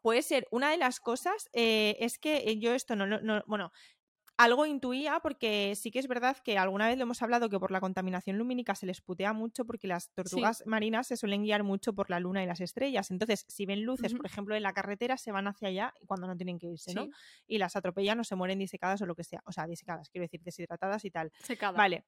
puede 0.00 0.22
ser 0.22 0.46
una 0.50 0.70
de 0.70 0.76
las 0.76 1.00
cosas 1.00 1.48
eh, 1.52 1.96
es 2.00 2.18
que 2.18 2.38
eh, 2.46 2.58
yo 2.58 2.74
esto 2.74 2.96
no, 2.96 3.06
no, 3.06 3.42
bueno, 3.46 3.72
algo 4.40 4.64
intuía 4.64 5.20
porque 5.20 5.74
sí 5.76 5.90
que 5.90 5.98
es 5.98 6.08
verdad 6.08 6.38
que 6.42 6.56
alguna 6.56 6.88
vez 6.88 6.96
lo 6.96 7.02
hemos 7.02 7.20
hablado 7.20 7.50
que 7.50 7.58
por 7.60 7.70
la 7.70 7.80
contaminación 7.80 8.38
lumínica 8.38 8.74
se 8.74 8.86
les 8.86 9.02
putea 9.02 9.34
mucho 9.34 9.66
porque 9.66 9.86
las 9.86 10.08
tortugas 10.14 10.62
marinas 10.64 11.08
se 11.08 11.18
suelen 11.18 11.42
guiar 11.42 11.62
mucho 11.62 11.92
por 11.92 12.08
la 12.08 12.20
luna 12.20 12.42
y 12.42 12.46
las 12.46 12.62
estrellas. 12.62 13.10
Entonces, 13.10 13.44
si 13.48 13.66
ven 13.66 13.82
luces, 13.82 14.14
por 14.14 14.24
ejemplo, 14.24 14.56
en 14.56 14.62
la 14.62 14.72
carretera, 14.72 15.18
se 15.18 15.30
van 15.30 15.46
hacia 15.46 15.68
allá 15.68 15.94
cuando 16.06 16.26
no 16.26 16.34
tienen 16.38 16.58
que 16.58 16.68
irse, 16.68 16.94
¿no? 16.94 17.08
Y 17.46 17.58
las 17.58 17.76
atropellan 17.76 18.18
o 18.20 18.24
se 18.24 18.34
mueren 18.34 18.58
disecadas 18.58 19.02
o 19.02 19.06
lo 19.06 19.14
que 19.14 19.24
sea. 19.24 19.42
O 19.44 19.52
sea, 19.52 19.66
disecadas, 19.66 20.08
quiero 20.08 20.24
decir, 20.24 20.40
deshidratadas 20.42 21.04
y 21.04 21.10
tal. 21.10 21.30
Secadas. 21.42 21.76
Vale. 21.76 22.06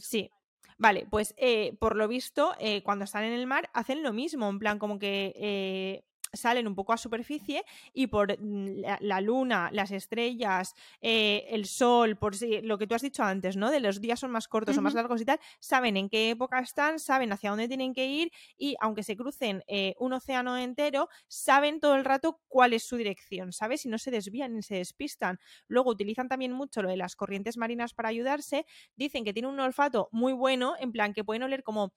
Sí. 0.00 0.30
Vale, 0.78 1.06
pues 1.10 1.34
eh, 1.36 1.76
por 1.78 1.96
lo 1.96 2.08
visto, 2.08 2.54
cuando 2.82 3.04
están 3.04 3.24
en 3.24 3.34
el 3.34 3.46
mar, 3.46 3.68
hacen 3.74 4.02
lo 4.02 4.14
mismo, 4.14 4.48
en 4.48 4.58
plan 4.58 4.78
como 4.78 4.98
que 4.98 6.02
salen 6.34 6.66
un 6.66 6.74
poco 6.74 6.92
a 6.92 6.96
superficie 6.96 7.64
y 7.92 8.06
por 8.06 8.38
mm, 8.38 8.82
la, 9.00 9.20
luna, 9.20 9.70
las 9.72 9.90
estrellas, 9.90 10.74
eh, 11.00 11.46
el 11.50 11.66
sol, 11.66 12.16
por 12.16 12.36
si, 12.36 12.60
lo 12.62 12.78
que 12.78 12.86
tú 12.86 12.94
has 12.94 13.02
dicho 13.02 13.22
antes, 13.22 13.56
¿no? 13.56 13.70
De 13.70 13.80
los 13.80 14.00
días 14.00 14.20
son 14.20 14.30
más 14.30 14.48
cortos 14.48 14.76
o 14.78 14.82
más 14.82 14.94
largos 14.94 15.20
y 15.20 15.24
tal, 15.24 15.40
saben 15.60 15.96
en 15.96 16.08
qué 16.08 16.30
época 16.30 16.58
están, 16.58 16.98
saben 16.98 17.32
hacia 17.32 17.50
dónde 17.50 17.68
tienen 17.68 17.94
que 17.94 18.06
ir 18.06 18.32
y 18.56 18.76
aunque 18.80 19.02
se 19.02 19.16
crucen 19.16 19.62
eh, 19.66 19.94
un 19.98 20.12
océano 20.12 20.56
entero, 20.56 21.08
saben 21.28 21.80
todo 21.80 21.94
el 21.96 22.04
rato 22.04 22.40
cuál 22.48 22.72
es 22.72 22.84
su 22.84 22.96
dirección, 22.96 23.52
¿sabes? 23.52 23.84
Y 23.86 23.88
no 23.88 23.98
se 23.98 24.10
desvían 24.10 24.54
ni 24.54 24.62
se 24.62 24.76
despistan. 24.76 25.38
Luego 25.68 25.90
utilizan 25.90 26.28
también 26.28 26.52
mucho 26.52 26.82
lo 26.82 26.88
de 26.88 26.96
las 26.96 27.16
corrientes 27.16 27.56
marinas 27.56 27.94
para 27.94 28.08
ayudarse. 28.08 28.66
Dicen 28.96 29.24
que 29.24 29.32
tienen 29.32 29.50
un 29.50 29.60
olfato 29.60 30.08
muy 30.12 30.32
bueno, 30.32 30.74
en 30.78 30.92
plan 30.92 31.12
que 31.12 31.24
pueden 31.24 31.42
oler 31.42 31.62
como 31.62 31.92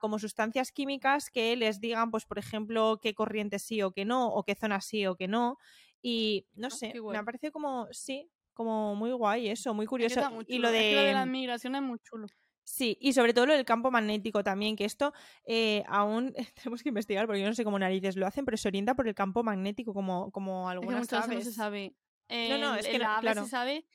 como 0.00 0.18
sustancias 0.18 0.72
químicas 0.72 1.30
que 1.30 1.56
les 1.56 1.80
digan, 1.80 2.10
pues, 2.10 2.24
por 2.24 2.38
ejemplo, 2.38 2.98
qué 3.02 3.14
corriente 3.14 3.58
sí 3.58 3.82
o 3.82 3.92
qué 3.92 4.04
no, 4.04 4.28
o 4.28 4.44
qué 4.44 4.54
zona 4.54 4.80
sí 4.80 5.06
o 5.06 5.16
qué 5.16 5.28
no. 5.28 5.58
Y 6.02 6.46
no 6.54 6.68
ah, 6.68 6.70
sé, 6.70 6.94
me 6.94 7.24
parece 7.24 7.50
como, 7.50 7.88
sí, 7.90 8.30
como 8.54 8.94
muy 8.94 9.12
guay 9.12 9.48
eso, 9.48 9.74
muy 9.74 9.86
curioso. 9.86 10.20
Y 10.46 10.58
lo 10.58 10.70
de... 10.70 11.12
la 11.12 11.26
migración 11.26 11.74
es 11.74 11.82
muy 11.82 11.98
chulo. 12.00 12.26
Sí, 12.64 12.98
y 13.00 13.14
sobre 13.14 13.32
todo 13.32 13.46
lo 13.46 13.54
del 13.54 13.64
campo 13.64 13.90
magnético 13.90 14.44
también, 14.44 14.76
que 14.76 14.84
esto 14.84 15.14
eh, 15.46 15.84
aún 15.88 16.34
tenemos 16.54 16.82
que 16.82 16.90
investigar, 16.90 17.26
porque 17.26 17.40
yo 17.40 17.48
no 17.48 17.54
sé 17.54 17.64
cómo 17.64 17.78
narices 17.78 18.16
lo 18.16 18.26
hacen, 18.26 18.44
pero 18.44 18.56
se 18.56 18.68
orienta 18.68 18.94
por 18.94 19.08
el 19.08 19.14
campo 19.14 19.42
magnético, 19.42 19.94
como, 19.94 20.30
como 20.32 20.68
algunas 20.68 21.10
es 21.10 21.26
que 21.26 21.34
no 21.34 21.40
se 21.40 21.52
sabe. 21.52 21.94
no, 22.28 22.58
no, 22.58 22.74
es 22.74 22.86
que 22.86 22.98
la 22.98 23.18
claro. 23.20 23.44
se 23.44 23.50
sabe 23.50 23.86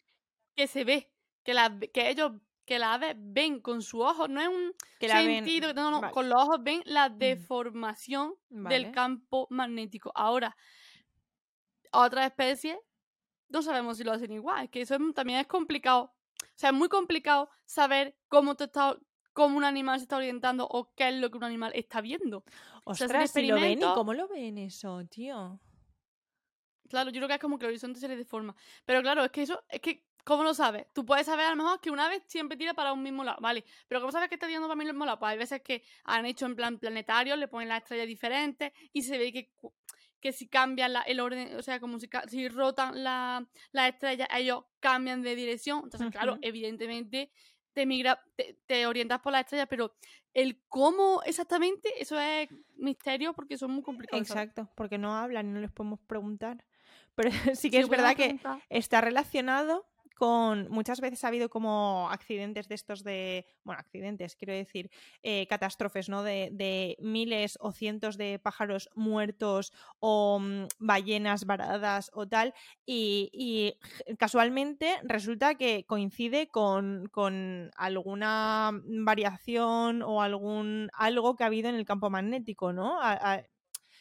que 0.56 0.68
se 0.68 0.84
ve, 0.84 1.12
que, 1.44 1.54
la, 1.54 1.78
que 1.94 2.10
ellos 2.10 2.32
que 2.66 2.80
las 2.80 2.96
aves 2.96 3.16
ven 3.18 3.60
con 3.60 3.82
su 3.82 4.02
ojo, 4.02 4.28
no 4.28 4.42
es 4.42 4.48
un 4.48 4.74
que 5.00 5.10
sentido, 5.10 5.74
no, 5.74 5.92
no, 5.92 6.12
con 6.12 6.30
los 6.30 6.42
ojos 6.42 6.64
ven 6.64 6.82
la 6.86 7.10
deformación 7.10 8.36
del 8.50 8.92
campo 8.92 9.48
magnético. 9.50 10.12
Ahora, 10.16 10.56
otras 11.92 12.28
especies 12.28 12.78
no 13.50 13.62
sabemos 13.62 13.98
si 13.98 14.04
lo 14.04 14.12
hacen 14.12 14.32
igual, 14.32 14.66
es 14.66 14.70
que 14.70 14.82
eso 14.82 14.98
también 15.14 15.40
es 15.40 15.48
complicado. 15.48 16.14
O 16.42 16.56
sea, 16.56 16.70
es 16.70 16.76
muy 16.76 16.90
complicado 16.90 17.50
saber 17.66 18.18
cómo 18.28 18.56
te 18.56 18.66
está 18.66 18.98
cómo 19.34 19.58
un 19.58 19.64
animal 19.64 20.00
se 20.00 20.04
está 20.04 20.18
orientando 20.18 20.68
o 20.70 20.94
qué 20.94 21.10
es 21.10 21.16
lo 21.16 21.30
que 21.30 21.38
un 21.38 21.44
animal 21.44 21.72
está 21.76 22.02
viendo. 22.02 22.44
Ostras, 22.86 23.10
o 23.10 23.14
sea, 23.14 23.28
si 23.28 23.48
lo 23.48 23.56
ven, 23.56 23.80
¿y 23.80 23.82
cómo 23.82 24.14
lo 24.14 24.28
ven 24.28 24.58
eso, 24.60 25.04
tío? 25.10 25.60
Claro, 26.88 27.10
yo 27.10 27.20
creo 27.20 27.28
que 27.28 27.34
es 27.36 27.40
como 27.40 27.58
que 27.58 27.66
el 27.66 27.72
horizonte 27.72 28.00
se 28.00 28.08
le 28.08 28.16
deforma. 28.16 28.56
Pero 28.86 29.02
claro, 29.02 29.24
es 29.24 29.32
que 29.32 29.42
eso, 29.42 29.64
es 29.70 29.82
que 29.82 30.06
¿Cómo 30.24 30.44
lo 30.44 30.54
sabes? 30.54 30.86
Tú 30.94 31.06
puedes 31.06 31.26
saber 31.26 31.46
a 31.46 31.50
lo 31.50 31.58
mejor 31.58 31.82
que 31.82 31.92
una 31.92 32.08
vez 32.08 32.24
siempre 32.28 32.58
tira 32.58 32.74
para 32.74 32.94
un 32.94 33.04
mismo 33.04 33.24
lado, 33.24 33.40
¿vale? 33.42 33.66
Pero 33.88 34.00
¿cómo 34.00 34.12
sabes 34.12 34.30
que 34.30 34.36
está 34.36 34.48
tirando 34.48 34.68
para 34.68 34.80
el 34.82 34.88
mismo 34.88 35.06
lado? 35.06 35.20
Pues 35.20 35.32
hay 35.32 35.38
veces 35.38 35.62
que 35.62 35.84
han 36.06 36.26
hecho 36.26 36.46
en 36.46 36.56
plan 36.56 36.78
planetario, 36.78 37.36
le 37.36 37.48
ponen 37.48 37.68
las 37.68 37.84
estrellas 37.84 38.08
diferentes 38.08 38.72
y 38.94 39.02
se 39.02 39.18
ve 39.18 39.34
que, 39.34 39.52
que 40.22 40.32
si 40.32 40.48
cambian 40.48 40.94
el 41.06 41.20
orden, 41.20 41.56
o 41.58 41.62
sea, 41.62 41.82
como 41.82 42.00
si, 42.00 42.10
si 42.30 42.48
rotan 42.48 43.04
las 43.04 43.46
estrellas, 43.74 44.30
ellos 44.34 44.64
cambian 44.80 45.22
de 45.22 45.36
dirección. 45.36 45.82
Entonces, 45.84 46.10
claro, 46.10 46.38
evidentemente 46.42 47.30
te, 47.74 47.86
migra, 47.86 48.24
te, 48.66 48.86
orientas 48.88 49.20
por 49.20 49.34
las 49.34 49.42
estrellas, 49.42 49.68
pero 49.70 49.94
el 50.34 50.62
cómo 50.70 51.22
exactamente, 51.26 51.90
eso 52.02 52.18
es 52.18 52.48
misterio 52.78 53.34
porque 53.34 53.58
son 53.58 53.72
muy 53.72 53.84
complicados. 53.84 54.30
Exacto, 54.30 54.70
porque 54.76 54.98
no 54.98 55.16
hablan 55.16 55.50
y 55.50 55.52
no 55.52 55.60
les 55.60 55.72
podemos 55.72 56.00
preguntar. 56.08 56.64
Pero 57.16 57.30
sí 57.54 57.70
que 57.70 57.78
es 57.78 57.88
verdad 57.88 58.16
que 58.16 58.40
está 58.70 59.00
relacionado 59.00 59.86
con 60.24 60.70
muchas 60.70 61.02
veces 61.02 61.22
ha 61.26 61.28
habido 61.28 61.50
como 61.50 62.08
accidentes 62.10 62.70
de 62.70 62.76
estos 62.76 63.04
de, 63.04 63.46
bueno, 63.66 63.82
accidentes, 63.82 64.38
quiero 64.38 64.54
decir, 64.54 64.90
eh, 65.22 65.48
catástrofes, 65.48 66.08
¿no? 66.08 66.24
De, 66.24 66.96
miles 67.02 67.58
o 67.60 67.74
cientos 67.74 68.16
de 68.16 68.40
pájaros 68.40 68.90
muertos 68.96 69.74
o 70.00 70.40
mm, 70.40 70.68
ballenas 70.80 71.44
varadas 71.44 72.10
o 72.14 72.26
tal, 72.26 72.54
y, 72.86 73.78
casualmente 74.18 74.98
resulta 75.04 75.56
que 75.56 75.86
coincide 75.86 76.48
con, 76.48 77.10
con, 77.12 77.72
alguna 77.76 78.72
variación 79.04 80.04
o 80.04 80.22
algún 80.22 80.90
algo 80.94 81.36
que 81.36 81.44
ha 81.44 81.48
habido 81.48 81.68
en 81.68 81.76
el 81.76 81.84
campo 81.84 82.10
magnético, 82.10 82.72
¿no? 82.72 82.98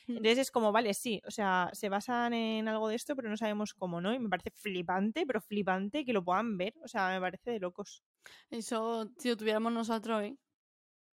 Entonces 0.24 0.38
es 0.38 0.50
como, 0.50 0.72
vale, 0.72 0.94
sí, 0.94 1.20
o 1.26 1.30
sea, 1.30 1.70
se 1.72 1.88
basan 1.88 2.34
en 2.34 2.68
algo 2.68 2.88
de 2.88 2.96
esto, 2.96 3.16
pero 3.16 3.28
no 3.28 3.36
sabemos 3.36 3.74
cómo, 3.74 4.00
¿no? 4.00 4.14
Y 4.14 4.18
me 4.18 4.28
parece 4.28 4.50
flipante, 4.50 5.26
pero 5.26 5.40
flipante 5.40 6.04
que 6.04 6.12
lo 6.12 6.24
puedan 6.24 6.56
ver, 6.56 6.74
o 6.82 6.88
sea, 6.88 7.08
me 7.10 7.20
parece 7.20 7.50
de 7.52 7.60
locos. 7.60 8.02
Eso, 8.50 9.10
si 9.18 9.28
lo 9.28 9.36
tuviéramos 9.36 9.72
nosotros, 9.72 10.22
¿eh? 10.22 10.36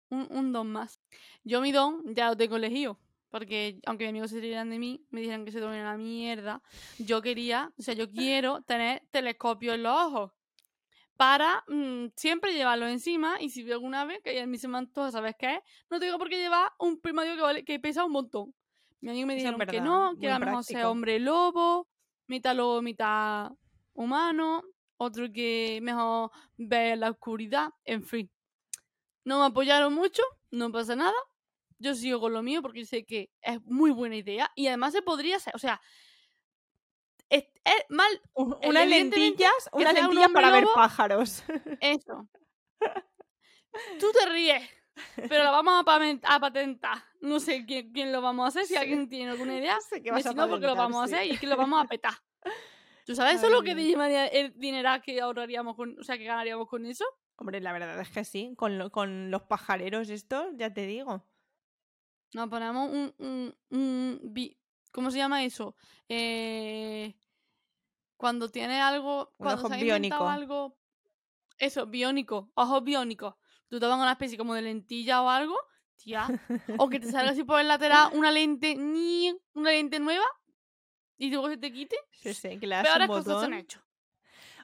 Un, 0.10 0.28
un 0.32 0.52
don 0.52 0.72
más. 0.72 1.00
Yo 1.44 1.62
mi 1.62 1.72
don 1.72 2.04
ya 2.16 2.30
lo 2.30 2.38
tengo 2.38 2.56
elegido. 2.58 3.00
Porque 3.30 3.80
aunque 3.86 4.06
mis 4.06 4.10
amigos 4.10 4.32
se 4.32 4.40
rieran 4.40 4.70
de 4.70 4.80
mí, 4.80 5.06
me 5.12 5.22
dijeron 5.22 5.46
que 5.46 5.52
se 5.52 5.60
tomen 5.60 5.84
la 5.84 5.98
mierda. 5.98 6.62
Yo 6.98 7.22
quería, 7.22 7.72
o 7.78 7.82
sea, 7.82 7.94
yo 7.94 8.10
quiero 8.10 8.62
tener 8.64 9.04
telescopio 9.12 9.74
en 9.74 9.84
los 9.84 9.96
ojos. 9.96 10.32
Para 11.18 11.64
mm, 11.68 12.08
siempre 12.16 12.54
llevarlo 12.54 12.88
encima. 12.88 13.42
Y 13.42 13.50
si 13.50 13.64
veo 13.64 13.76
alguna 13.76 14.06
vez 14.06 14.22
que 14.24 14.40
a 14.42 14.48
mí 14.48 14.58
se 14.58 14.68
me 14.68 14.78
antoja, 14.80 15.12
¿sabes 15.12 15.36
qué? 15.38 15.62
No 15.90 16.00
tengo 16.00 16.18
por 16.18 16.30
qué 16.30 16.38
llevar 16.38 16.72
un 16.80 17.00
primario 17.00 17.36
que, 17.36 17.42
vale, 17.42 17.66
que 17.66 17.80
pesa 17.80 18.06
un 18.06 18.14
montón. 18.14 18.56
Mi 19.02 19.12
amigo 19.12 19.28
me 19.28 19.36
dijeron 19.36 19.60
que 19.62 19.82
no, 19.82 20.16
que 20.20 20.30
a 20.30 20.40
lo 20.40 20.46
mejor 20.46 20.64
sea 20.64 20.90
hombre 20.90 21.20
lobo, 21.20 21.88
mitad 22.28 22.56
lobo, 22.56 22.82
mitad 22.82 23.52
humano, 23.94 24.64
otro 24.98 25.32
que 25.32 25.80
mejor 25.82 26.32
ve 26.58 26.96
la 26.96 27.12
oscuridad, 27.12 27.70
en 27.86 28.04
fin. 28.04 28.30
No 29.24 29.40
me 29.40 29.46
apoyaron 29.46 29.94
mucho, 29.94 30.24
no 30.52 30.72
pasa 30.72 30.96
nada. 30.96 31.16
Yo 31.78 31.96
sigo 31.96 32.20
con 32.20 32.34
lo 32.34 32.44
mío 32.44 32.62
porque 32.62 32.86
sé 32.86 33.06
que 33.06 33.30
es 33.42 33.62
muy 33.64 33.92
buena 33.92 34.18
idea 34.18 34.52
y 34.56 34.68
además 34.68 34.92
se 34.92 35.02
podría 35.02 35.38
hacer, 35.38 35.56
o 35.56 35.60
sea, 35.60 35.80
es, 37.30 37.46
mal. 37.90 38.22
Unas 38.34 38.88
lentillas, 38.88 39.70
unas 39.72 39.94
lentillas 39.94 40.32
para 40.32 40.52
ver 40.52 40.66
pájaros. 40.74 41.44
Eso. 41.80 42.28
Tú 44.00 44.12
te 44.12 44.26
ríes. 44.30 44.68
Pero 45.30 45.44
lo 45.44 45.52
vamos 45.52 45.84
a, 46.24 46.40
patentar. 46.40 46.98
No 47.22 47.40
sé 47.40 47.66
quién, 47.66 47.92
quién, 47.92 48.12
lo 48.12 48.22
vamos 48.22 48.46
a 48.46 48.48
hacer. 48.50 48.66
Si 48.66 48.76
alguien 48.76 49.10
tiene 49.10 49.32
alguna 49.32 49.58
idea, 49.58 49.78
sé 49.82 50.02
que 50.02 50.12
no, 50.12 50.50
porque 50.50 50.68
lo 50.68 50.76
vamos 50.76 51.02
a 51.02 51.04
hacer 51.06 51.32
y 51.32 51.38
que 51.38 51.48
lo 51.48 51.58
vamos 51.58 51.84
a 51.84 51.88
petar. 51.88 52.14
¿Tú 53.06 53.16
sabes 53.16 53.36
eso 53.36 53.50
lo 53.50 53.64
que 53.64 53.72
el 53.72 54.54
dinero 54.60 54.90
que 55.04 55.20
ahorraríamos 55.20 55.76
con, 55.76 56.00
o 56.00 56.04
sea, 56.04 56.18
que 56.18 56.26
ganaríamos 56.26 56.68
con 56.68 56.86
eso? 56.86 57.06
Hombre, 57.38 57.60
la 57.60 57.74
verdad 57.74 58.00
es 58.00 58.10
que 58.10 58.24
sí. 58.24 58.54
Con, 58.56 58.90
con 58.90 59.32
los 59.32 59.44
pajareros 59.44 60.10
estos, 60.10 60.48
ya 60.56 60.74
te 60.74 60.86
digo. 60.86 61.26
Nos 62.34 62.50
ponemos 62.50 62.92
un, 62.92 63.14
un, 63.18 63.56
un, 63.70 64.56
¿Cómo 64.92 65.10
se 65.10 65.18
llama 65.18 65.44
eso? 65.44 65.76
Eh, 66.08 67.16
cuando 68.18 68.50
tiene 68.50 68.80
algo. 68.80 69.34
cuando 69.38 69.68
se 69.68 69.92
ha 69.92 70.34
algo. 70.34 70.78
Eso, 71.58 71.88
biónico. 71.88 72.52
Ojos 72.54 72.84
biónicos 72.84 73.36
tú 73.70 73.80
te 73.80 73.86
vas 73.86 73.96
una 73.98 74.12
especie 74.12 74.38
como 74.38 74.54
de 74.56 74.62
lentilla 74.64 75.22
o 75.22 75.30
algo, 75.30 75.56
tía, 75.96 76.28
o 76.78 76.90
que 76.90 77.00
te 77.00 77.12
salga 77.12 77.32
así 77.32 77.44
por 77.44 77.60
el 77.60 77.68
lateral 77.68 78.10
una 78.14 78.32
lente, 78.32 78.76
ni 78.76 79.34
una 79.54 79.72
lente 79.72 80.00
nueva, 80.00 80.26
y 81.18 81.30
luego 81.30 81.50
se 81.50 81.58
te 81.58 81.72
quite, 81.72 81.96
Sí, 82.12 82.34
sí, 82.34 82.60
que 82.60 82.68
le 82.68 82.76
das 82.76 82.86
un 82.86 82.90
peores 82.94 83.08
cosas 83.08 83.24
se 83.26 83.32
han 83.32 83.36
botón. 83.38 83.54
hecho. 83.54 83.82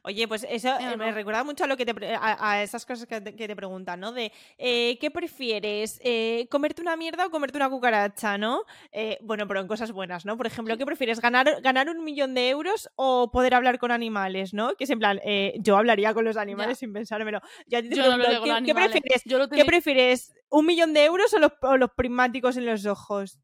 Oye, 0.06 0.28
pues 0.28 0.46
eso 0.48 0.70
¿Sí 0.78 0.86
o 0.86 0.92
eh, 0.92 0.98
me 0.98 1.12
recuerda 1.12 1.44
mucho 1.44 1.64
a 1.64 1.68
lo 1.68 1.76
que 1.78 1.84
te 1.84 2.16
a, 2.16 2.52
a 2.52 2.62
esas 2.62 2.86
cosas 2.86 3.08
que 3.08 3.22
te, 3.22 3.36
que 3.36 3.48
te 3.48 3.56
preguntan, 3.56 4.00
¿no? 4.00 4.12
De 4.12 4.32
eh, 4.60 5.00
¿qué 5.00 5.10
prefieres? 5.10 6.00
Eh, 6.04 6.48
¿Comerte 6.52 6.84
una 6.84 6.96
mierda 6.96 7.26
o 7.26 7.32
comerte 7.32 7.58
una 7.58 7.72
cucaracha, 7.72 8.38
no? 8.38 8.66
Eh, 8.92 9.18
bueno, 9.22 9.48
pero 9.48 9.62
en 9.62 9.68
cosas 9.68 9.92
buenas, 9.92 10.24
¿no? 10.24 10.38
Por 10.38 10.46
ejemplo, 10.46 10.78
¿qué 10.78 10.86
prefieres? 10.86 11.20
¿Ganar, 11.20 11.60
ganar 11.62 11.90
un 11.90 12.04
millón 12.04 12.36
de 12.36 12.50
euros 12.50 12.88
o 12.96 13.32
poder 13.32 13.56
hablar 13.56 13.80
con 13.80 13.92
animales, 13.92 14.54
¿no? 14.54 14.76
Que 14.76 14.84
es 14.84 14.92
en 14.92 15.00
plan, 15.00 15.20
eh, 15.24 15.56
yo 15.60 15.76
hablaría 15.76 16.14
con 16.14 16.24
los 16.24 16.38
animales 16.38 16.78
sin 16.78 16.94
pensármelo. 16.94 17.42
Yo 17.66 17.82
te 17.82 17.90
Yo 17.90 18.04
pregunto, 18.04 18.64
¿qué, 18.64 18.76
prefieres? 18.76 19.24
Yo 19.26 19.40
lo 19.40 19.50
¿Qué 19.50 19.66
prefieres? 19.66 20.36
¿Un 20.50 20.68
millón 20.68 20.94
de 20.94 21.06
euros 21.06 21.34
o 21.34 21.40
los, 21.40 21.52
o 21.64 21.78
los 21.78 21.90
prismáticos 21.92 22.58
en 22.58 22.68
los 22.68 22.86
ojos? 22.86 23.40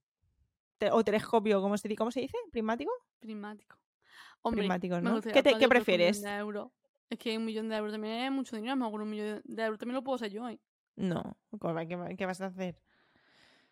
O 0.92 1.04
telescopio, 1.04 1.60
¿cómo 1.60 1.76
se, 1.78 1.88
di- 1.88 1.96
¿cómo 1.96 2.12
se 2.12 2.22
dice? 2.22 2.38
¿Prismático? 2.52 2.92
Prismático. 3.20 3.81
Hombre, 4.44 4.68
me 4.68 5.02
¿no? 5.02 5.22
¿Qué, 5.22 5.32
te- 5.32 5.44
qué 5.44 5.44
con 5.44 5.54
un 5.54 5.58
millón 5.60 5.70
prefieres? 5.70 6.22
de 6.22 6.36
euros. 6.38 6.72
Es 7.10 7.20
que 7.20 7.38
un 7.38 7.46
millón 7.46 7.70
de 7.70 7.76
euros 7.76 7.92
también 7.92 8.14
es 8.24 8.32
mucho 8.32 8.56
dinero. 8.56 8.74
A 8.74 8.76
lo 8.76 8.86
mejor 8.86 9.02
un 9.02 9.10
millón 9.10 9.42
de 9.44 9.64
euros 9.64 9.80
también 9.80 9.96
lo 9.96 10.04
puedo 10.04 10.16
hacer 10.16 10.32
yo. 10.32 10.48
¿eh? 10.50 10.60
No, 10.96 11.38
¿qué, 11.88 12.16
qué 12.18 12.26
vas 12.26 12.42
a 12.42 12.48
hacer? 12.48 12.80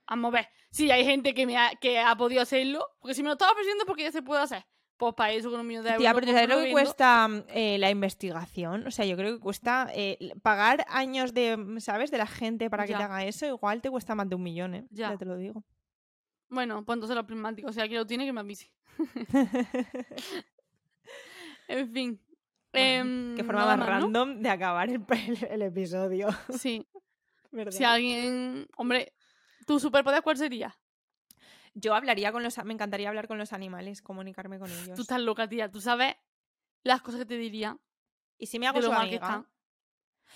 Vamos 0.08 0.30
a 0.30 0.38
ver. 0.38 0.48
Si 0.72 0.90
hay 0.92 1.06
gente 1.06 1.34
que, 1.34 1.46
me 1.46 1.58
ha, 1.58 1.72
que 1.76 2.00
ha 2.00 2.16
podido 2.16 2.42
hacerlo, 2.42 2.86
porque 3.00 3.14
si 3.14 3.22
me 3.22 3.28
lo 3.28 3.34
estaba 3.34 3.52
ofreciendo, 3.52 3.86
porque 3.86 4.04
ya 4.04 4.12
se 4.12 4.22
puede 4.22 4.42
hacer. 4.42 4.66
Pues 4.98 5.14
para 5.14 5.32
eso 5.32 5.50
con 5.50 5.62
un 5.62 5.68
millón 5.68 5.84
de 5.84 5.92
euros. 5.92 6.02
Tía, 6.02 6.14
pero 6.14 6.28
¿sabes 6.28 6.50
lo 6.50 6.58
que 6.58 6.72
cuesta 6.72 7.28
mm, 7.28 7.44
eh, 7.50 7.78
la 7.78 7.90
investigación? 7.90 8.86
O 8.86 8.92
sea, 8.92 9.06
yo 9.06 9.16
creo 9.16 9.34
que 9.36 9.40
cuesta 9.40 9.88
eh, 9.94 10.34
pagar 10.42 10.86
años 10.90 11.34
de, 11.34 11.56
mm, 11.56 11.80
¿sabes? 11.80 12.12
De 12.12 12.18
la 12.18 12.28
gente 12.28 12.70
para 12.70 12.86
que 12.86 12.94
te 12.96 13.04
haga 13.04 13.24
eso. 13.24 13.46
Igual 13.46 13.82
te 13.82 13.90
cuesta 13.90 14.16
más 14.16 14.28
de 14.28 14.36
un 14.36 14.44
millón, 14.44 14.76
¿eh? 14.76 14.86
Ya. 14.90 15.12
Ya 15.12 15.18
te 15.18 15.24
lo 15.26 15.38
digo. 15.38 15.64
Bueno, 16.50 16.84
pues 16.84 16.98
entonces 16.98 17.16
los 17.16 17.26
prismáticos. 17.26 17.70
O 17.70 17.74
sea, 17.74 17.88
que 17.88 17.96
lo 17.96 18.06
tiene 18.06 18.26
que 18.26 18.34
me 18.34 18.42
avise. 18.42 18.72
En 21.70 21.92
fin. 21.94 22.22
Bueno, 22.72 23.36
Qué 23.36 23.42
Em, 23.42 23.46
forma 23.48 23.76
más 23.78 23.88
random 23.88 24.42
de 24.42 24.50
acabar 24.50 24.90
el, 24.90 25.04
el- 25.10 25.44
el 25.50 25.62
episodio. 25.64 26.28
Sí. 26.58 26.86
¿verdad? 27.52 27.72
Si 27.72 27.84
alguien. 27.84 28.68
Hombre, 28.78 29.14
¿tu 29.66 29.80
superpoder 29.80 30.22
cuál 30.22 30.38
sería? 30.38 30.78
Yo 31.74 31.94
hablaría 31.96 32.32
con 32.32 32.44
los... 32.44 32.58
Me 32.66 32.74
encantaría 32.74 33.08
hablar 33.10 33.28
con 33.28 33.38
los 33.38 33.54
animales, 33.54 34.02
comunicarme 34.02 34.60
con 34.60 34.70
ellos. 34.70 34.96
Tú 34.96 35.02
estás 35.04 35.22
loca, 35.22 35.48
tía. 35.48 35.72
Tú 35.72 35.80
sabes 35.82 36.16
las 36.84 37.02
cosas 37.02 37.22
que 37.22 37.26
te 37.26 37.38
diría. 37.38 37.78
Y 38.38 38.48
si 38.48 38.60
me 38.60 38.68
hago 38.68 38.78
de 38.80 38.82
lo 38.84 38.88
su 38.90 38.94
mal 38.94 39.10
que 39.10 39.16
amiga... 39.18 39.28
están. 39.28 39.48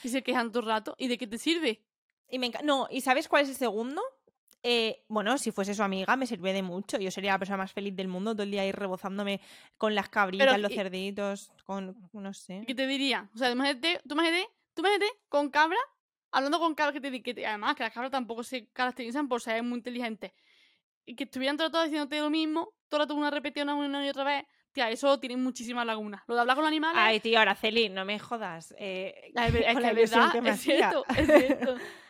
Y 0.04 0.10
se 0.10 0.24
quejan 0.24 0.52
todo 0.52 0.62
el 0.62 0.68
rato. 0.70 0.96
¿Y 0.98 1.08
de 1.08 1.18
qué 1.18 1.28
te 1.28 1.38
sirve? 1.38 1.84
Y 2.30 2.40
me 2.40 2.52
enca- 2.52 2.64
No, 2.64 2.88
¿y 2.90 3.02
sabes 3.02 3.28
cuál 3.28 3.44
es 3.44 3.50
el 3.50 3.56
segundo? 3.56 4.02
Eh, 4.66 5.04
bueno, 5.10 5.38
si 5.38 5.52
fuese 5.52 5.74
su 5.76 5.84
amiga 5.84 6.16
me 6.16 6.26
sirve 6.26 6.54
de 6.54 6.64
mucho. 6.64 6.98
Yo 6.98 7.12
sería 7.12 7.34
la 7.34 7.40
persona 7.40 7.58
más 7.58 7.74
feliz 7.74 7.94
del 7.96 8.08
mundo 8.08 8.34
todo 8.34 8.44
el 8.44 8.52
día 8.52 8.62
ahí 8.62 8.72
rebozándome 8.72 9.42
con 9.78 9.94
las 9.94 10.08
cabritas, 10.10 10.58
los 10.60 10.72
¿y- 10.72 10.76
cerditos, 10.76 11.52
con... 11.66 11.96
no 12.14 12.34
sé. 12.34 12.64
¿Qué 12.66 12.74
te 12.74 12.88
diría? 12.88 13.30
O 13.36 13.38
sea, 13.38 13.52
imagínate, 13.52 14.00
tú 14.08 14.14
imagínate, 14.16 14.48
tú 14.74 14.82
imagínate 14.82 15.12
con 15.28 15.50
cabra, 15.50 15.78
hablando 16.32 16.60
con 16.60 16.76
cabras 16.76 16.94
que 16.94 17.02
te 17.02 17.22
que 17.22 17.34
te- 17.34 17.46
además 17.46 17.76
que 17.76 17.84
las 17.84 17.92
cabras 17.94 18.12
tampoco 18.12 18.42
se 18.44 18.68
caracterizan 18.68 19.28
por 19.28 19.42
ser 19.42 19.62
muy 19.64 19.78
inteligentes. 19.80 20.32
Y 21.06 21.16
que 21.16 21.26
estuvieran 21.26 21.58
todo 21.58 21.68
el 21.68 21.74
rato 21.74 21.84
diciéndote 21.84 22.20
lo 22.22 22.30
mismo, 22.30 22.74
todo 22.88 23.02
el 23.02 23.08
rato 23.08 23.16
una 23.16 23.32
repetición 23.32 23.68
una 23.70 24.06
y 24.06 24.10
otra 24.10 24.24
vez. 24.24 24.46
Tía, 24.72 24.90
eso 24.90 25.20
tiene 25.20 25.36
muchísimas 25.38 25.86
lagunas. 25.86 26.24
Lo 26.26 26.34
de 26.36 26.42
hablar 26.42 26.56
con 26.56 26.64
los 26.64 26.70
animales. 26.70 26.98
Ay, 26.98 27.20
tío, 27.20 27.38
Araceli, 27.40 27.90
no 27.90 28.06
me 28.06 28.18
jodas. 28.18 28.74
eh, 28.80 29.30
la- 29.34 29.48
es, 29.48 29.54
que 29.54 29.74
la 29.82 29.94
verdad, 29.94 30.32
que 30.32 30.42
me 30.42 30.50
es 30.52 30.62
cierto, 30.62 31.06
es 31.18 31.28
cierto. 31.28 31.76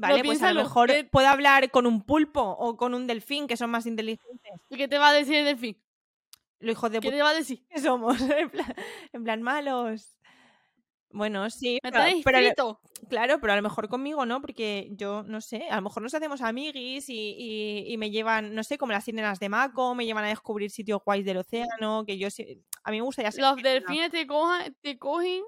Vale, 0.00 0.24
pues 0.24 0.42
a 0.42 0.52
lo 0.52 0.62
mejor 0.62 0.88
que- 0.88 1.04
puedo 1.04 1.28
hablar 1.28 1.70
con 1.70 1.86
un 1.86 2.02
pulpo 2.02 2.40
o 2.42 2.76
con 2.76 2.94
un 2.94 3.06
delfín, 3.06 3.46
que 3.46 3.56
son 3.56 3.70
más 3.70 3.86
inteligentes. 3.86 4.52
¿Y 4.68 4.76
qué 4.76 4.88
te 4.88 4.98
va 4.98 5.08
a 5.10 5.12
decir 5.12 5.34
el 5.36 5.44
delfín? 5.44 5.80
Los 6.58 6.72
hijos 6.72 6.90
de 6.90 7.00
¿Qué 7.00 7.10
te 7.10 7.22
va 7.22 7.30
a 7.30 7.34
decir? 7.34 7.64
que 7.70 7.80
somos, 7.80 8.16
en 8.38 8.50
plan, 8.50 8.74
en 9.12 9.24
plan 9.24 9.42
malos. 9.42 10.16
Bueno, 11.12 11.50
sí, 11.50 11.80
¿Me 11.82 11.90
pero, 11.90 12.04
pero 12.24 12.40
lo- 12.40 12.80
claro, 13.08 13.40
pero 13.40 13.52
a 13.52 13.56
lo 13.56 13.62
mejor 13.62 13.88
conmigo 13.88 14.24
no, 14.26 14.40
porque 14.40 14.90
yo 14.92 15.24
no 15.24 15.40
sé, 15.40 15.68
a 15.68 15.74
lo 15.76 15.82
mejor 15.82 16.04
nos 16.04 16.14
hacemos 16.14 16.40
amiguis 16.40 17.08
y, 17.08 17.34
y- 17.36 17.92
y 17.92 17.96
me 17.96 18.10
llevan, 18.12 18.54
no 18.54 18.62
sé, 18.62 18.78
como 18.78 18.92
las 18.92 19.02
sirenas 19.04 19.40
de 19.40 19.48
Mako, 19.48 19.96
me 19.96 20.06
llevan 20.06 20.24
a 20.24 20.28
descubrir 20.28 20.70
sitios 20.70 21.00
guays 21.04 21.24
del 21.24 21.38
océano, 21.38 22.04
que 22.06 22.16
yo 22.16 22.30
sí- 22.30 22.62
a 22.84 22.90
mí 22.92 22.98
me 22.98 23.02
gustaría 23.02 23.32
ser 23.32 23.42
Los 23.42 23.56
delfines 23.60 24.10
te, 24.12 24.24
cojan, 24.26 24.76
te 24.80 24.98
cogen. 24.98 25.42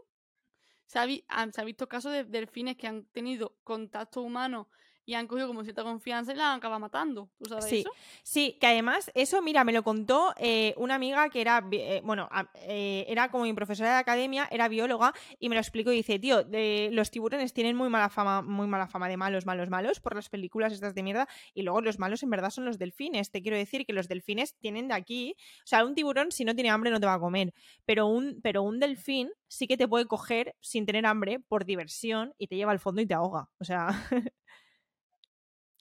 Se 0.93 0.99
ha, 0.99 1.65
visto 1.65 1.89
casos 1.89 2.13
de 2.13 2.25
delfines 2.25 2.77
que 2.77 2.87
han 2.87 3.07
tenido 3.07 3.57
contacto 3.65 4.21
humano 4.21 4.69
y 5.05 5.15
han 5.15 5.27
cogido 5.27 5.49
como 5.49 5.63
cierta 5.65 5.83
confianza 5.83 6.33
y 6.33 6.37
la 6.37 6.53
han 6.53 6.59
acabado 6.59 6.81
matando. 6.81 7.29
¿Tú 7.39 7.49
sabes 7.49 7.67
Sí, 7.67 7.81
eso? 7.81 7.91
sí, 8.23 8.57
que 8.61 8.67
además 8.67 9.11
eso, 9.15 9.43
mira, 9.43 9.65
me 9.65 9.73
lo 9.73 9.83
contó 9.83 10.33
eh, 10.39 10.75
una 10.77 10.95
amiga 10.95 11.29
que 11.29 11.41
era, 11.41 11.67
eh, 11.73 12.01
bueno, 12.05 12.29
eh, 12.57 13.05
era 13.09 13.31
como 13.31 13.45
mi 13.45 13.53
profesora 13.53 13.91
de 13.93 13.97
academia, 13.99 14.49
era 14.51 14.69
bióloga 14.69 15.13
y 15.39 15.49
me 15.49 15.55
lo 15.57 15.61
explicó 15.61 15.93
y 15.93 15.97
dice, 15.97 16.19
tío, 16.19 16.45
de- 16.45 16.91
los 16.93 17.11
tiburones 17.11 17.53
tienen 17.53 17.77
muy 17.77 17.89
mala 17.89 18.09
fama, 18.09 18.43
muy 18.43 18.67
mala 18.67 18.87
fama 18.87 19.09
de 19.09 19.17
malos, 19.17 19.45
malos, 19.47 19.69
malos 19.71 20.01
por 20.01 20.15
las 20.15 20.29
películas 20.29 20.73
estas 20.73 20.95
de 20.95 21.03
mierda 21.03 21.29
y 21.55 21.63
luego 21.63 21.81
los 21.81 21.99
malos 21.99 22.23
en 22.23 22.31
verdad 22.31 22.51
son 22.51 22.65
los 22.65 22.79
delfines. 22.79 23.31
Te 23.31 23.43
quiero 23.43 23.57
decir 23.57 23.85
que 23.87 23.93
los 23.93 24.09
delfines 24.09 24.55
tienen 24.59 24.89
de 24.89 24.95
aquí, 24.95 25.35
o 25.39 25.67
sea, 25.67 25.85
un 25.85 25.95
tiburón 25.95 26.31
si 26.33 26.45
no 26.45 26.55
tiene 26.55 26.71
hambre 26.71 26.91
no 26.91 27.01
te 27.01 27.07
va 27.07 27.15
a 27.15 27.21
comer, 27.21 27.53
pero 27.85 28.07
un, 28.07 28.41
pero 28.43 28.63
un 28.63 28.79
delfín 28.79 29.31
sí 29.49 29.67
que 29.67 29.77
te 29.77 29.89
puede 29.89 30.07
coger 30.07 30.55
sin 30.61 30.87
tener 30.87 31.05
hambre 31.07 31.41
por 31.41 31.65
diversión 31.65 32.35
y 32.39 32.47
te 32.47 32.57
lleva 32.57 32.73
al 32.73 32.79
fondo 32.79 33.03
y 33.03 33.07
te 33.07 33.15
ahoga. 33.15 33.51
O 33.59 33.65
sea, 33.65 33.89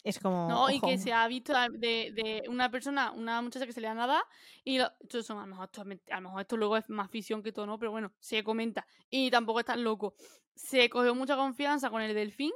es 0.04 0.20
como... 0.20 0.48
No, 0.50 0.70
y 0.70 0.80
que 0.80 0.98
se 0.98 1.14
ha 1.14 1.28
visto 1.28 1.54
de, 1.54 2.12
de 2.12 2.44
una 2.50 2.72
persona, 2.72 3.12
una 3.12 3.42
muchacha 3.42 3.66
que 3.66 3.74
se 3.74 3.82
le 3.82 3.88
da 3.88 3.94
nada 3.94 4.24
y 4.64 4.80
lo, 4.80 4.92
esto 5.00 5.22
son, 5.22 5.38
a, 5.38 5.42
lo 5.42 5.48
mejor 5.48 5.66
esto, 5.66 5.82
a 5.82 6.16
lo 6.16 6.22
mejor 6.22 6.42
esto 6.42 6.58
luego 6.58 6.78
es 6.78 6.90
más 6.90 7.10
ficción 7.10 7.44
que 7.44 7.52
todo, 7.52 7.66
¿no? 7.66 7.78
Pero 7.78 7.92
bueno, 7.92 8.12
se 8.20 8.44
comenta. 8.44 8.86
Y 9.10 9.30
tampoco 9.30 9.60
es 9.60 9.66
tan 9.66 9.84
loco. 9.84 10.16
Se 10.56 10.90
cogió 10.90 11.14
mucha 11.14 11.36
confianza 11.36 11.90
con 11.90 12.02
el 12.02 12.14
delfín 12.16 12.52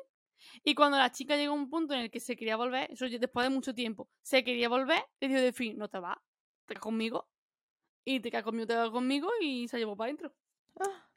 y 0.64 0.76
cuando 0.76 0.98
la 0.98 1.12
chica 1.12 1.36
llegó 1.36 1.54
a 1.54 1.58
un 1.58 1.70
punto 1.70 1.94
en 1.94 2.02
el 2.02 2.12
que 2.12 2.20
se 2.20 2.36
quería 2.36 2.58
volver, 2.58 2.92
eso 2.92 3.06
después 3.08 3.46
de 3.46 3.50
mucho 3.54 3.74
tiempo, 3.74 4.10
se 4.22 4.44
quería 4.44 4.70
volver, 4.70 5.04
le 5.20 5.28
dijo 5.28 5.40
delfín, 5.40 5.78
no 5.78 5.88
te 5.88 6.00
vas, 6.00 6.18
te 6.66 6.74
quedas 6.74 6.84
conmigo. 6.84 7.28
Y 8.04 8.20
te 8.20 8.30
quedas 8.30 8.44
conmigo, 8.44 8.68
te 8.68 8.74
quedas 8.74 8.92
conmigo 8.92 9.30
y 9.42 9.68
se 9.68 9.78
llevó 9.78 9.96
para 9.96 10.10
adentro. 10.10 10.34
Ah. 10.80 11.08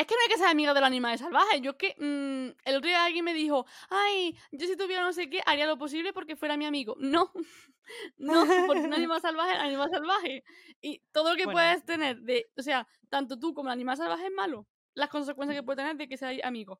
Es 0.00 0.06
que 0.06 0.14
no 0.14 0.20
hay 0.22 0.28
que 0.32 0.38
ser 0.38 0.46
amiga 0.46 0.72
de 0.72 0.80
los 0.80 0.86
animales 0.86 1.20
salvajes. 1.20 1.60
Yo 1.60 1.72
es 1.72 1.76
que 1.76 1.94
mm, 1.98 2.56
el 2.64 2.76
otro 2.76 2.88
día 2.88 3.04
alguien 3.04 3.22
me 3.22 3.34
dijo, 3.34 3.66
ay, 3.90 4.34
yo 4.50 4.66
si 4.66 4.74
tuviera 4.74 5.02
no 5.02 5.12
sé 5.12 5.28
qué, 5.28 5.42
haría 5.44 5.66
lo 5.66 5.76
posible 5.76 6.14
porque 6.14 6.36
fuera 6.36 6.56
mi 6.56 6.64
amigo. 6.64 6.96
No, 6.98 7.30
no, 8.16 8.46
porque 8.66 8.80
un 8.82 8.94
animal 8.94 9.20
salvaje 9.20 9.52
es 9.52 9.58
un 9.58 9.66
animal 9.66 9.90
salvaje. 9.90 10.42
Y 10.80 11.02
todo 11.12 11.32
lo 11.32 11.36
que 11.36 11.44
Bueno. 11.44 11.56
puedes 11.58 11.84
tener 11.84 12.18
de, 12.22 12.50
o 12.56 12.62
sea, 12.62 12.88
tanto 13.10 13.38
tú 13.38 13.52
como 13.52 13.68
el 13.68 13.74
animal 13.74 13.98
salvaje 13.98 14.24
es 14.24 14.32
malo. 14.32 14.66
Las 14.94 15.10
consecuencias 15.10 15.58
que 15.58 15.62
puede 15.62 15.76
tener 15.76 15.96
de 15.96 16.08
que 16.08 16.16
seáis 16.16 16.42
amigos. 16.44 16.78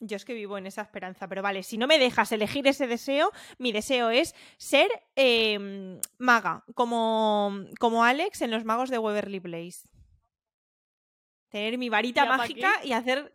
Yo 0.00 0.16
es 0.16 0.26
que 0.26 0.34
vivo 0.34 0.58
en 0.58 0.66
esa 0.66 0.82
esperanza, 0.82 1.28
pero 1.28 1.40
vale, 1.40 1.62
si 1.62 1.78
no 1.78 1.86
me 1.86 1.98
dejas 1.98 2.30
elegir 2.32 2.66
ese 2.66 2.86
deseo, 2.86 3.30
mi 3.56 3.72
deseo 3.72 4.10
es 4.10 4.34
ser 4.58 4.90
eh, 5.16 5.98
maga, 6.18 6.62
como, 6.74 7.52
como 7.80 8.04
Alex 8.04 8.42
en 8.42 8.50
los 8.50 8.66
magos 8.66 8.90
de 8.90 8.98
Waverly 8.98 9.40
Place. 9.40 9.88
Tener 11.54 11.78
mi 11.78 11.88
varita 11.88 12.24
¿Ya 12.24 12.28
pa' 12.28 12.36
mágica 12.36 12.68
y 12.82 12.90
hacer, 12.90 13.32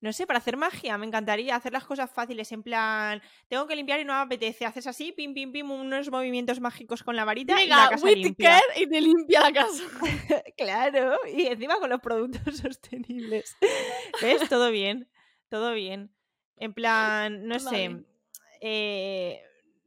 no 0.00 0.12
sé, 0.12 0.26
para 0.26 0.40
hacer 0.40 0.56
magia, 0.56 0.98
me 0.98 1.06
encantaría 1.06 1.54
hacer 1.54 1.72
las 1.72 1.84
cosas 1.84 2.10
fáciles, 2.10 2.50
en 2.50 2.64
plan, 2.64 3.22
tengo 3.46 3.68
que 3.68 3.76
limpiar 3.76 4.00
y 4.00 4.04
no 4.04 4.12
me 4.12 4.22
apetece, 4.22 4.66
haces 4.66 4.88
así, 4.88 5.12
pim, 5.12 5.34
pim, 5.34 5.52
pim, 5.52 5.70
unos 5.70 6.10
movimientos 6.10 6.58
mágicos 6.58 7.04
con 7.04 7.14
la 7.14 7.24
varita 7.24 7.62
y 7.62 7.68
la 7.68 7.88
casa 7.88 8.10
limpia. 8.10 8.60
Y 8.76 8.88
te 8.88 9.00
limpia 9.00 9.42
la 9.42 9.52
casa. 9.52 9.84
Claro, 10.56 11.16
y 11.32 11.46
encima 11.46 11.78
con 11.78 11.90
los 11.90 12.00
productos 12.00 12.56
sostenibles. 12.58 13.56
¿Ves? 14.20 14.48
Todo 14.48 14.72
bien, 14.72 15.08
todo 15.48 15.72
bien. 15.72 16.10
En 16.56 16.74
plan, 16.74 17.46
no 17.46 17.60
sé, 17.60 18.04
eh, 18.60 19.40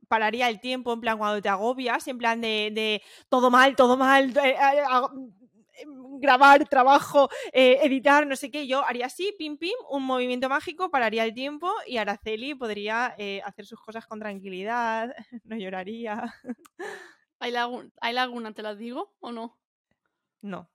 pararía 0.08 0.48
el 0.48 0.62
tiempo, 0.62 0.94
en 0.94 1.02
plan, 1.02 1.18
cuando 1.18 1.42
te 1.42 1.50
agobias, 1.50 2.08
en 2.08 2.18
plan 2.18 2.40
de, 2.40 2.70
de 2.72 3.02
todo 3.28 3.52
mal, 3.52 3.76
todo 3.76 3.98
mal, 3.98 4.30
eh, 4.38 4.52
eh, 4.52 4.56
eh, 4.56 5.43
grabar, 6.20 6.68
trabajo, 6.70 7.30
eh, 7.52 7.80
editar, 7.84 8.26
no 8.28 8.36
sé 8.36 8.52
qué, 8.52 8.68
yo 8.68 8.86
haría 8.86 9.08
así, 9.08 9.34
pim, 9.38 9.58
pim, 9.58 9.74
un 9.90 10.04
movimiento 10.04 10.50
mágico, 10.50 10.90
pararía 10.92 11.26
el 11.26 11.34
tiempo 11.34 11.72
y 11.88 11.98
Araceli 11.98 12.56
podría 12.56 13.16
eh, 13.18 13.42
hacer 13.46 13.66
sus 13.66 13.80
cosas 13.82 14.06
con 14.06 14.20
tranquilidad, 14.20 15.14
no 15.44 15.56
lloraría. 15.58 16.34
¿Hay, 17.40 17.52
lagu- 17.52 17.92
¿Hay 18.02 18.14
laguna, 18.14 18.54
te 18.54 18.64
las 18.64 18.78
digo 18.78 19.14
o 19.20 19.32
no? 19.32 19.58
No. 20.42 20.70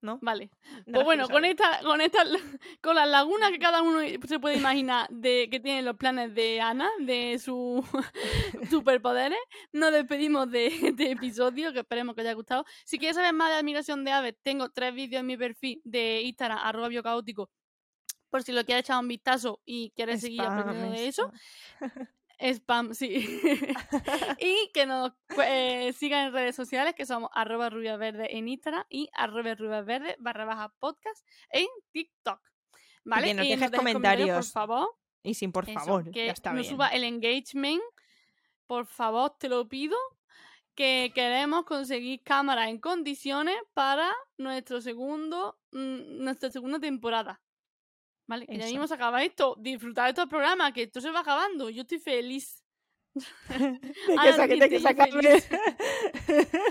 ¿No? 0.00 0.18
Vale. 0.22 0.50
No 0.86 0.94
Pues 0.94 1.04
bueno, 1.04 1.28
con 1.28 1.44
esta, 1.44 1.80
con 1.82 2.00
esta, 2.00 2.22
con 2.80 2.94
las 2.94 3.08
lagunas 3.08 3.50
que 3.50 3.58
cada 3.58 3.82
uno 3.82 4.00
se 4.26 4.38
puede 4.38 4.56
imaginar 4.56 5.08
de 5.10 5.48
que 5.50 5.58
tienen 5.58 5.84
los 5.84 5.96
planes 5.96 6.34
de 6.34 6.60
Ana, 6.60 6.88
de 7.00 7.38
sus 7.38 7.84
superpoderes, 8.70 9.38
nos 9.72 9.92
despedimos 9.92 10.50
de 10.50 10.66
este 10.66 11.10
episodio, 11.10 11.72
que 11.72 11.80
esperemos 11.80 12.14
que 12.14 12.20
os 12.20 12.26
haya 12.26 12.34
gustado. 12.34 12.64
Si 12.84 12.98
quieres 12.98 13.16
saber 13.16 13.32
más 13.32 13.50
de 13.50 13.56
la 13.56 13.62
migración 13.62 14.04
de 14.04 14.12
aves, 14.12 14.34
tengo 14.42 14.70
tres 14.70 14.94
vídeos 14.94 15.20
en 15.20 15.26
mi 15.26 15.36
perfil 15.36 15.80
de 15.84 16.22
Instagram, 16.22 16.58
arroba 16.62 16.88
biocaótico, 16.88 17.50
por 18.30 18.42
si 18.42 18.52
lo 18.52 18.64
quieres 18.64 18.84
echar 18.84 19.00
un 19.00 19.08
vistazo 19.08 19.60
y 19.64 19.90
quieres 19.96 20.20
seguir 20.20 20.42
aprendiendo 20.42 20.92
de 20.92 21.08
eso. 21.08 21.32
spam. 22.38 22.94
Sí. 22.94 23.40
y 24.38 24.70
que 24.72 24.86
nos 24.86 25.12
eh, 25.44 25.92
sigan 25.92 26.26
en 26.26 26.32
redes 26.32 26.56
sociales, 26.56 26.94
que 26.94 27.06
somos 27.06 27.30
arroba 27.34 27.68
verde 27.68 28.36
en 28.36 28.48
Instagram 28.48 28.84
y 28.88 29.08
arroba 29.12 29.82
verde 29.82 30.16
barra 30.18 30.44
baja 30.44 30.74
podcast 30.78 31.26
en 31.50 31.66
TikTok. 31.92 32.40
¿Vale? 33.04 33.28
Y 33.28 33.30
que 33.30 33.34
nos 33.34 33.44
dejes 33.46 33.60
dejes 33.60 33.78
comentarios. 33.78 34.36
por 34.36 34.52
favor. 34.52 34.96
Y 35.22 35.34
sin 35.34 35.52
por 35.52 35.68
Eso, 35.68 35.78
favor, 35.78 36.10
que 36.10 36.26
ya 36.26 36.32
está 36.32 36.52
nos 36.52 36.62
bien. 36.62 36.74
suba 36.74 36.88
el 36.88 37.04
engagement. 37.04 37.82
Por 38.66 38.86
favor, 38.86 39.36
te 39.38 39.48
lo 39.48 39.68
pido. 39.68 39.96
Que 40.74 41.10
queremos 41.12 41.64
conseguir 41.64 42.22
cámara 42.22 42.68
en 42.68 42.78
condiciones 42.78 43.56
para 43.74 44.12
nuestro 44.36 44.80
segundo, 44.80 45.58
mm, 45.72 46.22
nuestra 46.22 46.50
segunda 46.50 46.78
temporada. 46.78 47.40
¿Vale? 48.28 48.46
Que 48.46 48.56
ya 48.58 48.66
mismo 48.66 48.86
se 48.86 48.94
acaba 48.94 49.24
esto. 49.24 49.56
Disfrutar 49.58 50.04
de 50.04 50.10
estos 50.10 50.26
programas, 50.28 50.72
que 50.72 50.82
esto 50.84 51.00
se 51.00 51.10
va 51.10 51.20
acabando. 51.20 51.68
Yo 51.70 51.82
estoy 51.82 51.98
feliz. 51.98 52.62
De 53.48 53.80
que 54.06 54.12
Ana, 54.18 54.32
sa- 54.36 54.46
de 54.46 54.68
que 54.68 54.78
se 54.78 54.88
acabe. 54.88 55.10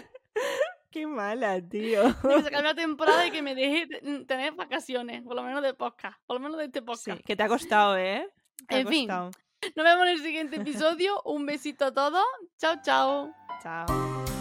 Qué 0.91 1.05
mala, 1.05 1.59
tío. 1.67 2.03
De 2.23 2.35
que 2.35 2.41
se 2.43 2.47
acabe 2.47 2.63
la 2.63 2.75
temporada 2.75 3.25
y 3.27 3.31
que 3.31 3.41
me 3.41 3.55
deje 3.55 3.87
te- 3.87 4.25
tener 4.25 4.53
vacaciones, 4.53 5.21
por 5.23 5.35
lo 5.35 5.43
menos 5.43 5.61
de 5.61 5.73
podcast, 5.73 6.17
por 6.25 6.35
lo 6.37 6.39
menos 6.41 6.57
de 6.57 6.65
este 6.65 6.79
Sí, 6.79 6.85
podcast. 6.85 7.21
que 7.25 7.35
te 7.35 7.43
ha 7.43 7.47
costado, 7.47 7.97
¿eh? 7.97 8.29
Te 8.67 8.75
ha 8.75 8.79
En 8.79 8.87
fin. 8.87 9.07
costado. 9.07 9.31
Nos 9.75 9.83
vemos 9.85 10.05
en 10.05 10.11
el 10.13 10.21
siguiente 10.21 10.55
episodio. 10.57 11.21
Un 11.23 11.45
besito 11.47 11.85
a 11.85 11.93
todos. 11.93 12.23
Chao, 12.59 12.75
chao. 12.83 13.33
Chao. 13.63 14.36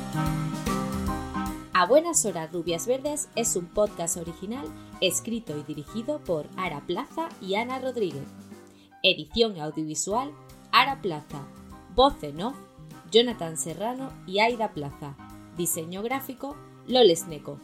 A 1.78 1.84
Buenas 1.84 2.24
Horas 2.24 2.50
Rubias 2.54 2.86
Verdes 2.86 3.28
es 3.36 3.54
un 3.54 3.66
podcast 3.66 4.16
original 4.16 4.64
escrito 5.02 5.58
y 5.58 5.62
dirigido 5.62 6.24
por 6.24 6.46
Ara 6.56 6.80
Plaza 6.86 7.28
y 7.42 7.56
Ana 7.56 7.78
Rodríguez. 7.78 8.26
Edición 9.02 9.60
audiovisual 9.60 10.32
Ara 10.72 11.02
Plaza. 11.02 11.46
Voz 11.94 12.14
en 12.22 12.40
off 12.40 12.56
Jonathan 13.10 13.58
Serrano 13.58 14.10
y 14.26 14.38
Aida 14.38 14.72
Plaza. 14.72 15.18
Diseño 15.58 16.02
gráfico 16.02 16.56
Loles 16.86 17.26
Neco. 17.28 17.58